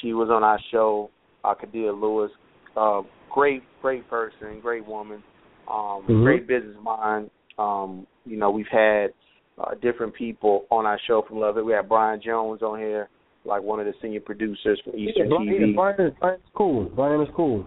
She 0.02 0.14
was 0.14 0.30
on 0.30 0.44
our 0.44 0.60
show, 0.72 1.10
uh 1.44 1.54
Kadia 1.56 2.00
Lewis. 2.00 2.32
Uh 2.76 3.02
great, 3.32 3.64
great 3.82 4.08
person, 4.10 4.60
great 4.62 4.86
woman, 4.86 5.24
um, 5.68 6.04
Mhm. 6.08 6.24
great 6.24 6.48
business 6.48 6.78
mind. 6.82 7.30
Um, 7.58 8.08
you 8.26 8.38
know, 8.38 8.52
we've 8.52 8.68
had 8.72 9.14
uh 9.58 9.76
different 9.82 10.14
people 10.14 10.66
on 10.72 10.86
our 10.86 11.00
show 11.08 11.24
from 11.28 11.40
Love 11.40 11.58
It. 11.58 11.66
We 11.66 11.74
had 11.74 11.90
Brian 11.90 12.22
Jones 12.22 12.62
on 12.62 12.80
here, 12.80 13.10
like 13.46 13.62
one 13.62 13.80
of 13.80 13.86
the 13.86 13.94
senior 14.02 14.22
producers 14.22 14.80
from 14.84 14.96
Eastern 14.96 15.30
yeah, 15.30 15.38
TV. 15.38 15.76
Brian, 15.76 15.96
Brian, 15.98 16.16
Brian's 16.20 16.42
cool. 16.56 16.86
Brian 16.96 17.22
is 17.22 17.30
cool. 17.36 17.66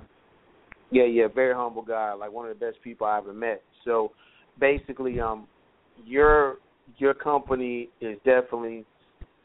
Yeah, 0.91 1.05
yeah, 1.05 1.27
very 1.27 1.53
humble 1.53 1.83
guy, 1.83 2.13
like 2.13 2.31
one 2.31 2.49
of 2.49 2.59
the 2.59 2.65
best 2.65 2.81
people 2.83 3.07
I 3.09 3.19
ever 3.19 3.33
met. 3.33 3.61
So 3.85 4.13
basically, 4.61 5.19
um, 5.19 5.49
your 6.05 6.57
your 6.99 7.15
company 7.15 7.89
is 8.01 8.17
definitely, 8.25 8.85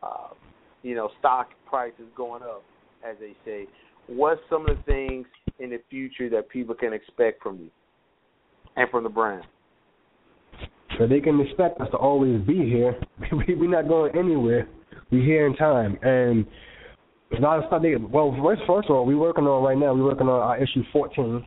uh, 0.04 0.30
you 0.84 0.96
know, 0.96 1.10
stock 1.20 1.50
prices 1.68 2.06
going 2.16 2.44
up, 2.44 2.64
as 3.08 3.16
they 3.20 3.34
say. 3.46 3.68
What's 4.08 4.42
some 4.50 4.68
of 4.70 4.78
the 4.78 4.84
things 4.84 5.26
in 5.60 5.70
the 5.70 5.80
future 5.90 6.30
that 6.30 6.50
people 6.50 6.76
can 6.76 6.94
expect 6.94 7.42
from 7.42 7.58
you 7.60 7.70
and 8.76 8.90
from 8.90 9.04
the 9.04 9.10
brand? 9.10 9.44
So 10.98 11.08
they 11.08 11.20
can 11.20 11.40
expect 11.40 11.80
us 11.82 11.88
to 11.92 11.98
always 11.98 12.42
be 12.42 12.58
here. 12.70 13.00
We- 13.32 13.56
We're 13.56 13.70
not 13.70 13.88
going 13.88 14.16
anywhere. 14.18 14.68
We're 15.12 15.24
here 15.26 15.48
in 15.48 15.56
time. 15.56 15.98
And 16.02 16.46
a 17.38 17.42
lot 17.42 17.72
well 18.12 18.38
first 18.44 18.62
first 18.68 18.90
of 18.90 18.96
all, 18.96 19.06
we're 19.06 19.18
working 19.18 19.46
on 19.46 19.64
right 19.64 19.78
now, 19.78 19.94
we're 19.94 20.04
working 20.04 20.28
on 20.28 20.42
our 20.42 20.58
issue 20.58 20.84
fourteen. 20.92 21.46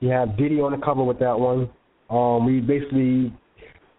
We 0.00 0.08
have 0.08 0.36
Diddy 0.36 0.60
on 0.60 0.72
the 0.72 0.84
cover 0.84 1.04
with 1.04 1.18
that 1.18 1.38
one. 1.38 1.68
Um 2.08 2.46
we 2.46 2.60
basically 2.60 3.32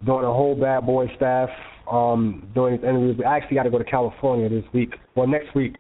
doing 0.06 0.26
a 0.26 0.34
whole 0.34 0.56
bad 0.56 0.86
boy 0.86 1.08
staff, 1.16 1.50
um, 1.92 2.50
doing 2.54 2.76
these 2.78 2.84
interviews. 2.84 3.16
We 3.18 3.26
actually 3.26 3.56
gotta 3.56 3.70
go 3.70 3.78
to 3.78 3.84
California 3.84 4.50
this 4.50 4.66
week. 4.74 4.94
Well 5.16 5.28
next 5.28 5.56
week 5.56 5.76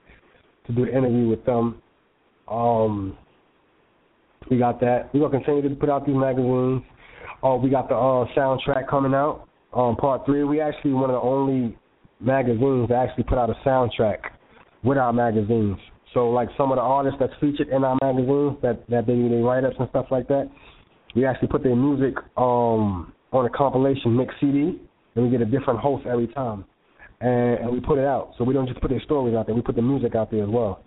to 0.67 0.73
do 0.73 0.85
the 0.85 0.97
interview 0.97 1.27
with 1.27 1.45
them. 1.45 1.81
Um 2.47 3.17
we 4.49 4.57
got 4.57 4.79
that. 4.79 5.09
We're 5.13 5.21
gonna 5.21 5.43
continue 5.43 5.69
to 5.69 5.75
put 5.75 5.89
out 5.89 6.05
these 6.05 6.15
magazines. 6.15 6.81
Uh, 7.43 7.55
we 7.55 7.69
got 7.69 7.89
the 7.89 7.95
uh, 7.95 8.25
soundtrack 8.35 8.87
coming 8.89 9.13
out, 9.13 9.47
um, 9.73 9.95
part 9.95 10.25
three. 10.25 10.43
We 10.43 10.59
actually 10.61 10.93
one 10.93 11.09
of 11.09 11.15
the 11.15 11.21
only 11.21 11.77
magazines 12.19 12.89
that 12.89 12.95
actually 12.95 13.25
put 13.25 13.37
out 13.37 13.49
a 13.49 13.55
soundtrack 13.67 14.17
with 14.83 14.97
our 14.97 15.13
magazines. 15.13 15.77
So 16.13 16.29
like 16.29 16.49
some 16.57 16.71
of 16.71 16.77
the 16.77 16.81
artists 16.81 17.17
that's 17.19 17.33
featured 17.39 17.69
in 17.69 17.83
our 17.83 17.97
magazines 18.01 18.57
that 18.61 18.89
that 18.89 19.05
they 19.05 19.15
they 19.15 19.41
write 19.41 19.65
ups 19.65 19.75
and 19.79 19.89
stuff 19.89 20.07
like 20.09 20.27
that, 20.29 20.49
we 21.15 21.25
actually 21.25 21.49
put 21.49 21.63
their 21.63 21.75
music 21.75 22.15
um 22.37 23.13
on 23.31 23.45
a 23.45 23.49
compilation 23.49 24.15
mix 24.15 24.33
CD, 24.39 24.79
and 25.15 25.25
we 25.25 25.29
get 25.29 25.41
a 25.41 25.45
different 25.45 25.79
host 25.79 26.05
every 26.05 26.27
time, 26.27 26.65
and, 27.21 27.59
and 27.59 27.71
we 27.71 27.79
put 27.79 27.97
it 27.97 28.05
out. 28.05 28.33
So 28.37 28.43
we 28.43 28.53
don't 28.53 28.67
just 28.67 28.81
put 28.81 28.89
their 28.89 29.01
stories 29.01 29.35
out 29.35 29.45
there; 29.45 29.55
we 29.55 29.61
put 29.61 29.75
the 29.75 29.81
music 29.81 30.15
out 30.15 30.31
there 30.31 30.43
as 30.43 30.49
well. 30.49 30.83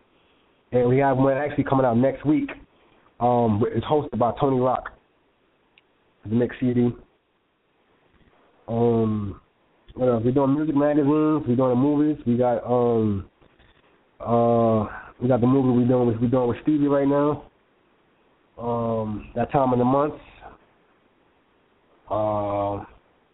And 0.72 0.88
we 0.88 0.98
have 0.98 1.16
one 1.16 1.36
actually 1.36 1.64
coming 1.64 1.84
out 1.84 1.96
next 1.96 2.24
week. 2.24 2.50
Um, 3.18 3.62
it's 3.68 3.84
hosted 3.84 4.18
by 4.18 4.32
Tony 4.40 4.60
Rock. 4.60 4.90
The 6.24 6.34
mix 6.34 6.54
CD. 6.60 6.90
Um, 8.68 9.40
what 9.94 10.08
else? 10.08 10.22
We're 10.24 10.32
doing 10.32 10.54
music 10.54 10.76
magazines. 10.76 11.44
We're 11.46 11.56
doing 11.56 11.78
movies. 11.78 12.22
We 12.26 12.36
got 12.36 12.64
um 12.64 13.28
uh 14.20 14.86
we 15.20 15.28
got 15.28 15.40
the 15.40 15.46
movie 15.46 15.80
we're 15.80 15.88
doing 15.88 16.06
with 16.06 16.18
we're 16.18 16.28
doing 16.28 16.48
with 16.48 16.58
Stevie 16.62 16.86
right 16.86 17.08
now. 17.08 17.44
Um, 18.58 19.30
that 19.34 19.50
time 19.50 19.72
of 19.72 19.78
the 19.78 19.84
month. 19.84 20.14
Uh, 22.10 22.84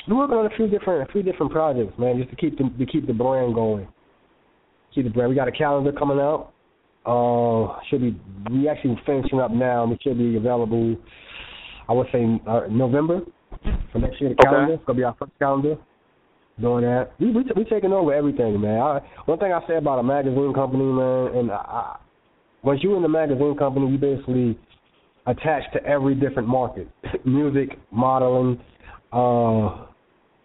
we're 0.08 0.16
working 0.16 0.36
on 0.36 0.46
a 0.46 0.56
few 0.56 0.68
different 0.68 1.08
a 1.08 1.12
few 1.12 1.22
different 1.22 1.50
projects, 1.50 1.98
man, 1.98 2.18
just 2.18 2.30
to 2.30 2.36
keep 2.36 2.58
the 2.58 2.64
to 2.78 2.86
keep 2.86 3.06
the 3.06 3.12
brand 3.12 3.54
going. 3.54 3.88
Keep 4.94 5.04
the 5.04 5.10
brand. 5.10 5.30
We 5.30 5.36
got 5.36 5.48
a 5.48 5.52
calendar 5.52 5.92
coming 5.92 6.18
out. 6.18 6.52
Uh, 7.04 7.78
should 7.88 8.02
be 8.02 8.20
we 8.50 8.68
actually 8.68 9.00
finishing 9.06 9.40
up 9.40 9.50
now. 9.50 9.82
And 9.82 9.92
we 9.92 9.98
should 10.02 10.18
be 10.18 10.36
available. 10.36 10.96
I 11.88 11.92
would 11.92 12.06
say 12.12 12.24
uh, 12.46 12.62
November 12.70 13.20
for 13.92 13.98
next 13.98 14.20
year. 14.20 14.30
The 14.30 14.36
calendar 14.36 14.74
it's 14.74 14.84
gonna 14.84 14.96
be 14.96 15.04
our 15.04 15.16
first 15.18 15.32
calendar. 15.38 15.76
Doing 16.58 16.84
that, 16.84 17.12
we 17.20 17.32
we 17.32 17.44
we 17.54 17.64
taking 17.64 17.92
over 17.92 18.14
everything, 18.14 18.58
man. 18.60 18.80
I, 18.80 19.00
one 19.26 19.38
thing 19.38 19.52
I 19.52 19.60
say 19.66 19.76
about 19.76 19.98
a 19.98 20.02
magazine 20.02 20.54
company, 20.54 20.84
man, 20.84 21.36
and 21.36 21.50
I, 21.50 21.56
I, 21.56 21.96
once 22.62 22.80
you're 22.82 22.96
in 22.96 23.02
the 23.02 23.10
magazine 23.10 23.54
company, 23.58 23.90
you 23.90 23.98
basically 23.98 24.58
attached 25.26 25.72
to 25.74 25.84
every 25.84 26.14
different 26.14 26.48
market, 26.48 26.88
music, 27.24 27.78
modeling, 27.90 28.60
uh, 29.12 29.86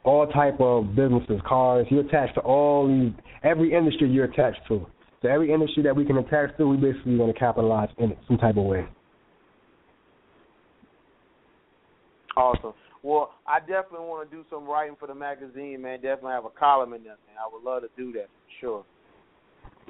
all 0.03 0.27
type 0.33 0.59
of 0.59 0.95
businesses, 0.95 1.39
cars. 1.47 1.85
You're 1.89 2.05
attached 2.05 2.35
to 2.35 2.41
all 2.41 2.87
these, 2.87 3.13
every 3.43 3.73
industry 3.73 4.09
you're 4.09 4.25
attached 4.25 4.61
to. 4.69 4.85
So 5.21 5.27
every 5.27 5.53
industry 5.53 5.83
that 5.83 5.95
we 5.95 6.05
can 6.05 6.17
attach 6.17 6.57
to, 6.57 6.67
we 6.67 6.77
basically 6.77 7.15
want 7.15 7.33
to 7.33 7.39
capitalize 7.39 7.89
in 7.99 8.11
it 8.11 8.17
some 8.27 8.37
type 8.37 8.57
of 8.57 8.65
way. 8.65 8.87
Awesome. 12.35 12.73
Well, 13.03 13.31
I 13.45 13.59
definitely 13.59 14.07
want 14.07 14.29
to 14.29 14.35
do 14.35 14.43
some 14.49 14.65
writing 14.65 14.95
for 14.99 15.07
the 15.07 15.15
magazine, 15.15 15.81
man. 15.81 16.01
Definitely 16.01 16.31
have 16.31 16.45
a 16.45 16.49
column 16.49 16.93
in 16.93 17.03
there, 17.03 17.17
man. 17.27 17.37
I 17.37 17.49
would 17.51 17.63
love 17.63 17.83
to 17.83 17.89
do 17.97 18.11
that 18.13 18.25
for 18.25 18.59
sure. 18.59 18.85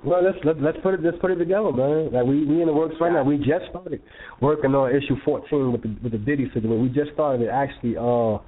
Well, 0.03 0.23
let's 0.23 0.37
let's 0.43 0.57
let's 0.61 0.77
put 0.81 0.95
it 0.95 1.03
let's 1.03 1.17
put 1.21 1.29
it 1.29 1.35
together, 1.35 1.71
man. 1.71 2.11
Like 2.11 2.25
we 2.25 2.43
we 2.43 2.61
in 2.61 2.67
the 2.67 2.73
works 2.73 2.95
right 2.99 3.13
now. 3.13 3.23
We 3.23 3.37
just 3.37 3.69
started 3.69 4.01
working 4.41 4.73
on 4.73 4.89
issue 4.89 5.15
14 5.23 5.71
with 5.71 5.83
the 5.83 5.95
with 6.01 6.11
the 6.13 6.17
Diddy 6.17 6.45
situation. 6.47 6.81
We 6.81 6.89
just 6.89 7.11
started 7.13 7.45
it 7.45 7.49
actually 7.49 7.97
uh 7.97 8.39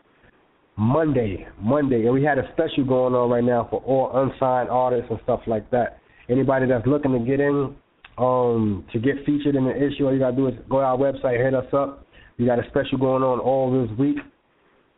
Monday, 0.75 1.47
Monday, 1.61 2.05
and 2.05 2.13
we 2.13 2.23
had 2.23 2.39
a 2.39 2.49
special 2.53 2.83
going 2.85 3.13
on 3.13 3.29
right 3.29 3.43
now 3.43 3.67
for 3.69 3.81
all 3.81 4.09
unsigned 4.17 4.69
artists 4.69 5.05
and 5.11 5.19
stuff 5.23 5.41
like 5.45 5.69
that. 5.69 5.99
Anybody 6.27 6.65
that's 6.65 6.87
looking 6.87 7.11
to 7.11 7.19
get 7.19 7.39
in 7.39 7.75
um 8.17 8.83
to 8.91 8.99
get 8.99 9.23
featured 9.23 9.55
in 9.55 9.65
the 9.65 9.75
issue, 9.75 10.07
all 10.07 10.13
you 10.13 10.19
gotta 10.19 10.35
do 10.35 10.47
is 10.47 10.55
go 10.69 10.79
to 10.79 10.85
our 10.85 10.97
website, 10.97 11.37
hit 11.43 11.53
us 11.53 11.71
up. 11.71 12.07
We 12.39 12.47
got 12.47 12.57
a 12.57 12.67
special 12.69 12.97
going 12.97 13.21
on 13.21 13.39
all 13.39 13.69
this 13.69 13.95
week. 13.99 14.17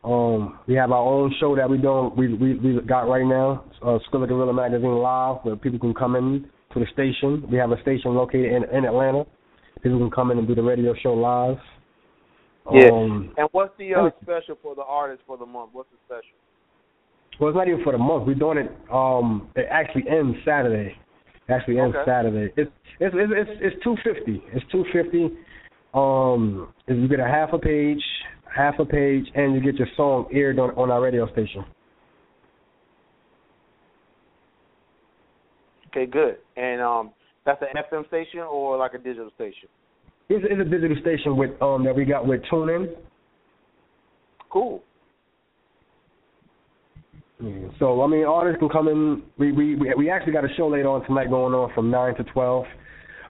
Um, 0.05 0.59
we 0.67 0.75
have 0.75 0.91
our 0.91 1.01
own 1.01 1.33
show 1.39 1.55
that 1.55 1.67
we 1.69 1.77
doing. 1.79 2.11
We 2.15 2.33
we 2.35 2.59
we 2.59 2.81
got 2.81 3.09
right 3.09 3.25
now, 3.25 3.65
uh, 3.81 3.97
Skrilla 4.07 4.27
Gorilla 4.27 4.53
Magazine 4.53 4.95
Live, 4.95 5.37
where 5.43 5.55
people 5.55 5.79
can 5.79 5.93
come 5.93 6.15
in 6.15 6.45
to 6.73 6.79
the 6.79 6.85
station. 6.93 7.43
We 7.51 7.57
have 7.57 7.71
a 7.71 7.81
station 7.81 8.13
located 8.13 8.51
in 8.51 8.63
in 8.75 8.85
Atlanta. 8.85 9.25
People 9.81 9.97
can 9.97 10.11
come 10.11 10.31
in 10.31 10.37
and 10.37 10.47
do 10.47 10.53
the 10.53 10.61
radio 10.61 10.93
show 11.01 11.13
live. 11.13 11.57
Yeah. 12.71 12.89
Um, 12.91 13.33
and 13.37 13.49
what's 13.51 13.75
the 13.77 13.95
uh, 13.95 14.09
special 14.21 14.57
for 14.61 14.75
the 14.75 14.83
artist 14.83 15.21
for 15.25 15.37
the 15.37 15.45
month? 15.45 15.71
What's 15.73 15.89
the 15.89 15.97
special? 16.05 16.35
well, 17.39 17.49
it's 17.49 17.55
not 17.55 17.67
even 17.67 17.83
for 17.83 17.91
the 17.91 17.97
month. 17.97 18.27
We're 18.27 18.35
doing 18.35 18.59
it. 18.59 18.71
Um, 18.91 19.49
it 19.55 19.67
actually 19.69 20.05
ends 20.09 20.37
Saturday. 20.45 20.95
It 21.47 21.51
actually 21.51 21.79
ends 21.79 21.95
Okay. 21.95 22.09
Saturday. 22.09 22.53
It's 22.57 22.71
it's 22.99 23.15
it's 23.17 23.33
it's, 23.35 23.59
it's 23.61 23.83
two 23.83 23.95
fifty. 24.03 24.43
It's 24.53 24.65
two 24.71 24.85
fifty. 24.93 25.31
Um, 25.93 26.73
you 26.87 27.07
get 27.07 27.19
a 27.19 27.27
half 27.27 27.53
a 27.53 27.57
page, 27.57 28.03
half 28.55 28.79
a 28.79 28.85
page, 28.85 29.25
and 29.35 29.53
you 29.53 29.61
get 29.61 29.75
your 29.75 29.87
song 29.97 30.27
aired 30.31 30.59
on 30.59 30.71
on 30.71 30.89
our 30.89 31.01
radio 31.01 31.31
station. 31.31 31.65
Okay, 35.87 36.05
good. 36.05 36.37
And 36.57 36.81
um, 36.81 37.11
that's 37.45 37.61
an 37.61 37.81
FM 37.91 38.07
station 38.07 38.39
or 38.39 38.77
like 38.77 38.93
a 38.93 38.97
digital 38.97 39.29
station? 39.35 39.69
It's, 40.27 40.43
it's 40.49 40.59
a 40.59 40.69
digital 40.69 40.97
station 41.01 41.37
with 41.37 41.51
um 41.61 41.83
that 41.85 41.95
we 41.95 42.05
got 42.05 42.27
with 42.27 42.41
TuneIn. 42.51 42.87
Cool. 44.49 44.81
Yeah. 47.41 47.67
So 47.79 48.01
I 48.01 48.07
mean, 48.07 48.25
artists 48.25 48.59
can 48.59 48.69
come 48.69 48.87
in. 48.87 49.23
We 49.37 49.51
we 49.51 49.75
we 49.75 49.93
we 49.95 50.09
actually 50.09 50.33
got 50.33 50.45
a 50.45 50.53
show 50.55 50.67
later 50.67 50.89
on 50.89 51.05
tonight 51.05 51.29
going 51.29 51.53
on 51.53 51.73
from 51.75 51.91
nine 51.91 52.15
to 52.15 52.23
twelve. 52.23 52.65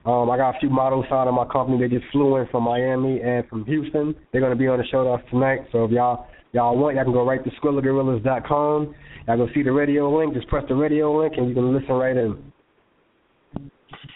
Um, 0.05 0.29
I 0.29 0.37
got 0.37 0.55
a 0.55 0.59
few 0.59 0.69
models 0.69 1.05
signed 1.09 1.27
on 1.27 1.35
my 1.35 1.45
company. 1.45 1.79
They 1.79 1.93
just 1.93 2.09
flew 2.11 2.37
in 2.37 2.47
from 2.49 2.63
Miami 2.63 3.21
and 3.21 3.47
from 3.47 3.65
Houston. 3.65 4.15
They're 4.31 4.41
gonna 4.41 4.55
be 4.55 4.67
on 4.67 4.77
the 4.77 4.85
show 4.85 5.11
with 5.11 5.19
us 5.19 5.27
tonight. 5.31 5.61
So 5.71 5.85
if 5.85 5.91
y'all 5.91 6.27
y'all 6.51 6.77
want, 6.77 6.95
y'all 6.95 7.05
can 7.05 7.13
go 7.13 7.25
right 7.25 7.43
to 7.43 7.49
SkrillaGorillas.com. 7.61 8.95
Y'all 9.27 9.37
go 9.37 9.47
see 9.55 9.63
the 9.63 9.71
radio 9.71 10.15
link. 10.15 10.35
Just 10.35 10.47
press 10.47 10.63
the 10.67 10.75
radio 10.75 11.19
link 11.19 11.33
and 11.37 11.49
you 11.49 11.55
can 11.55 11.73
listen 11.73 11.95
right 11.95 12.15
in. 12.15 12.51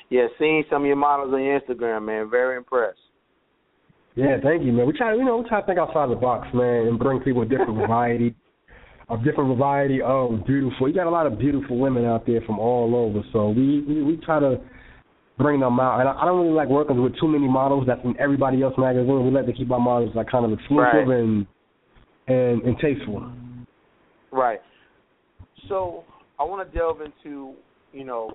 Yeah, 0.10 0.28
seeing 0.38 0.64
some 0.70 0.84
of 0.84 0.88
your 0.88 0.96
models 0.96 1.34
on 1.34 1.44
your 1.44 1.60
Instagram, 1.60 2.06
man. 2.06 2.30
Very 2.30 2.58
impressed. 2.58 3.00
Yeah, 4.16 4.38
thank 4.44 4.64
you, 4.64 4.72
man. 4.72 4.88
We 4.88 4.94
try, 4.94 5.14
you 5.16 5.24
know, 5.24 5.38
we 5.38 5.48
try 5.48 5.62
to 5.62 5.68
think 5.68 5.80
outside 5.80 6.10
the 6.10 6.16
box, 6.16 6.48
man, 6.54 6.88
and 6.88 7.00
bring 7.00 7.20
people 7.20 7.44
a 7.44 7.46
different 7.46 7.76
variety, 7.88 8.36
a 9.10 9.18
different 9.18 9.58
variety 9.58 10.02
of 10.02 10.46
beautiful. 10.46 10.88
You 10.88 10.94
got 10.94 11.08
a 11.08 11.12
lot 11.12 11.26
of 11.26 11.40
beautiful 11.40 11.78
women 11.78 12.06
out 12.06 12.26
there 12.26 12.42
from 12.42 12.60
all 12.60 12.96
over, 12.96 13.24
so 13.32 13.50
we 13.50 13.82
we, 13.82 14.04
we 14.04 14.18
try 14.18 14.40
to 14.40 14.60
bring 15.40 15.62
them 15.62 15.80
out. 15.80 16.00
And 16.02 16.10
I, 16.10 16.22
I 16.22 16.26
don't 16.26 16.42
really 16.42 16.54
like 16.54 16.68
working 16.68 17.02
with 17.02 17.18
too 17.20 17.28
many 17.28 17.48
models 17.48 17.86
that's 17.88 18.02
in 18.04 18.16
everybody 18.20 18.62
else 18.62 18.76
magazine. 18.78 19.26
We 19.26 19.32
like 19.32 19.48
to 19.48 19.54
keep 19.54 19.72
our 19.72 19.80
models 19.80 20.12
like 20.16 20.30
kind 20.30 20.46
of 20.46 20.52
exclusive 20.52 21.08
Right. 21.08 21.08
and 21.08 21.48
and 22.28 22.62
and 22.62 22.78
tasteful. 22.78 23.32
Right. 24.32 24.60
So 25.68 26.04
I 26.40 26.44
want 26.44 26.70
to 26.72 26.78
delve 26.78 27.02
into, 27.02 27.54
you 27.92 28.04
know, 28.04 28.32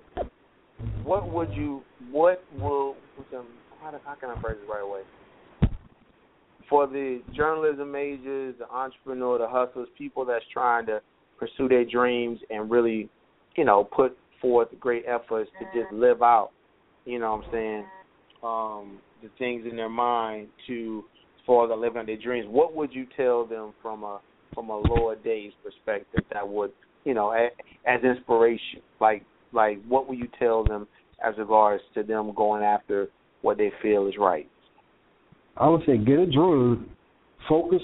what 1.03 1.31
would 1.31 1.53
you, 1.53 1.81
what 2.11 2.43
will, 2.59 2.95
what's 3.15 3.31
how, 3.81 3.91
do- 3.91 3.97
how 4.05 4.15
can 4.15 4.29
I 4.29 4.41
phrase 4.41 4.57
it 4.61 4.69
right 4.69 4.83
away? 4.83 5.01
For 6.69 6.87
the 6.87 7.21
journalism 7.35 7.91
majors, 7.91 8.55
the 8.57 8.67
entrepreneur, 8.69 9.37
the 9.37 9.47
hustlers, 9.47 9.87
people 9.97 10.25
that's 10.25 10.43
trying 10.51 10.87
to 10.87 10.99
pursue 11.37 11.67
their 11.69 11.85
dreams 11.85 12.39
and 12.49 12.69
really, 12.69 13.07
you 13.55 13.65
know, 13.65 13.83
put 13.83 14.17
forth 14.41 14.69
great 14.79 15.05
efforts 15.07 15.49
to 15.59 15.79
just 15.79 15.93
live 15.93 16.21
out, 16.21 16.49
you 17.05 17.19
know 17.19 17.35
what 17.35 17.45
I'm 17.45 17.51
saying, 17.51 17.85
um, 18.43 18.97
the 19.23 19.29
things 19.37 19.65
in 19.69 19.75
their 19.75 19.89
mind 19.89 20.47
to, 20.67 21.03
far 21.45 21.71
as 21.71 21.79
living 21.79 21.99
out 21.99 22.05
their 22.07 22.17
dreams, 22.17 22.47
what 22.49 22.75
would 22.75 22.93
you 22.93 23.05
tell 23.15 23.45
them 23.45 23.73
from 23.81 24.03
a 24.03 24.19
from 24.53 24.69
a 24.69 24.77
Lloyd 24.77 25.23
Days 25.23 25.51
perspective 25.63 26.23
that 26.31 26.47
would 26.47 26.71
you 27.03 27.13
know 27.13 27.31
as, 27.31 27.51
as 27.85 28.03
inspiration 28.03 28.81
like 29.01 29.23
like 29.51 29.79
what 29.87 30.07
would 30.07 30.17
you 30.17 30.29
tell 30.39 30.63
them 30.63 30.87
as 31.25 31.35
regards 31.37 31.83
to 31.93 32.03
them 32.03 32.33
going 32.33 32.63
after 32.63 33.07
what 33.41 33.57
they 33.57 33.71
feel 33.81 34.07
is 34.07 34.15
right 34.17 34.49
I 35.57 35.69
would 35.69 35.81
say 35.85 35.97
get 35.97 36.19
a 36.19 36.25
dream, 36.25 36.89
focus 37.47 37.81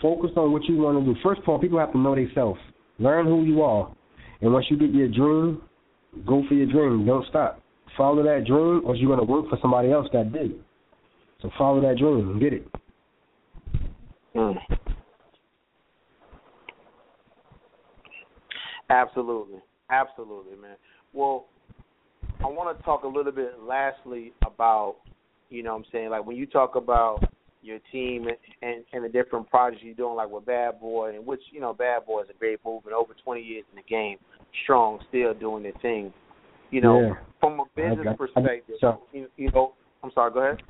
focus 0.00 0.30
on 0.36 0.52
what 0.52 0.64
you 0.64 0.78
want 0.78 1.04
to 1.04 1.14
do. 1.14 1.18
First 1.22 1.42
of 1.42 1.48
all, 1.48 1.58
people 1.58 1.78
have 1.78 1.92
to 1.92 1.98
know 1.98 2.14
themselves. 2.14 2.60
Learn 2.98 3.26
who 3.26 3.44
you 3.44 3.62
are. 3.62 3.94
And 4.40 4.52
once 4.52 4.66
you 4.70 4.78
get 4.78 4.90
your 4.90 5.08
dream, 5.08 5.60
go 6.26 6.42
for 6.48 6.54
your 6.54 6.66
dream. 6.66 7.06
Don't 7.06 7.26
stop. 7.28 7.59
Follow 7.96 8.22
that 8.22 8.44
dream 8.46 8.82
or 8.84 8.94
you're 8.94 9.08
gonna 9.08 9.24
work 9.24 9.48
for 9.48 9.58
somebody 9.60 9.92
else 9.92 10.08
that 10.12 10.32
did. 10.32 10.52
So 11.42 11.50
follow 11.56 11.80
that 11.80 11.98
dream 11.98 12.30
and 12.30 12.40
get 12.40 12.52
it. 12.52 12.66
mm. 14.34 14.56
absolutely 18.90 19.58
absolutely 19.90 20.56
man 20.56 20.76
well 21.12 21.46
i 22.40 22.46
want 22.46 22.76
to 22.76 22.84
talk 22.84 23.04
a 23.04 23.08
little 23.08 23.32
bit 23.32 23.54
lastly 23.62 24.32
about 24.44 24.96
you 25.48 25.62
know 25.62 25.72
what 25.72 25.78
i'm 25.78 25.84
saying 25.92 26.10
like 26.10 26.26
when 26.26 26.36
you 26.36 26.44
talk 26.46 26.74
about 26.74 27.22
your 27.62 27.78
team 27.92 28.26
and, 28.26 28.36
and, 28.62 28.84
and 28.92 29.04
the 29.04 29.08
different 29.08 29.48
projects 29.50 29.82
you're 29.84 29.94
doing, 29.94 30.16
like 30.16 30.30
with 30.30 30.46
Bad 30.46 30.80
Boy, 30.80 31.14
and 31.16 31.26
which 31.26 31.40
you 31.52 31.60
know 31.60 31.72
Bad 31.72 32.06
Boy 32.06 32.22
is 32.22 32.28
a 32.30 32.38
great 32.38 32.58
movement, 32.64 32.94
over 32.94 33.14
20 33.22 33.40
years 33.40 33.64
in 33.70 33.76
the 33.76 33.82
game, 33.82 34.16
strong, 34.64 34.98
still 35.08 35.34
doing 35.34 35.62
their 35.62 35.72
thing. 35.82 36.12
You 36.70 36.80
know, 36.80 37.00
Yeah. 37.00 37.14
from 37.40 37.60
a 37.60 37.64
business 37.74 38.04
got- 38.04 38.12
I 38.12 38.16
perspective, 38.16 38.76
so- 38.80 39.00
you, 39.12 39.28
you 39.36 39.50
know, 39.50 39.72
I'm 40.02 40.10
sorry, 40.12 40.32
go 40.32 40.40
ahead. 40.40 40.62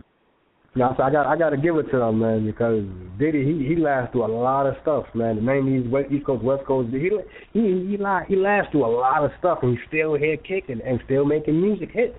Yeah, 0.76 0.94
so 0.96 1.02
I 1.02 1.10
got 1.10 1.26
I 1.26 1.36
got 1.36 1.50
to 1.50 1.56
give 1.56 1.76
it 1.78 1.90
to 1.90 2.00
him, 2.00 2.20
man, 2.20 2.46
because 2.46 2.84
Diddy 3.18 3.44
he 3.44 3.66
he 3.66 3.74
lasts 3.74 4.12
through 4.12 4.24
a 4.24 4.30
lot 4.30 4.66
of 4.66 4.76
stuff, 4.82 5.04
man. 5.14 5.34
The 5.34 5.42
main 5.42 5.66
East, 5.66 5.90
West, 5.90 6.12
East 6.12 6.24
Coast, 6.24 6.44
West 6.44 6.64
Coast, 6.64 6.90
he 6.92 7.10
he 7.52 7.60
he 7.90 7.96
he 8.28 8.36
lasts 8.36 8.70
through 8.70 8.84
a 8.84 8.94
lot 8.94 9.24
of 9.24 9.32
stuff, 9.40 9.58
and 9.62 9.76
he's 9.76 9.88
still 9.88 10.14
here 10.14 10.36
kicking 10.36 10.80
and 10.82 11.00
still 11.06 11.24
making 11.24 11.60
music 11.60 11.90
hits, 11.90 12.16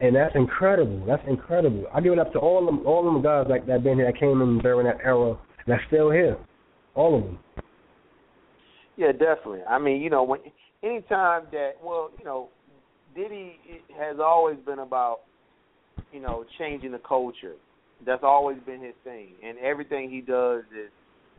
and 0.00 0.14
that's 0.14 0.34
incredible. 0.36 1.04
That's 1.06 1.26
incredible. 1.26 1.86
I 1.92 2.00
give 2.00 2.12
it 2.12 2.20
up 2.20 2.32
to 2.34 2.38
all 2.38 2.64
them 2.64 2.86
all 2.86 3.02
them 3.02 3.20
guys 3.20 3.46
like 3.48 3.66
that 3.66 3.82
been 3.82 3.96
here 3.96 4.06
that 4.06 4.16
came 4.16 4.40
in 4.42 4.60
during 4.60 4.86
that 4.86 5.00
era 5.02 5.36
that's 5.66 5.82
still 5.88 6.08
here, 6.10 6.36
all 6.94 7.16
of 7.16 7.24
them. 7.24 7.38
Yeah, 8.96 9.10
definitely. 9.10 9.62
I 9.68 9.80
mean, 9.80 10.00
you 10.00 10.08
know, 10.10 10.22
when 10.22 10.38
anytime 10.84 11.46
that 11.50 11.72
well, 11.82 12.10
you 12.16 12.24
know, 12.24 12.48
Diddy 13.14 13.56
has 13.98 14.16
always 14.22 14.56
been 14.64 14.78
about, 14.78 15.20
you 16.12 16.20
know, 16.20 16.44
changing 16.58 16.92
the 16.92 16.98
culture. 16.98 17.54
That's 18.04 18.22
always 18.24 18.58
been 18.66 18.80
his 18.80 18.94
thing, 19.04 19.28
and 19.44 19.58
everything 19.58 20.10
he 20.10 20.20
does 20.20 20.64
is, 20.72 20.90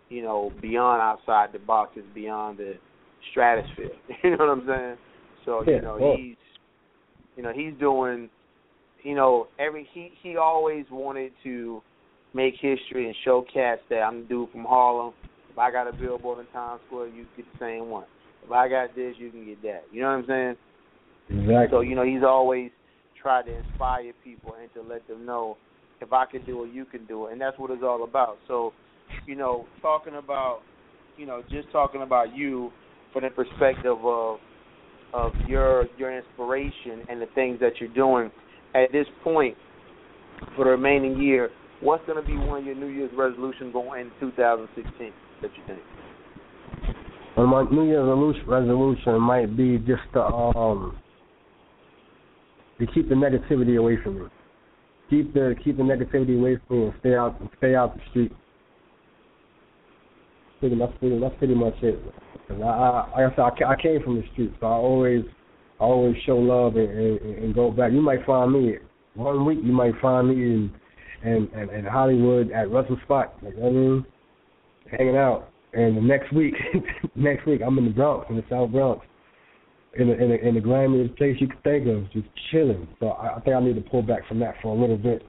you 0.10 0.22
know, 0.22 0.52
beyond 0.62 1.02
outside 1.02 1.50
the 1.52 1.60
box. 1.60 1.98
Is 1.98 2.04
beyond 2.14 2.60
the 2.60 2.74
stratosphere. 3.32 3.90
You 4.24 4.32
know 4.32 4.38
what 4.38 4.50
I'm 4.50 4.68
saying? 4.68 4.98
So 5.46 5.64
Yeah, 5.68 5.76
you 5.76 5.82
know 5.82 5.98
well- 6.00 6.16
he's 6.18 6.36
you 7.36 7.44
know 7.44 7.52
he's 7.54 7.74
doing 7.80 8.30
you 9.04 9.16
know 9.16 9.48
every 9.60 9.88
he 9.94 10.12
he 10.22 10.38
always 10.38 10.86
wanted 10.92 11.34
to 11.44 11.82
make 12.34 12.54
history 12.56 13.08
and 13.08 13.16
show 13.26 13.44
cats 13.54 13.82
that 13.90 14.00
I'm 14.02 14.22
the 14.22 14.28
dude 14.28 14.52
from 14.52 14.64
Harlem. 14.66 15.14
If 15.52 15.58
I 15.58 15.72
got 15.72 15.88
a 15.88 15.94
billboard 15.94 16.40
in 16.40 16.46
Times 16.54 16.82
Square, 16.88 17.08
you 17.10 17.26
get 17.36 17.46
the 17.54 17.60
same 17.60 17.90
one. 17.90 18.06
If 18.46 18.52
I 18.52 18.68
got 18.68 18.96
this, 18.96 19.16
you 19.18 19.30
can 19.30 19.46
get 19.46 19.62
that. 19.64 19.84
You 19.92 20.02
know 20.02 20.08
what 20.08 20.20
I'm 20.20 20.26
saying? 20.28 20.56
Exactly. 21.34 21.68
So 21.72 21.82
you 21.82 21.96
know 21.96 22.06
he's 22.06 22.24
always 22.24 22.72
tried 23.22 23.44
to 23.44 23.58
inspire 23.58 24.12
people 24.24 24.56
and 24.60 24.72
to 24.74 24.82
let 24.82 25.08
them 25.08 25.26
know 25.26 25.58
if 26.02 26.12
I 26.12 26.26
can 26.26 26.46
do 26.46 26.66
it, 26.66 26.74
you 26.74 26.86
can 26.86 27.06
do 27.06 27.28
it, 27.28 27.32
and 27.32 27.42
that's 27.42 27.58
what 27.58 27.72
it's 27.72 27.82
all 27.84 28.04
about. 28.04 28.38
So, 28.48 28.74
you 29.26 29.36
know, 29.36 29.66
talking 29.82 30.16
about, 30.16 30.60
you 31.18 31.26
know, 31.26 31.42
just 31.50 31.72
talking 31.72 32.02
about 32.02 32.36
you 32.36 32.72
from 33.12 33.24
the 33.24 33.30
perspective 33.30 33.98
of 34.04 34.40
of 35.14 35.32
your 35.48 35.86
your 35.98 36.16
inspiration 36.16 37.06
and 37.10 37.22
the 37.22 37.28
things 37.36 37.60
that 37.60 37.74
you're 37.80 37.94
doing 37.94 38.32
at 38.76 38.92
this 38.92 39.06
point 39.24 39.56
for 40.56 40.66
the 40.66 40.72
remaining 40.72 41.22
year. 41.22 41.50
What's 41.82 42.06
going 42.06 42.22
to 42.22 42.28
be 42.28 42.36
one 42.36 42.60
of 42.60 42.66
your 42.66 42.76
New 42.76 42.88
Year's 42.88 43.12
resolutions 43.16 43.74
going 43.74 44.02
into 44.02 44.32
2016 44.32 45.12
that 45.42 45.52
you 45.56 45.64
think? 45.68 45.80
Well, 47.36 47.48
my 47.48 47.64
New 47.70 47.86
Year's 47.86 48.08
resolution, 48.08 48.44
resolution 48.48 49.22
might 49.22 49.56
be 49.58 49.78
just 49.80 50.02
to 50.14 50.22
um 50.22 50.98
to 52.80 52.88
keep 52.88 53.10
the 53.10 53.16
negativity 53.16 53.78
away 53.78 53.98
from 54.04 54.24
me. 54.24 54.26
Keep 55.10 55.34
the 55.34 55.56
keep 55.64 55.78
the 55.78 55.84
negativity 55.84 56.38
away 56.38 56.58
from 56.68 56.80
me 56.80 56.86
and 56.86 56.94
stay 57.00 57.16
out 57.16 57.40
stay 57.58 57.76
out 57.76 57.96
the 57.96 58.02
street. 58.10 58.32
That's 60.62 60.94
pretty 61.00 61.20
that's 61.20 61.36
pretty 61.40 61.56
much 61.56 61.76
it. 61.82 62.00
'Cause 62.48 62.62
I, 62.62 62.66
I 62.66 63.22
like 63.22 63.34
I 63.34 63.36
said 63.36 63.66
I, 63.66 63.72
I 63.74 63.76
came 63.82 64.02
from 64.02 64.16
the 64.16 64.24
street, 64.32 64.54
so 64.60 64.66
I 64.68 64.72
always 64.72 65.24
I 65.80 65.84
always 65.84 66.16
show 66.26 66.38
love 66.38 66.78
and, 66.78 66.90
and, 66.90 67.20
and 67.20 67.56
go 67.56 67.72
back. 67.72 67.92
You 67.92 68.02
might 68.02 68.26
find 68.26 68.52
me 68.54 68.76
one 69.16 69.46
week. 69.46 69.60
You 69.62 69.74
might 69.74 69.94
find 70.02 70.30
me 70.30 70.36
in 70.36 70.72
in, 71.24 71.50
in, 71.54 71.70
in 71.70 71.86
Hollywood 71.86 72.52
at 72.52 72.72
Russell 72.72 72.98
Spot. 73.04 73.34
Like, 73.42 73.56
you 73.56 73.60
know 73.62 73.66
what 73.66 73.70
I 73.70 73.74
mean, 73.74 74.06
hanging 74.98 75.18
out. 75.18 75.50
And 75.74 75.98
the 75.98 76.02
next 76.02 76.32
week, 76.34 76.54
next 77.16 77.46
week 77.46 77.62
I'm 77.66 77.78
in 77.78 77.86
the 77.86 77.92
Bronx, 77.92 78.28
in 78.30 78.36
the 78.36 78.44
South 78.50 78.72
Bronx, 78.72 79.06
in 79.98 80.08
the 80.08 80.14
in 80.22 80.30
the, 80.30 80.48
in 80.48 80.56
the 80.56 80.62
grimiest 80.62 81.16
place 81.18 81.38
you 81.40 81.48
could 81.48 81.64
think 81.64 81.88
of, 81.88 82.12
just 82.12 82.28
chilling. 82.52 82.88
So 83.00 83.10
I, 83.10 83.36
I 83.36 83.40
think 83.42 83.56
I 83.56 83.60
need 83.62 83.76
to 83.76 83.90
pull 83.90 84.02
back 84.02 84.28
from 84.28 84.40
that 84.40 84.56
for 84.62 84.76
a 84.76 84.80
little 84.80 84.98
bit. 84.98 85.24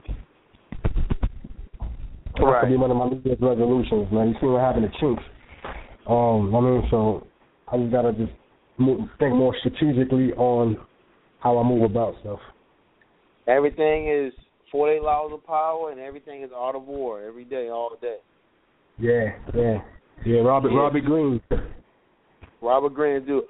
Right. 2.37 2.61
That 2.61 2.61
could 2.61 2.69
be 2.69 2.77
one 2.77 2.91
of 2.91 2.97
my 2.97 3.07
New 3.09 3.21
Year's 3.23 3.37
resolutions, 3.39 4.11
man. 4.11 4.29
You 4.29 4.35
see 4.41 4.47
what 4.47 4.61
happened 4.61 4.89
to 4.91 5.05
Chinx. 5.05 5.19
Um, 6.07 6.55
I 6.55 6.59
mean, 6.59 6.87
so 6.91 7.25
I 7.71 7.77
just 7.77 7.91
gotta 7.91 8.13
just 8.13 8.33
move, 8.77 9.07
think 9.19 9.35
more 9.35 9.55
strategically 9.59 10.33
on 10.33 10.77
how 11.39 11.57
I 11.57 11.63
move 11.63 11.83
about 11.83 12.15
stuff. 12.21 12.39
Everything 13.47 14.09
is 14.09 14.33
48 14.71 15.01
laws 15.01 15.31
of 15.33 15.45
power, 15.45 15.91
and 15.91 15.99
everything 15.99 16.43
is 16.43 16.49
art 16.55 16.75
of 16.75 16.83
war 16.83 17.23
every 17.23 17.45
day, 17.45 17.69
all 17.69 17.95
day. 18.01 18.17
Yeah, 18.97 19.35
yeah, 19.53 19.77
yeah. 20.25 20.39
Robert 20.39 20.71
Yeah. 20.71 20.79
Robert 20.79 21.05
Greene. 21.05 21.41
Robert 22.61 22.93
Greene 22.93 23.25
do. 23.25 23.43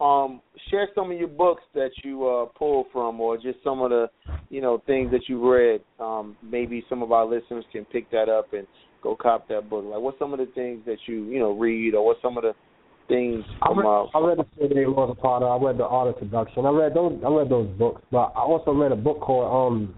Um, 0.00 0.40
share 0.70 0.88
some 0.94 1.10
of 1.10 1.18
your 1.18 1.28
books 1.28 1.62
that 1.74 1.90
you 2.02 2.26
uh, 2.26 2.46
pulled 2.46 2.86
from, 2.92 3.20
or 3.20 3.36
just 3.36 3.58
some 3.62 3.82
of 3.82 3.90
the, 3.90 4.08
you 4.48 4.60
know, 4.60 4.82
things 4.86 5.10
that 5.10 5.28
you 5.28 5.46
read. 5.46 5.82
Um, 5.98 6.36
maybe 6.42 6.84
some 6.88 7.02
of 7.02 7.12
our 7.12 7.26
listeners 7.26 7.64
can 7.70 7.84
pick 7.84 8.10
that 8.10 8.28
up 8.28 8.52
and 8.52 8.66
go 9.02 9.14
cop 9.14 9.48
that 9.48 9.68
book. 9.68 9.84
Like, 9.84 10.00
what's 10.00 10.18
some 10.18 10.32
of 10.32 10.38
the 10.38 10.46
things 10.54 10.80
that 10.86 10.98
you, 11.06 11.24
you 11.24 11.38
know, 11.38 11.52
read, 11.52 11.94
or 11.94 12.06
what's 12.06 12.22
some 12.22 12.38
of 12.38 12.44
the 12.44 12.54
things 13.08 13.44
I 13.60 13.72
read, 13.72 13.84
Uh, 13.84 14.04
I 14.14 14.26
read 14.26 14.38
the 14.38 14.78
Eight 14.80 14.88
Laws 14.88 15.10
of 15.10 15.18
Potter. 15.18 15.48
I 15.48 15.56
read 15.56 15.76
the 15.76 15.84
Art 15.84 16.08
of 16.08 16.14
Seduction. 16.18 16.64
I 16.64 16.70
read 16.70 16.94
those. 16.94 17.20
I 17.24 17.28
read 17.28 17.50
those 17.50 17.68
books, 17.76 18.00
but 18.10 18.32
I 18.36 18.40
also 18.40 18.72
read 18.72 18.92
a 18.92 18.96
book 18.96 19.20
called 19.20 19.72
um, 19.72 19.94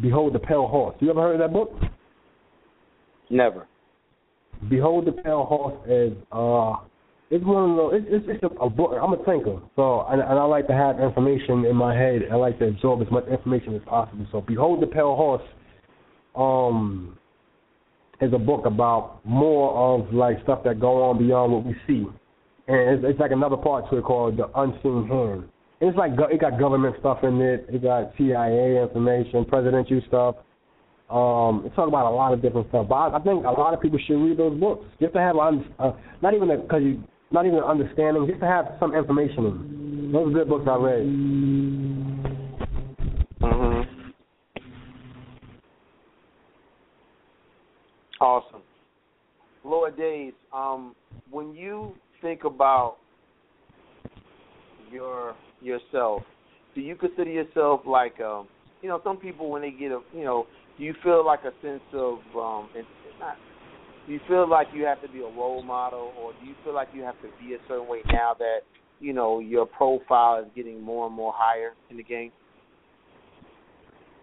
Behold 0.00 0.34
the 0.34 0.38
Pale 0.38 0.68
Horse. 0.68 0.96
You 1.00 1.10
ever 1.10 1.20
heard 1.20 1.40
of 1.40 1.40
that 1.40 1.52
book? 1.52 1.72
never. 3.30 3.66
Behold 4.68 5.06
the 5.06 5.12
Pale 5.12 5.44
Horse 5.44 5.88
is 5.88 6.12
uh, 6.32 6.76
it's 7.34 7.44
one 7.44 7.70
of 7.70 7.76
those. 7.76 7.92
It's 7.96 8.06
it's, 8.10 8.26
it's 8.28 8.42
a, 8.44 8.62
a 8.62 8.70
book. 8.70 8.92
I'm 8.92 9.12
a 9.12 9.24
thinker, 9.24 9.60
so 9.74 10.06
and, 10.08 10.22
and 10.22 10.38
I 10.38 10.44
like 10.44 10.68
to 10.68 10.72
have 10.72 11.00
information 11.00 11.64
in 11.64 11.74
my 11.74 11.92
head. 11.92 12.22
I 12.30 12.36
like 12.36 12.60
to 12.60 12.68
absorb 12.68 13.02
as 13.02 13.10
much 13.10 13.26
information 13.26 13.74
as 13.74 13.82
possible. 13.86 14.24
So 14.30 14.40
Behold 14.40 14.80
the 14.80 14.86
Pale 14.86 15.16
Horse, 15.16 15.42
um, 16.36 17.18
is 18.20 18.32
a 18.32 18.38
book 18.38 18.66
about 18.66 19.18
more 19.24 19.74
of 19.74 20.14
like 20.14 20.40
stuff 20.44 20.62
that 20.62 20.78
go 20.78 21.02
on 21.02 21.18
beyond 21.18 21.52
what 21.52 21.66
we 21.66 21.74
see, 21.88 22.06
and 22.68 22.78
it's, 22.98 23.04
it's 23.04 23.18
like 23.18 23.32
another 23.32 23.56
part 23.56 23.90
to 23.90 23.98
it 23.98 24.04
called 24.04 24.36
the 24.36 24.46
Unseen 24.54 25.08
Hand. 25.08 25.48
And 25.80 25.90
it's 25.90 25.98
like 25.98 26.12
it 26.30 26.40
got 26.40 26.56
government 26.60 26.94
stuff 27.00 27.24
in 27.24 27.40
it. 27.40 27.66
It 27.68 27.82
got 27.82 28.12
CIA 28.16 28.80
information, 28.80 29.44
presidential 29.44 30.00
stuff. 30.06 30.36
Um, 31.10 31.66
it 31.66 31.74
talk 31.74 31.88
about 31.88 32.06
a 32.06 32.14
lot 32.14 32.32
of 32.32 32.40
different 32.40 32.68
stuff. 32.68 32.86
But 32.88 32.94
I, 32.94 33.16
I 33.16 33.20
think 33.20 33.44
a 33.44 33.50
lot 33.50 33.74
of 33.74 33.80
people 33.80 33.98
should 34.06 34.22
read 34.22 34.38
those 34.38 34.58
books 34.58 34.86
just 35.00 35.14
to 35.14 35.18
have 35.18 35.34
uh, 35.36 35.92
not 36.22 36.32
even 36.32 36.48
because 36.48 36.82
you 36.82 37.02
not 37.30 37.46
even 37.46 37.58
understanding, 37.60 38.26
just 38.26 38.40
to 38.40 38.46
have 38.46 38.76
some 38.78 38.94
information 38.94 39.46
in. 39.46 40.10
Those 40.12 40.28
are 40.28 40.32
good 40.32 40.48
books 40.48 40.66
I 40.68 40.76
read. 40.76 41.06
Mhm. 43.40 43.88
Awesome. 48.20 48.62
Lloyd 49.64 49.96
Days, 49.96 50.34
um, 50.52 50.94
when 51.30 51.54
you 51.54 51.94
think 52.20 52.44
about 52.44 52.96
your 54.90 55.34
yourself, 55.60 56.22
do 56.74 56.80
you 56.80 56.94
consider 56.94 57.30
yourself 57.30 57.80
like 57.86 58.20
um 58.20 58.48
you 58.82 58.88
know, 58.88 59.00
some 59.02 59.16
people 59.16 59.50
when 59.50 59.62
they 59.62 59.70
get 59.70 59.90
a 59.92 60.00
you 60.14 60.24
know, 60.24 60.46
do 60.78 60.84
you 60.84 60.94
feel 61.02 61.24
like 61.24 61.40
a 61.44 61.52
sense 61.62 61.82
of 61.92 62.18
um 62.36 62.68
not 63.18 63.36
do 64.06 64.12
you 64.12 64.20
feel 64.28 64.48
like 64.48 64.68
you 64.74 64.84
have 64.84 65.00
to 65.02 65.08
be 65.08 65.20
a 65.20 65.22
role 65.22 65.62
model 65.62 66.12
or 66.20 66.32
do 66.40 66.46
you 66.46 66.54
feel 66.62 66.74
like 66.74 66.88
you 66.92 67.02
have 67.02 67.20
to 67.22 67.28
be 67.42 67.54
a 67.54 67.58
certain 67.68 67.88
way 67.88 68.00
now 68.12 68.34
that, 68.38 68.58
you 69.00 69.12
know, 69.12 69.40
your 69.40 69.66
profile 69.66 70.40
is 70.42 70.46
getting 70.54 70.80
more 70.80 71.06
and 71.06 71.14
more 71.14 71.32
higher 71.34 71.72
in 71.90 71.96
the 71.96 72.02
game? 72.02 72.30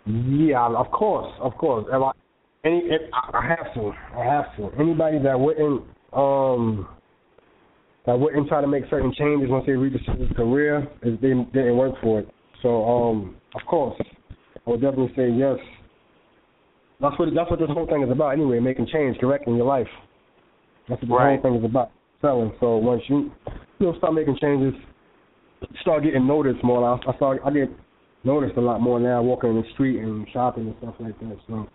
Yeah, 0.05 0.67
of 0.67 0.89
course, 0.91 1.31
of 1.39 1.53
course. 1.55 1.85
If 1.89 2.01
I, 2.01 2.11
any, 2.67 2.79
if, 2.85 3.01
I 3.13 3.37
I 3.37 3.47
have 3.47 3.73
to, 3.75 3.91
I 4.15 4.23
have 4.23 4.55
to. 4.57 4.71
Anybody 4.79 5.19
that 5.19 5.39
wouldn't, 5.39 5.83
um, 6.13 6.87
that 8.05 8.19
wouldn't 8.19 8.47
try 8.47 8.61
to 8.61 8.67
make 8.67 8.83
certain 8.89 9.13
changes 9.17 9.49
once 9.49 9.65
they 9.65 9.73
reach 9.73 9.93
a 9.93 10.05
certain 10.05 10.33
career, 10.35 10.87
is 11.03 11.19
they 11.21 11.33
didn't 11.53 11.77
work 11.77 11.95
for 12.01 12.19
it. 12.19 12.29
So, 12.61 12.83
um, 12.83 13.35
of 13.55 13.61
course, 13.67 13.99
I 14.65 14.69
would 14.69 14.81
definitely 14.81 15.13
say 15.15 15.29
yes. 15.29 15.57
That's 17.01 17.17
what 17.17 17.33
that's 17.33 17.49
what 17.49 17.59
this 17.59 17.69
whole 17.69 17.87
thing 17.87 18.03
is 18.03 18.11
about. 18.11 18.29
Anyway, 18.33 18.59
making 18.59 18.87
change, 18.87 19.17
correcting 19.17 19.55
your 19.55 19.65
life. 19.65 19.87
That's 20.87 21.01
what 21.01 21.09
the 21.09 21.15
Right. 21.15 21.39
whole 21.39 21.51
thing 21.51 21.59
is 21.59 21.65
about. 21.65 21.91
Selling. 22.21 22.53
So 22.59 22.77
once 22.77 23.01
you, 23.07 23.31
you 23.79 23.87
know, 23.87 23.97
start 23.97 24.13
making 24.13 24.37
changes, 24.37 24.79
start 25.81 26.03
getting 26.03 26.27
noticed 26.27 26.63
more. 26.63 26.87
I, 26.87 27.09
I 27.09 27.15
start, 27.15 27.41
I 27.43 27.49
get 27.49 27.69
noticed 28.23 28.57
a 28.57 28.61
lot 28.61 28.81
more 28.81 28.99
now 28.99 29.23
walking 29.23 29.49
in 29.49 29.61
the 29.61 29.67
street 29.73 29.99
and 29.99 30.27
shopping 30.31 30.67
and 30.67 30.75
stuff 30.77 30.95
like 30.99 31.19
that. 31.19 31.37
So, 31.47 31.67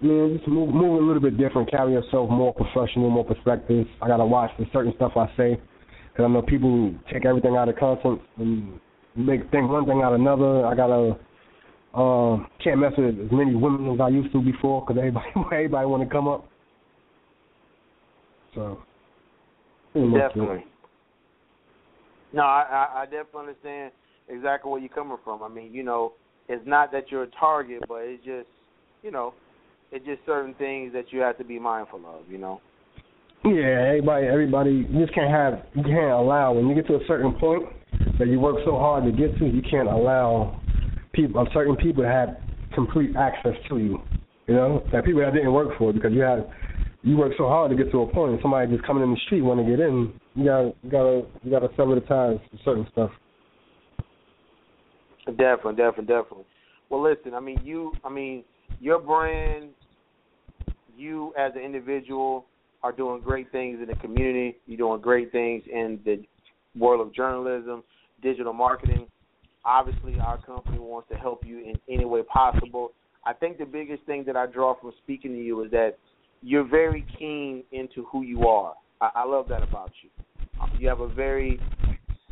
I 0.00 0.04
mean, 0.04 0.36
just 0.36 0.48
move, 0.48 0.74
move 0.74 1.00
a 1.00 1.06
little 1.06 1.22
bit 1.22 1.38
different, 1.38 1.70
carry 1.70 1.92
yourself 1.92 2.28
more 2.28 2.52
professional, 2.52 3.08
more 3.10 3.24
perspective. 3.24 3.86
I 4.00 4.08
gotta 4.08 4.26
watch 4.26 4.50
the 4.58 4.66
certain 4.72 4.92
stuff 4.96 5.12
I 5.16 5.26
say, 5.36 5.60
because 6.10 6.24
I 6.24 6.28
know 6.28 6.42
people 6.42 6.92
take 7.12 7.24
everything 7.24 7.54
out 7.56 7.68
of 7.68 7.76
context 7.76 8.26
and 8.38 8.80
make 9.14 9.48
think 9.52 9.70
one 9.70 9.86
thing 9.86 10.02
out 10.02 10.12
of 10.12 10.20
another. 10.20 10.66
I 10.66 10.74
gotta 10.74 11.16
um 11.94 12.46
can't 12.62 12.78
mess 12.78 12.92
with 12.96 13.18
as 13.18 13.30
many 13.30 13.54
women 13.54 13.92
as 13.92 14.00
I 14.00 14.08
used 14.08 14.32
to 14.32 14.40
before, 14.40 14.80
because 14.82 14.98
everybody 14.98 15.26
everybody 15.52 15.86
want 15.86 16.02
to 16.02 16.08
come 16.08 16.28
up. 16.28 16.48
So, 18.54 18.78
pretty 19.92 20.08
much 20.08 20.20
it. 20.20 20.28
Definitely. 20.28 20.64
No, 22.32 22.42
I, 22.42 22.62
I 22.70 23.02
I 23.02 23.04
definitely 23.04 23.40
understand 23.40 23.92
exactly 24.28 24.70
where 24.70 24.80
you're 24.80 24.88
coming 24.88 25.18
from. 25.24 25.42
I 25.42 25.48
mean, 25.48 25.72
you 25.72 25.82
know, 25.82 26.14
it's 26.48 26.66
not 26.66 26.92
that 26.92 27.10
you're 27.10 27.24
a 27.24 27.30
target, 27.38 27.82
but 27.88 28.00
it's 28.02 28.24
just, 28.24 28.48
you 29.02 29.10
know, 29.10 29.34
it's 29.90 30.04
just 30.06 30.20
certain 30.24 30.54
things 30.54 30.92
that 30.94 31.12
you 31.12 31.20
have 31.20 31.36
to 31.38 31.44
be 31.44 31.58
mindful 31.58 32.00
of. 32.06 32.30
You 32.30 32.38
know. 32.38 32.60
Yeah, 33.44 33.88
everybody, 33.88 34.26
everybody, 34.28 34.70
you 34.88 35.00
just 35.00 35.14
can't 35.14 35.30
have, 35.30 35.66
you 35.74 35.82
can't 35.82 36.12
allow 36.12 36.52
when 36.52 36.68
you 36.68 36.76
get 36.76 36.86
to 36.86 36.94
a 36.94 37.04
certain 37.08 37.32
point 37.32 37.64
that 38.18 38.28
you 38.28 38.38
work 38.38 38.58
so 38.64 38.78
hard 38.78 39.04
to 39.04 39.10
get 39.10 39.36
to, 39.38 39.46
you 39.46 39.62
can't 39.68 39.88
allow 39.88 40.61
people, 41.12 41.46
certain 41.52 41.76
people 41.76 42.04
have 42.04 42.36
complete 42.74 43.14
access 43.16 43.54
to 43.68 43.78
you. 43.78 43.98
You 44.46 44.54
know, 44.54 44.84
that 44.92 45.04
people 45.04 45.20
that 45.20 45.32
didn't 45.32 45.52
work 45.52 45.78
for 45.78 45.92
because 45.92 46.12
you 46.12 46.20
had, 46.20 46.50
you 47.02 47.16
work 47.16 47.32
so 47.38 47.46
hard 47.46 47.70
to 47.70 47.76
get 47.76 47.92
to 47.92 48.02
a 48.02 48.06
point, 48.06 48.32
and 48.32 48.40
somebody 48.42 48.70
just 48.72 48.84
coming 48.84 49.02
in 49.02 49.10
the 49.10 49.20
street 49.26 49.40
want 49.40 49.60
to 49.60 49.70
get 49.70 49.80
in, 49.80 50.12
you 50.34 50.44
gotta, 50.44 50.72
you 50.82 50.90
gotta, 50.90 51.22
you 51.42 51.50
gotta 51.50 51.68
sever 51.76 51.94
the 51.94 52.00
ties 52.00 52.38
to 52.50 52.58
certain 52.64 52.86
stuff. 52.90 53.10
Definitely, 55.26 55.76
definitely, 55.76 56.06
definitely. 56.06 56.44
Well, 56.90 57.02
listen, 57.02 57.34
I 57.34 57.40
mean, 57.40 57.60
you, 57.64 57.92
I 58.04 58.10
mean, 58.10 58.44
your 58.80 58.98
brand, 58.98 59.70
you 60.96 61.32
as 61.38 61.52
an 61.54 61.62
individual 61.62 62.46
are 62.82 62.92
doing 62.92 63.20
great 63.20 63.50
things 63.52 63.78
in 63.80 63.86
the 63.86 63.94
community. 63.96 64.58
You're 64.66 64.78
doing 64.78 65.00
great 65.00 65.30
things 65.30 65.62
in 65.72 66.00
the 66.04 66.24
world 66.76 67.06
of 67.06 67.14
journalism, 67.14 67.84
digital 68.22 68.52
marketing. 68.52 69.06
Obviously, 69.64 70.18
our 70.20 70.38
company 70.38 70.78
wants 70.78 71.08
to 71.10 71.16
help 71.16 71.44
you 71.44 71.58
in 71.58 71.80
any 71.88 72.04
way 72.04 72.22
possible. 72.22 72.92
I 73.24 73.32
think 73.32 73.58
the 73.58 73.64
biggest 73.64 74.02
thing 74.04 74.24
that 74.26 74.36
I 74.36 74.46
draw 74.46 74.74
from 74.80 74.92
speaking 75.02 75.32
to 75.32 75.38
you 75.38 75.62
is 75.64 75.70
that 75.70 75.92
you're 76.42 76.66
very 76.66 77.06
keen 77.18 77.62
into 77.70 78.04
who 78.06 78.22
you 78.22 78.48
are. 78.48 78.74
I, 79.00 79.10
I 79.16 79.24
love 79.24 79.46
that 79.48 79.62
about 79.62 79.92
you. 80.02 80.10
Um, 80.60 80.70
you 80.78 80.88
have 80.88 81.00
a 81.00 81.08
very 81.08 81.60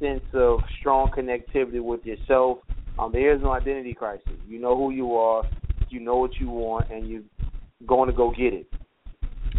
sense 0.00 0.24
of 0.34 0.60
strong 0.80 1.10
connectivity 1.10 1.82
with 1.82 2.04
yourself. 2.04 2.58
Um, 2.98 3.12
there 3.12 3.34
is 3.34 3.40
no 3.40 3.52
identity 3.52 3.94
crisis. 3.94 4.26
You 4.48 4.58
know 4.58 4.76
who 4.76 4.90
you 4.90 5.14
are, 5.14 5.44
you 5.88 6.00
know 6.00 6.16
what 6.16 6.34
you 6.40 6.50
want, 6.50 6.90
and 6.90 7.08
you're 7.08 7.22
going 7.86 8.10
to 8.10 8.16
go 8.16 8.30
get 8.30 8.52
it. 8.52 8.66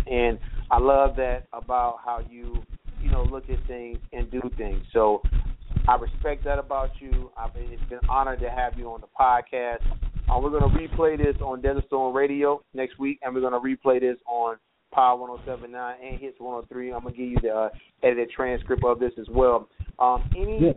And 0.07 0.37
I 0.69 0.79
love 0.79 1.15
that 1.15 1.45
about 1.53 1.99
how 2.03 2.19
you, 2.29 2.63
you 3.01 3.11
know, 3.11 3.23
look 3.23 3.49
at 3.49 3.65
things 3.67 3.97
and 4.13 4.29
do 4.29 4.41
things. 4.57 4.83
So 4.93 5.21
I 5.87 5.95
respect 5.95 6.43
that 6.45 6.59
about 6.59 6.89
you. 6.99 7.31
I've 7.37 7.53
been, 7.53 7.63
it's 7.71 7.81
been 7.89 7.99
an 7.99 8.09
honor 8.09 8.37
to 8.37 8.49
have 8.49 8.77
you 8.77 8.91
on 8.91 9.01
the 9.01 9.07
podcast. 9.07 9.81
Uh, 10.29 10.39
we're 10.39 10.51
going 10.51 10.63
to 10.63 10.77
replay 10.77 11.17
this 11.17 11.35
on 11.41 11.61
Desert 11.61 11.85
Storm 11.87 12.15
Radio 12.15 12.61
next 12.73 12.99
week, 12.99 13.19
and 13.21 13.33
we're 13.33 13.41
going 13.41 13.53
to 13.53 13.59
replay 13.59 13.99
this 13.99 14.17
on 14.27 14.57
Power 14.93 15.17
1079 15.17 15.95
and 16.03 16.19
Hits 16.19 16.39
103. 16.39 16.93
I'm 16.93 17.01
going 17.01 17.13
to 17.13 17.17
give 17.19 17.29
you 17.29 17.37
the 17.41 17.49
uh, 17.49 17.69
edited 18.03 18.29
transcript 18.29 18.83
of 18.85 18.99
this 18.99 19.13
as 19.19 19.27
well. 19.29 19.67
Um, 19.99 20.29
any 20.35 20.59
yeah. 20.67 20.71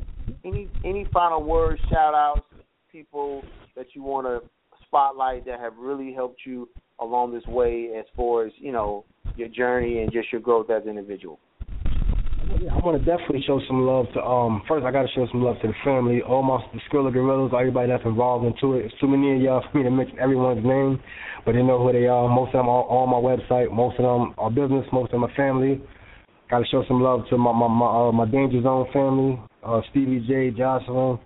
any 0.45 0.69
any 0.85 1.07
final 1.13 1.43
words, 1.43 1.81
shout 1.91 2.15
outs, 2.15 2.43
people 2.91 3.43
that 3.77 3.87
you 3.95 4.03
want 4.03 4.27
to 4.27 4.49
spotlight 4.87 5.45
that 5.47 5.61
have 5.61 5.77
really 5.77 6.13
helped 6.13 6.41
you 6.47 6.69
along 7.01 7.33
this 7.33 7.45
way 7.47 7.91
as 7.99 8.05
far 8.17 8.47
as 8.47 8.53
you 8.57 8.73
know 8.73 9.05
your 9.37 9.49
journey 9.49 10.03
and 10.03 10.13
just 10.13 10.31
your 10.33 10.41
growth 10.41 10.71
as 10.71 10.85
an 10.85 10.91
individual? 10.91 11.39
I 12.71 12.79
want 12.81 12.97
to 12.97 13.05
definitely 13.05 13.43
show 13.47 13.61
some 13.67 13.85
love 13.85 14.07
to 14.15 14.23
um. 14.23 14.63
First, 14.67 14.87
I 14.87 14.91
got 14.91 15.03
to 15.03 15.09
show 15.15 15.27
some 15.31 15.43
love 15.43 15.57
to 15.61 15.69
the 15.69 15.75
family, 15.85 16.23
all 16.23 16.43
my 16.43 16.65
the 16.73 16.81
Skrilla 16.89 17.13
Gorillas, 17.13 17.53
everybody 17.53 17.89
that's 17.89 18.05
involved 18.05 18.47
into 18.47 18.77
it. 18.77 18.87
It's 18.87 18.95
too 19.01 19.09
many 19.09 19.37
of 19.37 19.43
y'all 19.43 19.63
for 19.71 19.77
me 19.77 19.85
to 19.85 19.91
mention 19.91 20.19
everyone's 20.19 20.65
name, 20.65 20.99
but 21.45 21.53
they 21.53 21.63
know 21.63 21.85
who 21.85 21.93
they 21.93 22.07
are. 22.07 22.29
Most 22.29 22.55
of 22.55 22.65
them 22.65 22.69
are 22.69 22.85
on 22.89 23.11
my 23.11 23.21
website. 23.21 23.71
Most 23.71 23.99
of 23.99 24.05
them 24.05 24.35
are 24.39 24.51
business. 24.51 24.87
Most 24.93 25.13
of 25.13 25.23
are 25.23 25.33
family. 25.37 25.83
Got 26.49 26.61
to 26.61 26.65
show 26.71 26.85
some 26.89 27.03
love 27.03 27.23
to 27.29 27.37
my 27.37 27.53
my 27.53 27.69
my, 27.69 28.09
uh, 28.09 28.13
my 28.13 28.25
Danger 28.25 28.63
Zone 28.63 28.87
family, 28.93 29.39
uh, 29.63 29.81
Stevie 29.91 30.25
J, 30.27 30.51
Joseline. 30.51 31.21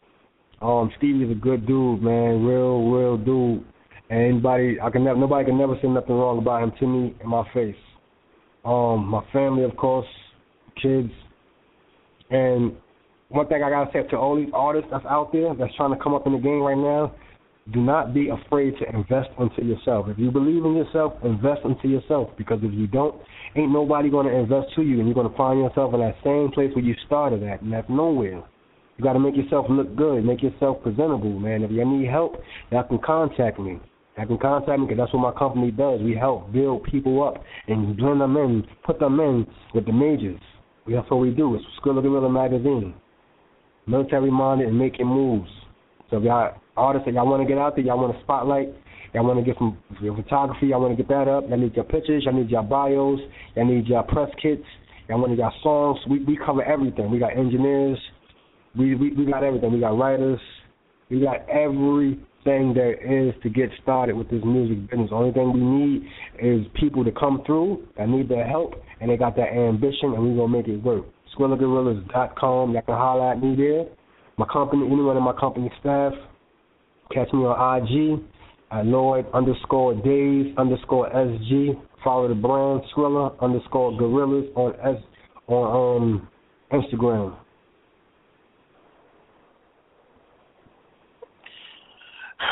Um, 0.60 0.90
Stevie's 0.98 1.30
a 1.30 1.38
good 1.38 1.66
dude, 1.66 2.02
man. 2.02 2.42
Real, 2.42 2.90
real 2.90 3.16
dude. 3.16 3.64
And 4.10 4.20
anybody, 4.20 4.78
I 4.82 4.90
can 4.90 5.04
never, 5.04 5.18
nobody 5.18 5.44
can 5.44 5.58
never 5.58 5.76
say 5.80 5.88
nothing 5.88 6.16
wrong 6.16 6.38
about 6.38 6.62
him 6.64 6.72
to 6.80 6.86
me 6.86 7.14
in 7.22 7.28
my 7.28 7.44
face. 7.54 7.76
Um, 8.64 9.06
my 9.06 9.22
family, 9.32 9.62
of 9.62 9.76
course, 9.76 10.06
kids, 10.82 11.10
and 12.30 12.76
one 13.28 13.46
thing 13.48 13.62
I 13.62 13.70
gotta 13.70 13.90
say 13.92 14.02
to 14.08 14.16
all 14.16 14.36
these 14.36 14.50
artists 14.52 14.88
that's 14.90 15.04
out 15.06 15.32
there 15.32 15.54
that's 15.54 15.74
trying 15.76 15.96
to 15.96 16.02
come 16.02 16.14
up 16.14 16.26
in 16.26 16.32
the 16.32 16.38
game 16.38 16.60
right 16.60 16.76
now, 16.76 17.14
do 17.72 17.80
not 17.80 18.14
be 18.14 18.30
afraid 18.30 18.74
to 18.78 18.88
invest 18.94 19.28
into 19.38 19.62
yourself. 19.62 20.06
If 20.08 20.18
you 20.18 20.30
believe 20.30 20.64
in 20.64 20.74
yourself, 20.74 21.12
invest 21.22 21.60
into 21.64 21.88
yourself. 21.88 22.30
Because 22.38 22.60
if 22.62 22.72
you 22.72 22.86
don't, 22.86 23.20
ain't 23.56 23.70
nobody 23.70 24.10
gonna 24.10 24.30
invest 24.30 24.74
to 24.76 24.82
you, 24.82 24.98
and 24.98 25.06
you're 25.06 25.14
gonna 25.14 25.36
find 25.36 25.60
yourself 25.60 25.92
in 25.92 26.00
that 26.00 26.16
same 26.24 26.50
place 26.50 26.74
where 26.74 26.84
you 26.84 26.94
started 27.06 27.42
at, 27.42 27.60
and 27.60 27.72
that's 27.72 27.88
nowhere. 27.90 28.42
You 28.98 29.04
got 29.04 29.12
to 29.12 29.20
make 29.20 29.36
yourself 29.36 29.66
look 29.70 29.94
good, 29.94 30.24
make 30.24 30.42
yourself 30.42 30.82
presentable, 30.82 31.38
man. 31.38 31.62
If 31.62 31.70
you 31.70 31.84
need 31.84 32.08
help, 32.08 32.34
y'all 32.72 32.82
can 32.82 32.98
contact 32.98 33.60
me. 33.60 33.78
I 34.18 34.24
can 34.24 34.38
contact 34.38 34.80
me 34.80 34.86
because 34.86 34.98
that's 34.98 35.14
what 35.14 35.32
my 35.32 35.38
company 35.38 35.70
does. 35.70 36.00
We 36.02 36.16
help 36.16 36.52
build 36.52 36.82
people 36.82 37.22
up 37.22 37.40
and 37.68 37.96
blend 37.96 38.20
them 38.20 38.36
in, 38.36 38.66
put 38.84 38.98
them 38.98 39.20
in 39.20 39.46
with 39.72 39.86
the 39.86 39.92
majors. 39.92 40.40
That's 40.90 41.10
what 41.10 41.20
we 41.20 41.30
do. 41.30 41.54
It's 41.54 41.64
Skrilla 41.80 42.02
Gorilla 42.02 42.30
Magazine. 42.30 42.94
Military 43.86 44.30
minded 44.30 44.68
and 44.68 44.78
making 44.78 45.06
moves. 45.06 45.48
So 46.10 46.18
if 46.18 46.24
y'all 46.24 46.54
artists 46.76 47.06
that 47.06 47.14
y'all 47.14 47.28
want 47.28 47.42
to 47.42 47.48
get 47.48 47.58
out 47.58 47.76
there, 47.76 47.84
y'all 47.84 47.98
want 47.98 48.16
to 48.16 48.22
spotlight, 48.22 48.68
y'all 49.12 49.26
want 49.26 49.38
to 49.38 49.44
get 49.44 49.58
some 49.58 49.76
your 50.00 50.16
photography, 50.16 50.68
y'all 50.68 50.80
want 50.80 50.96
to 50.96 51.02
get 51.02 51.08
that 51.08 51.28
up, 51.28 51.48
y'all 51.48 51.58
need 51.58 51.74
your 51.74 51.84
pictures, 51.84 52.22
y'all 52.24 52.34
need 52.34 52.50
your 52.50 52.62
bios, 52.62 53.20
y'all 53.54 53.66
need 53.66 53.86
your 53.86 54.02
press 54.04 54.30
kits, 54.40 54.64
y'all 55.08 55.20
want 55.20 55.36
your 55.36 55.52
songs. 55.62 55.98
We 56.08 56.24
we 56.24 56.38
cover 56.44 56.62
everything. 56.62 57.10
We 57.10 57.18
got 57.18 57.36
engineers, 57.36 57.98
we, 58.76 58.94
we 58.94 59.12
we 59.12 59.26
got 59.26 59.44
everything. 59.44 59.72
We 59.72 59.80
got 59.80 59.98
writers, 59.98 60.40
we 61.10 61.20
got 61.20 61.48
every 61.48 62.18
thing 62.44 62.72
there 62.74 62.94
is 62.94 63.34
to 63.42 63.48
get 63.48 63.70
started 63.82 64.16
with 64.16 64.30
this 64.30 64.42
music 64.44 64.90
business. 64.90 65.10
Only 65.12 65.32
thing 65.32 65.52
we 65.52 65.60
need 65.60 66.08
is 66.40 66.66
people 66.78 67.04
to 67.04 67.12
come 67.12 67.42
through 67.46 67.86
that 67.96 68.08
need 68.08 68.28
their 68.28 68.46
help 68.46 68.74
and 69.00 69.10
they 69.10 69.16
got 69.16 69.36
that 69.36 69.52
ambition 69.52 70.14
and 70.14 70.22
we're 70.22 70.36
gonna 70.36 70.48
make 70.48 70.68
it 70.68 70.82
work. 70.82 71.04
SkrillaGorillas.com, 71.36 72.72
y'all 72.72 72.82
can 72.82 72.94
holler 72.94 73.32
at 73.32 73.42
me 73.42 73.54
there. 73.56 73.86
My 74.38 74.46
company, 74.52 74.86
anyone 74.86 75.16
in 75.16 75.22
my 75.22 75.32
company 75.38 75.70
staff, 75.80 76.12
catch 77.12 77.32
me 77.32 77.40
on 77.40 77.82
IG 77.82 78.22
at 78.70 78.86
Lloyd 78.86 79.26
underscore 79.34 79.94
Days 79.94 80.54
underscore 80.56 81.10
SG. 81.10 81.80
Follow 82.04 82.28
the 82.28 82.34
brand 82.34 82.82
Skrilla 82.94 83.38
underscore 83.40 83.96
Gorillas 83.98 84.46
on 84.54 84.74
S 84.84 85.02
on 85.48 86.02
um 86.02 86.28
Instagram. 86.72 87.36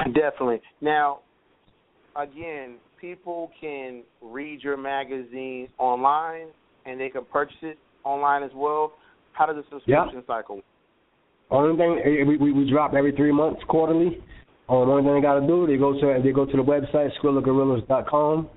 Definitely. 0.07 0.61
Now, 0.81 1.21
again, 2.17 2.77
people 3.01 3.51
can 3.61 4.03
read 4.21 4.63
your 4.63 4.77
magazine 4.77 5.69
online 5.79 6.49
and 6.85 7.01
they 7.01 7.09
can 7.09 7.25
purchase 7.25 7.57
it 7.63 7.79
online 8.05 8.43
as 8.43 8.51
well. 8.55 8.93
How 9.33 9.47
does 9.47 9.57
the 9.57 9.65
subscription 9.71 10.23
cycle? 10.27 10.61
Only 11.51 11.77
thing 11.77 12.03
eh, 12.05 12.25
we, 12.25 12.37
we 12.37 12.53
we 12.53 12.71
drop 12.71 12.95
every 12.95 13.13
three 13.13 13.33
months 13.33 13.61
quarterly. 13.69 14.19
Um, 14.69 14.91
only 14.91 15.05
thing 15.05 15.15
they 15.15 15.21
got 15.21 15.39
to 15.39 15.47
do 15.47 15.67
they 15.67 15.77
go 15.77 15.93
to 15.93 16.21
they 16.23 16.33
go 16.33 16.45
to 16.45 16.57
the 16.57 16.63
website 16.63 17.11
skrillagorillas.com. 17.23 18.49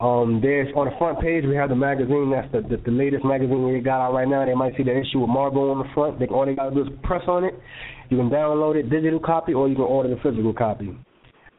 Um, 0.00 0.40
there's 0.42 0.74
on 0.74 0.86
the 0.86 0.98
front 0.98 1.20
page 1.20 1.44
we 1.46 1.54
have 1.54 1.68
the 1.68 1.76
magazine. 1.76 2.32
That's 2.34 2.50
the, 2.50 2.62
the 2.62 2.82
the 2.82 2.90
latest 2.90 3.24
magazine 3.24 3.62
we 3.62 3.78
got 3.80 4.04
out 4.04 4.14
right 4.14 4.26
now. 4.26 4.44
They 4.44 4.54
might 4.54 4.76
see 4.76 4.82
the 4.82 4.90
issue 4.90 5.20
with 5.20 5.30
Margeaux 5.30 5.70
on 5.70 5.78
the 5.78 5.94
front. 5.94 6.18
They 6.18 6.26
all 6.26 6.44
they 6.44 6.54
got 6.54 6.70
to 6.70 6.74
do 6.74 6.82
is 6.82 6.88
press 7.04 7.22
on 7.28 7.44
it. 7.44 7.54
You 8.12 8.18
can 8.18 8.28
download 8.28 8.76
it 8.76 8.90
digital 8.90 9.18
copy, 9.18 9.54
or 9.54 9.70
you 9.70 9.74
can 9.74 9.84
order 9.84 10.10
the 10.10 10.16
physical 10.16 10.52
copy. 10.52 10.88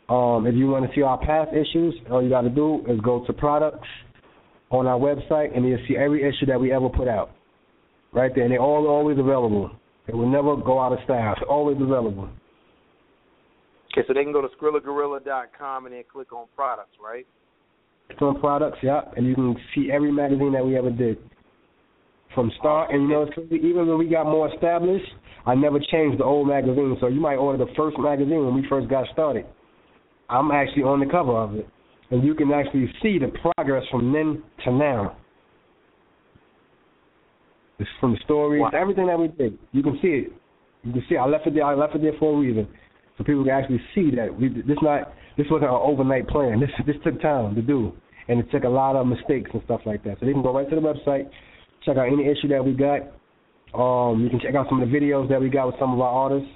Um, 0.07 0.45
if 0.45 0.53
you 0.53 0.67
want 0.67 0.87
to 0.87 0.95
see 0.95 1.01
our 1.01 1.17
past 1.17 1.49
issues, 1.51 1.95
all 2.11 2.21
you 2.21 2.29
got 2.29 2.41
to 2.41 2.49
do 2.51 2.85
is 2.87 2.99
go 2.99 3.25
to 3.25 3.33
products 3.33 3.87
on 4.69 4.85
our 4.85 4.99
website, 4.99 5.57
and 5.57 5.67
you'll 5.67 5.79
see 5.87 5.97
every 5.97 6.21
issue 6.21 6.45
that 6.45 6.61
we 6.61 6.71
ever 6.71 6.89
put 6.89 7.07
out. 7.07 7.31
Right 8.11 8.31
there, 8.35 8.43
and 8.43 8.53
they're 8.53 8.61
all 8.61 8.85
always 8.85 9.17
available. 9.17 9.71
It 10.07 10.13
will 10.13 10.29
never 10.29 10.55
go 10.55 10.79
out 10.79 10.93
of 10.93 10.99
style. 11.05 11.33
It's 11.35 11.41
always 11.49 11.77
available. 11.81 12.29
Okay, 13.91 14.05
so 14.07 14.13
they 14.13 14.23
can 14.23 14.31
go 14.31 14.43
to 14.43 14.49
SkrillaGorilla.com 14.49 15.87
and 15.87 15.95
then 15.95 16.03
click 16.11 16.31
on 16.33 16.45
products, 16.55 16.97
right? 17.03 17.25
Click 18.09 18.21
on 18.21 18.39
products, 18.39 18.77
yeah, 18.83 19.01
and 19.17 19.25
you 19.25 19.33
can 19.33 19.55
see 19.73 19.89
every 19.91 20.11
magazine 20.11 20.53
that 20.53 20.63
we 20.63 20.77
ever 20.77 20.91
did 20.91 21.17
from 22.33 22.51
start. 22.59 22.91
And 22.91 23.03
you 23.03 23.09
know, 23.09 23.27
even 23.51 23.87
when 23.87 23.97
we 23.97 24.07
got 24.07 24.25
more 24.25 24.51
established, 24.53 25.05
I 25.45 25.55
never 25.55 25.79
changed 25.79 26.19
the 26.19 26.23
old 26.23 26.47
magazine. 26.47 26.97
So 26.99 27.07
you 27.07 27.19
might 27.19 27.35
order 27.35 27.63
the 27.63 27.71
first 27.75 27.97
magazine 27.99 28.45
when 28.45 28.55
we 28.55 28.65
first 28.69 28.89
got 28.89 29.07
started. 29.13 29.45
I'm 30.29 30.51
actually 30.51 30.83
on 30.83 30.99
the 30.99 31.05
cover 31.05 31.33
of 31.37 31.55
it, 31.55 31.67
and 32.09 32.23
you 32.23 32.33
can 32.33 32.51
actually 32.51 32.91
see 33.01 33.19
the 33.19 33.31
progress 33.55 33.83
from 33.91 34.13
then 34.13 34.41
to 34.65 34.71
now. 34.71 35.17
It's 37.79 37.89
from 37.99 38.13
the 38.13 38.19
stories, 38.23 38.61
wow. 38.61 38.71
everything 38.73 39.07
that 39.07 39.19
we 39.19 39.27
did. 39.27 39.57
You 39.71 39.83
can 39.83 39.99
see 40.01 40.07
it. 40.07 40.33
You 40.83 40.93
can 40.93 41.03
see. 41.09 41.15
It. 41.15 41.17
I 41.17 41.25
left 41.25 41.47
it 41.47 41.53
there. 41.53 41.65
I 41.65 41.75
left 41.75 41.95
it 41.95 42.01
there 42.01 42.13
for 42.19 42.35
a 42.35 42.39
reason, 42.39 42.67
so 43.17 43.23
people 43.23 43.43
can 43.43 43.51
actually 43.51 43.81
see 43.93 44.11
that 44.15 44.33
we. 44.33 44.49
This 44.49 44.77
not. 44.81 45.13
This 45.37 45.47
wasn't 45.49 45.71
an 45.71 45.79
overnight 45.81 46.27
plan. 46.27 46.59
This 46.59 46.69
this 46.85 46.95
took 47.03 47.19
time 47.21 47.55
to 47.55 47.61
do 47.61 47.93
and 48.27 48.39
it 48.39 48.49
took 48.51 48.63
a 48.63 48.69
lot 48.69 48.95
of 48.95 49.07
mistakes 49.07 49.49
and 49.53 49.61
stuff 49.65 49.81
like 49.85 50.03
that. 50.03 50.19
So 50.19 50.25
they 50.25 50.33
can 50.33 50.41
go 50.41 50.53
right 50.53 50.69
to 50.69 50.75
the 50.75 50.81
website, 50.81 51.29
check 51.85 51.97
out 51.97 52.07
any 52.07 52.27
issue 52.27 52.47
that 52.49 52.63
we 52.63 52.73
got. 52.73 53.01
Um, 53.73 54.23
you 54.23 54.29
can 54.29 54.39
check 54.39 54.55
out 54.55 54.67
some 54.69 54.81
of 54.81 54.89
the 54.89 54.95
videos 54.95 55.29
that 55.29 55.41
we 55.41 55.49
got 55.49 55.67
with 55.67 55.75
some 55.79 55.93
of 55.93 55.99
our 55.99 56.09
artists. 56.09 56.49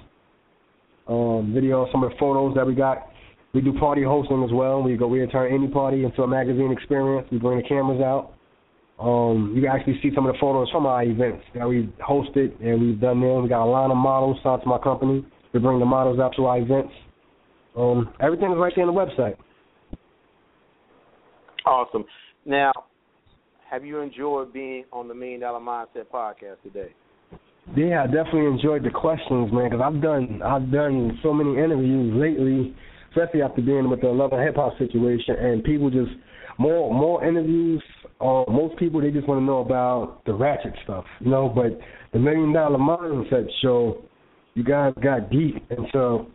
Um, 1.08 1.54
videos, 1.56 1.90
some 1.90 2.04
of 2.04 2.10
the 2.10 2.16
photos 2.18 2.54
that 2.54 2.66
we 2.66 2.74
got. 2.74 3.08
We 3.54 3.62
do 3.62 3.72
party 3.78 4.02
hosting 4.02 4.44
as 4.44 4.52
well. 4.52 4.82
We 4.82 4.96
go 4.96 5.06
we 5.06 5.26
turn 5.26 5.52
any 5.52 5.68
party 5.68 6.04
into 6.04 6.22
a 6.22 6.28
magazine 6.28 6.70
experience. 6.70 7.26
We 7.32 7.38
bring 7.38 7.58
the 7.58 7.66
cameras 7.66 8.02
out. 8.02 8.34
Um, 8.98 9.52
you 9.54 9.62
can 9.62 9.70
actually 9.70 9.98
see 10.02 10.10
some 10.14 10.26
of 10.26 10.34
the 10.34 10.38
photos 10.38 10.68
from 10.70 10.84
our 10.84 11.02
events 11.04 11.44
that 11.54 11.66
we 11.66 11.88
hosted 12.06 12.60
and 12.60 12.80
we've 12.80 13.00
done 13.00 13.20
there. 13.20 13.40
We 13.40 13.48
got 13.48 13.64
a 13.64 13.70
line 13.70 13.90
of 13.90 13.96
models 13.96 14.38
signed 14.42 14.62
to 14.62 14.68
my 14.68 14.78
company. 14.78 15.24
We 15.52 15.60
bring 15.60 15.78
the 15.78 15.86
models 15.86 16.18
out 16.18 16.34
to 16.36 16.44
our 16.46 16.58
events. 16.58 16.92
Um, 17.76 18.12
everything 18.20 18.50
is 18.50 18.58
right 18.58 18.72
there 18.74 18.86
on 18.86 18.94
the 18.94 19.00
website. 19.00 19.36
Awesome. 21.64 22.04
Now, 22.44 22.72
have 23.70 23.84
you 23.84 24.00
enjoyed 24.00 24.52
being 24.52 24.84
on 24.92 25.08
the 25.08 25.14
Million 25.14 25.40
Dollar 25.40 25.60
Mindset 25.60 26.06
podcast 26.12 26.62
today? 26.62 26.92
Yeah, 27.76 28.04
I 28.04 28.06
definitely 28.06 28.46
enjoyed 28.46 28.82
the 28.82 28.90
questions, 28.90 29.52
man. 29.52 29.70
Because 29.70 29.82
I've 29.84 30.00
done 30.00 30.40
I've 30.42 30.72
done 30.72 31.18
so 31.22 31.34
many 31.34 31.50
interviews 31.50 32.14
lately, 32.14 32.74
especially 33.10 33.42
after 33.42 33.60
being 33.60 33.90
with 33.90 34.00
the 34.00 34.08
love 34.08 34.32
and 34.32 34.42
hip 34.42 34.56
hop 34.56 34.78
situation, 34.78 35.36
and 35.38 35.62
people 35.64 35.90
just 35.90 36.10
more 36.58 36.92
more 36.92 37.24
interviews 37.26 37.82
uh, 38.20 38.44
most 38.48 38.76
people 38.78 39.00
they 39.00 39.10
just 39.10 39.28
want 39.28 39.40
to 39.40 39.44
know 39.44 39.58
about 39.58 40.24
the 40.24 40.32
ratchet 40.32 40.72
stuff, 40.84 41.04
you 41.20 41.30
know. 41.30 41.48
But 41.48 41.78
the 42.12 42.18
Million 42.18 42.52
Dollar 42.52 42.78
Mindset 42.78 43.46
show, 43.62 44.02
you 44.54 44.64
guys 44.64 44.94
got 45.02 45.30
deep 45.30 45.62
and 45.70 45.86
so 45.92 46.26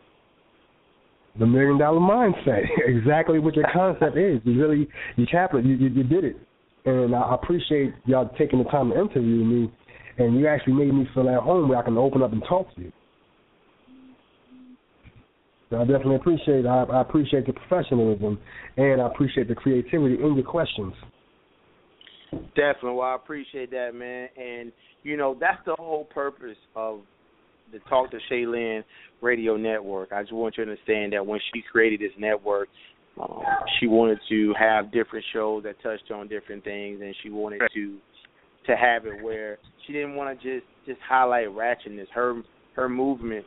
the 1.39 1.47
Million 1.47 1.79
Dollar 1.79 1.99
Mindset, 1.99 2.63
exactly 2.85 3.39
what 3.39 3.55
your 3.55 3.65
concept 3.73 4.17
is. 4.17 4.39
You 4.43 4.61
really 4.61 4.87
you 5.15 5.25
it, 5.25 5.65
you, 5.65 5.75
you 5.75 5.89
you 5.89 6.03
did 6.03 6.23
it, 6.23 6.37
and 6.85 7.15
I 7.15 7.35
appreciate 7.35 7.93
y'all 8.05 8.29
taking 8.37 8.59
the 8.59 8.69
time 8.69 8.91
to 8.91 8.99
interview 8.99 9.43
me, 9.43 9.71
and 10.17 10.37
you 10.37 10.47
actually 10.47 10.73
made 10.73 10.93
me 10.93 11.07
feel 11.13 11.29
at 11.29 11.39
home 11.39 11.69
where 11.69 11.77
I 11.77 11.83
can 11.83 11.97
open 11.97 12.21
up 12.21 12.31
and 12.33 12.43
talk 12.47 12.73
to 12.75 12.81
you. 12.81 12.91
So 15.69 15.77
I 15.77 15.85
definitely 15.85 16.17
appreciate 16.17 16.67
I, 16.67 16.83
I 16.83 17.01
appreciate 17.01 17.47
the 17.47 17.53
professionalism 17.53 18.37
and 18.77 19.01
I 19.01 19.07
appreciate 19.07 19.47
the 19.47 19.55
creativity 19.55 20.21
in 20.21 20.35
your 20.35 20.45
questions. 20.45 20.93
Definitely. 22.55 22.91
Well, 22.91 23.01
I 23.01 23.15
appreciate 23.15 23.71
that, 23.71 23.95
man. 23.95 24.29
And 24.37 24.71
you 25.01 25.17
know, 25.17 25.35
that's 25.39 25.59
the 25.65 25.75
whole 25.79 26.05
purpose 26.05 26.57
of 26.75 27.01
the 27.71 27.79
Talk 27.89 28.11
to 28.11 28.19
Shaylin 28.31 28.83
radio 29.21 29.57
network. 29.57 30.11
I 30.11 30.21
just 30.21 30.33
want 30.33 30.55
you 30.57 30.65
to 30.65 30.71
understand 30.71 31.13
that 31.13 31.25
when 31.25 31.39
she 31.51 31.63
created 31.71 31.99
this 31.99 32.15
network, 32.19 32.69
um, 33.19 33.43
she 33.79 33.87
wanted 33.87 34.19
to 34.29 34.53
have 34.57 34.91
different 34.91 35.25
shows 35.33 35.63
that 35.63 35.81
touched 35.83 36.11
on 36.11 36.27
different 36.27 36.63
things, 36.63 36.99
and 37.01 37.15
she 37.21 37.29
wanted 37.29 37.61
to 37.73 37.97
to 38.65 38.75
have 38.77 39.05
it 39.05 39.21
where 39.21 39.57
she 39.85 39.93
didn't 39.93 40.15
want 40.15 40.39
to 40.39 40.55
just 40.55 40.65
just 40.85 40.99
highlight 41.07 41.47
ratchetness. 41.47 42.07
Her 42.13 42.41
her 42.75 42.89
movement 42.89 43.45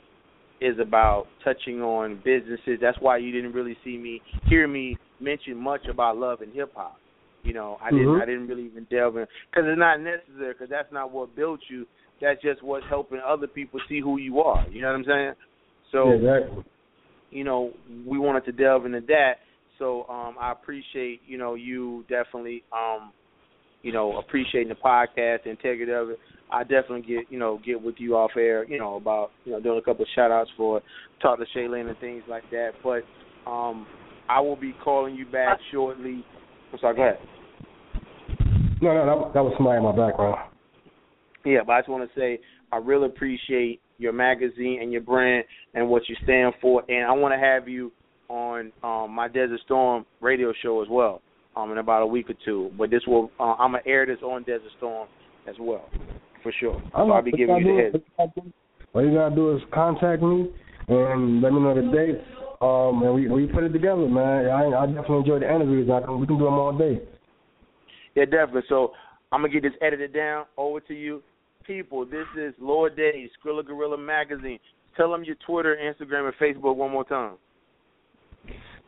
is 0.60 0.78
about 0.78 1.26
touching 1.44 1.82
on 1.82 2.20
businesses. 2.24 2.78
That's 2.80 2.96
why 3.00 3.18
you 3.18 3.32
didn't 3.32 3.52
really 3.52 3.76
see 3.84 3.98
me 3.98 4.22
hear 4.48 4.66
me 4.68 4.96
mention 5.20 5.56
much 5.56 5.86
about 5.90 6.16
love 6.16 6.40
and 6.40 6.52
hip 6.52 6.72
hop. 6.74 6.98
You 7.42 7.52
know, 7.54 7.78
I 7.82 7.90
didn't 7.90 8.06
Mhm. 8.06 8.22
I 8.22 8.24
didn't 8.24 8.46
really 8.48 8.64
even 8.64 8.84
delve 8.84 9.16
in 9.16 9.26
because 9.50 9.68
it's 9.68 9.78
not 9.78 10.00
necessary 10.00 10.52
because 10.52 10.68
that's 10.68 10.92
not 10.92 11.10
what 11.10 11.34
built 11.34 11.60
you. 11.68 11.86
That's 12.20 12.40
just 12.40 12.62
what's 12.62 12.86
helping 12.86 13.20
other 13.20 13.46
people 13.46 13.80
see 13.88 14.00
who 14.00 14.18
you 14.18 14.40
are. 14.40 14.66
You 14.70 14.80
know 14.82 14.88
what 14.88 14.96
I'm 14.96 15.04
saying? 15.04 15.34
So 15.92 16.10
Yeah, 16.10 16.16
exactly. 16.16 16.64
you 17.30 17.44
know, 17.44 17.72
we 18.06 18.18
wanted 18.18 18.44
to 18.46 18.52
delve 18.52 18.86
into 18.86 19.00
that. 19.02 19.40
So 19.78 20.06
um 20.08 20.36
I 20.40 20.52
appreciate, 20.52 21.20
you 21.26 21.38
know, 21.38 21.54
you 21.54 22.04
definitely 22.08 22.62
um 22.72 23.12
you 23.82 23.92
know, 23.92 24.16
appreciating 24.18 24.68
the 24.68 24.74
podcast, 24.74 25.44
the 25.44 25.50
integrity 25.50 25.92
of 25.92 26.10
it. 26.10 26.18
I 26.50 26.62
definitely 26.62 27.02
get, 27.02 27.30
you 27.30 27.38
know, 27.38 27.60
get 27.64 27.80
with 27.80 27.96
you 27.98 28.16
off 28.16 28.32
air, 28.36 28.64
you 28.64 28.78
know, 28.78 28.96
about, 28.96 29.30
you 29.44 29.52
know, 29.52 29.60
doing 29.60 29.78
a 29.78 29.82
couple 29.82 30.02
of 30.02 30.08
shout 30.14 30.30
outs 30.30 30.50
for 30.56 30.80
Talk 31.22 31.38
to 31.38 31.44
Shaylin 31.56 31.88
and 31.88 31.98
things 31.98 32.22
like 32.28 32.44
that. 32.50 32.70
But 32.82 33.02
um 33.50 33.86
I 34.28 34.40
will 34.40 34.56
be 34.56 34.74
calling 34.82 35.14
you 35.14 35.26
back 35.26 35.58
shortly. 35.70 36.24
I'm 36.72 36.78
sorry, 36.80 36.96
go 36.96 37.02
ahead. 37.02 37.18
No, 38.82 38.92
no, 38.92 39.06
that, 39.06 39.34
that 39.34 39.40
was 39.42 39.54
somebody 39.56 39.78
in 39.78 39.84
my 39.84 39.92
background. 39.92 40.36
Yeah, 41.44 41.60
but 41.64 41.72
I 41.72 41.80
just 41.80 41.88
want 41.88 42.10
to 42.10 42.20
say 42.20 42.40
I 42.72 42.76
really 42.78 43.06
appreciate 43.06 43.80
your 43.98 44.12
magazine 44.12 44.80
and 44.82 44.92
your 44.92 45.00
brand 45.00 45.44
and 45.74 45.88
what 45.88 46.02
you 46.08 46.16
stand 46.24 46.54
for, 46.60 46.82
and 46.88 47.06
I 47.06 47.12
want 47.12 47.32
to 47.32 47.38
have 47.38 47.68
you 47.68 47.92
on 48.28 48.72
um, 48.82 49.10
my 49.10 49.28
Desert 49.28 49.60
Storm 49.64 50.04
radio 50.20 50.52
show 50.62 50.82
as 50.82 50.88
well 50.88 51.22
um, 51.56 51.72
in 51.72 51.78
about 51.78 52.02
a 52.02 52.06
week 52.06 52.30
or 52.30 52.34
two. 52.44 52.70
But 52.78 52.90
this 52.90 53.02
will 53.06 53.30
uh, 53.40 53.54
I'm 53.54 53.72
gonna 53.72 53.82
air 53.86 54.06
this 54.06 54.18
on 54.22 54.42
Desert 54.42 54.70
Storm 54.78 55.08
as 55.48 55.56
well 55.60 55.88
for 56.42 56.52
sure. 56.60 56.80
So 56.92 57.10
I'll 57.10 57.22
be 57.22 57.32
giving 57.32 57.56
you 57.56 57.64
the 57.64 57.98
head. 58.18 58.28
All 58.92 59.04
you 59.04 59.14
gotta 59.14 59.34
do 59.34 59.56
is 59.56 59.62
contact 59.72 60.22
me 60.22 60.48
and 60.88 61.42
let 61.42 61.52
me 61.52 61.60
know 61.60 61.74
the 61.74 61.90
date. 61.92 62.20
Um, 62.62 63.02
and 63.02 63.14
we 63.14 63.28
we 63.28 63.46
put 63.46 63.64
it 63.64 63.70
together, 63.70 64.08
man. 64.08 64.46
I 64.46 64.82
I 64.82 64.86
definitely 64.86 65.18
enjoy 65.18 65.40
the 65.40 65.54
interviews. 65.54 65.90
I 65.90 66.00
can, 66.00 66.20
we 66.20 66.26
can 66.26 66.38
do 66.38 66.44
them 66.44 66.54
all 66.54 66.76
day. 66.76 67.00
Yeah, 68.14 68.24
definitely. 68.24 68.62
So 68.68 68.92
I'm 69.32 69.42
gonna 69.42 69.52
get 69.52 69.62
this 69.62 69.72
edited 69.82 70.14
down 70.14 70.46
over 70.56 70.80
to 70.80 70.94
you, 70.94 71.22
people. 71.66 72.06
This 72.06 72.26
is 72.38 72.54
Lord 72.58 72.96
Daze, 72.96 73.28
Skrilla 73.36 73.66
Gorilla 73.66 73.98
Magazine. 73.98 74.58
Tell 74.96 75.10
them 75.10 75.24
your 75.24 75.36
Twitter, 75.46 75.76
Instagram, 75.76 76.30
and 76.30 76.34
Facebook 76.36 76.76
one 76.76 76.90
more 76.90 77.04
time. 77.04 77.34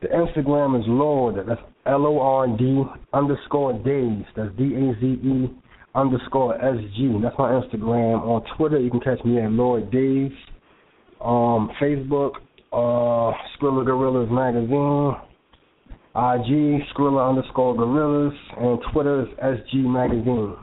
The 0.00 0.08
Instagram 0.08 0.78
is 0.78 0.84
Lord. 0.86 1.36
That's 1.48 1.60
L 1.86 2.06
O 2.06 2.20
R 2.20 2.46
D 2.56 2.84
underscore 3.12 3.72
days. 3.72 4.24
That's 4.36 4.50
D 4.56 4.74
A 4.74 4.94
Z 5.00 5.06
E 5.06 5.50
underscore 5.94 6.54
S 6.54 6.76
G. 6.96 7.18
That's 7.20 7.34
my 7.36 7.50
Instagram. 7.50 8.22
On 8.22 8.44
Twitter, 8.56 8.78
you 8.78 8.90
can 8.90 9.00
catch 9.00 9.24
me 9.24 9.40
at 9.40 9.50
Lord 9.50 9.90
Daze. 9.90 10.30
Um, 11.20 11.70
Facebook, 11.80 12.34
uh, 12.72 13.34
Skrilla 13.56 13.84
Gorillas 13.84 14.28
Magazine. 14.30 15.16
IG, 16.14 16.86
Skrilla 16.94 17.28
underscore 17.28 17.74
Gorillas. 17.76 18.38
And 18.56 18.78
Twitter 18.92 19.22
is 19.22 19.28
SG 19.42 19.84
Magazine. 19.84 20.54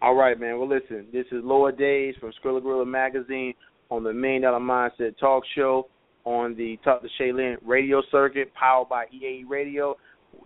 All 0.00 0.14
right, 0.14 0.38
man. 0.40 0.58
Well, 0.58 0.68
listen, 0.68 1.06
this 1.12 1.26
is 1.26 1.42
Lord 1.44 1.76
Daze 1.76 2.14
from 2.18 2.32
Skrilla 2.42 2.62
Gorilla 2.62 2.86
Magazine 2.86 3.52
on 3.90 4.02
the 4.02 4.14
Million 4.14 4.42
Dollar 4.42 4.60
Mindset 4.60 5.18
Talk 5.18 5.42
Show 5.54 5.88
on 6.28 6.54
the 6.56 6.78
Talk 6.84 7.00
to 7.00 7.08
Shaylin 7.18 7.56
radio 7.64 8.02
circuit, 8.12 8.52
powered 8.52 8.90
by 8.90 9.06
EAE 9.06 9.48
Radio. 9.48 9.96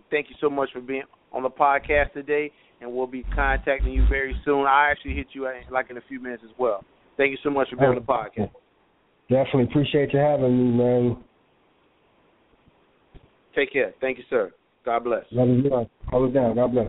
Thank 0.09 0.29
you 0.29 0.35
so 0.39 0.49
much 0.49 0.69
for 0.71 0.79
being 0.79 1.03
on 1.33 1.43
the 1.43 1.49
podcast 1.49 2.13
today, 2.13 2.51
and 2.79 2.91
we'll 2.91 3.05
be 3.05 3.23
contacting 3.35 3.91
you 3.91 4.05
very 4.09 4.33
soon. 4.45 4.65
I 4.65 4.89
actually 4.89 5.15
hit 5.15 5.27
you 5.33 5.45
uh, 5.45 5.51
like 5.69 5.89
in 5.89 5.97
a 5.97 6.01
few 6.07 6.21
minutes 6.21 6.43
as 6.45 6.55
well. 6.57 6.85
Thank 7.17 7.31
you 7.31 7.37
so 7.43 7.49
much 7.49 7.69
for 7.69 7.75
being 7.75 7.89
on 7.89 7.95
the 7.95 8.01
podcast. 8.01 8.49
Definitely 9.29 9.63
appreciate 9.63 10.13
you 10.13 10.19
having 10.19 10.57
me, 10.57 10.77
man. 10.77 11.17
Take 13.53 13.73
care. 13.73 13.93
Thank 13.99 14.17
you, 14.19 14.23
sir. 14.29 14.51
God 14.85 15.03
bless. 15.03 15.25
Love 15.31 15.49
you. 15.49 15.69
Hold 16.09 16.29
it 16.29 16.33
down. 16.33 16.55
God 16.55 16.71
bless. 16.71 16.87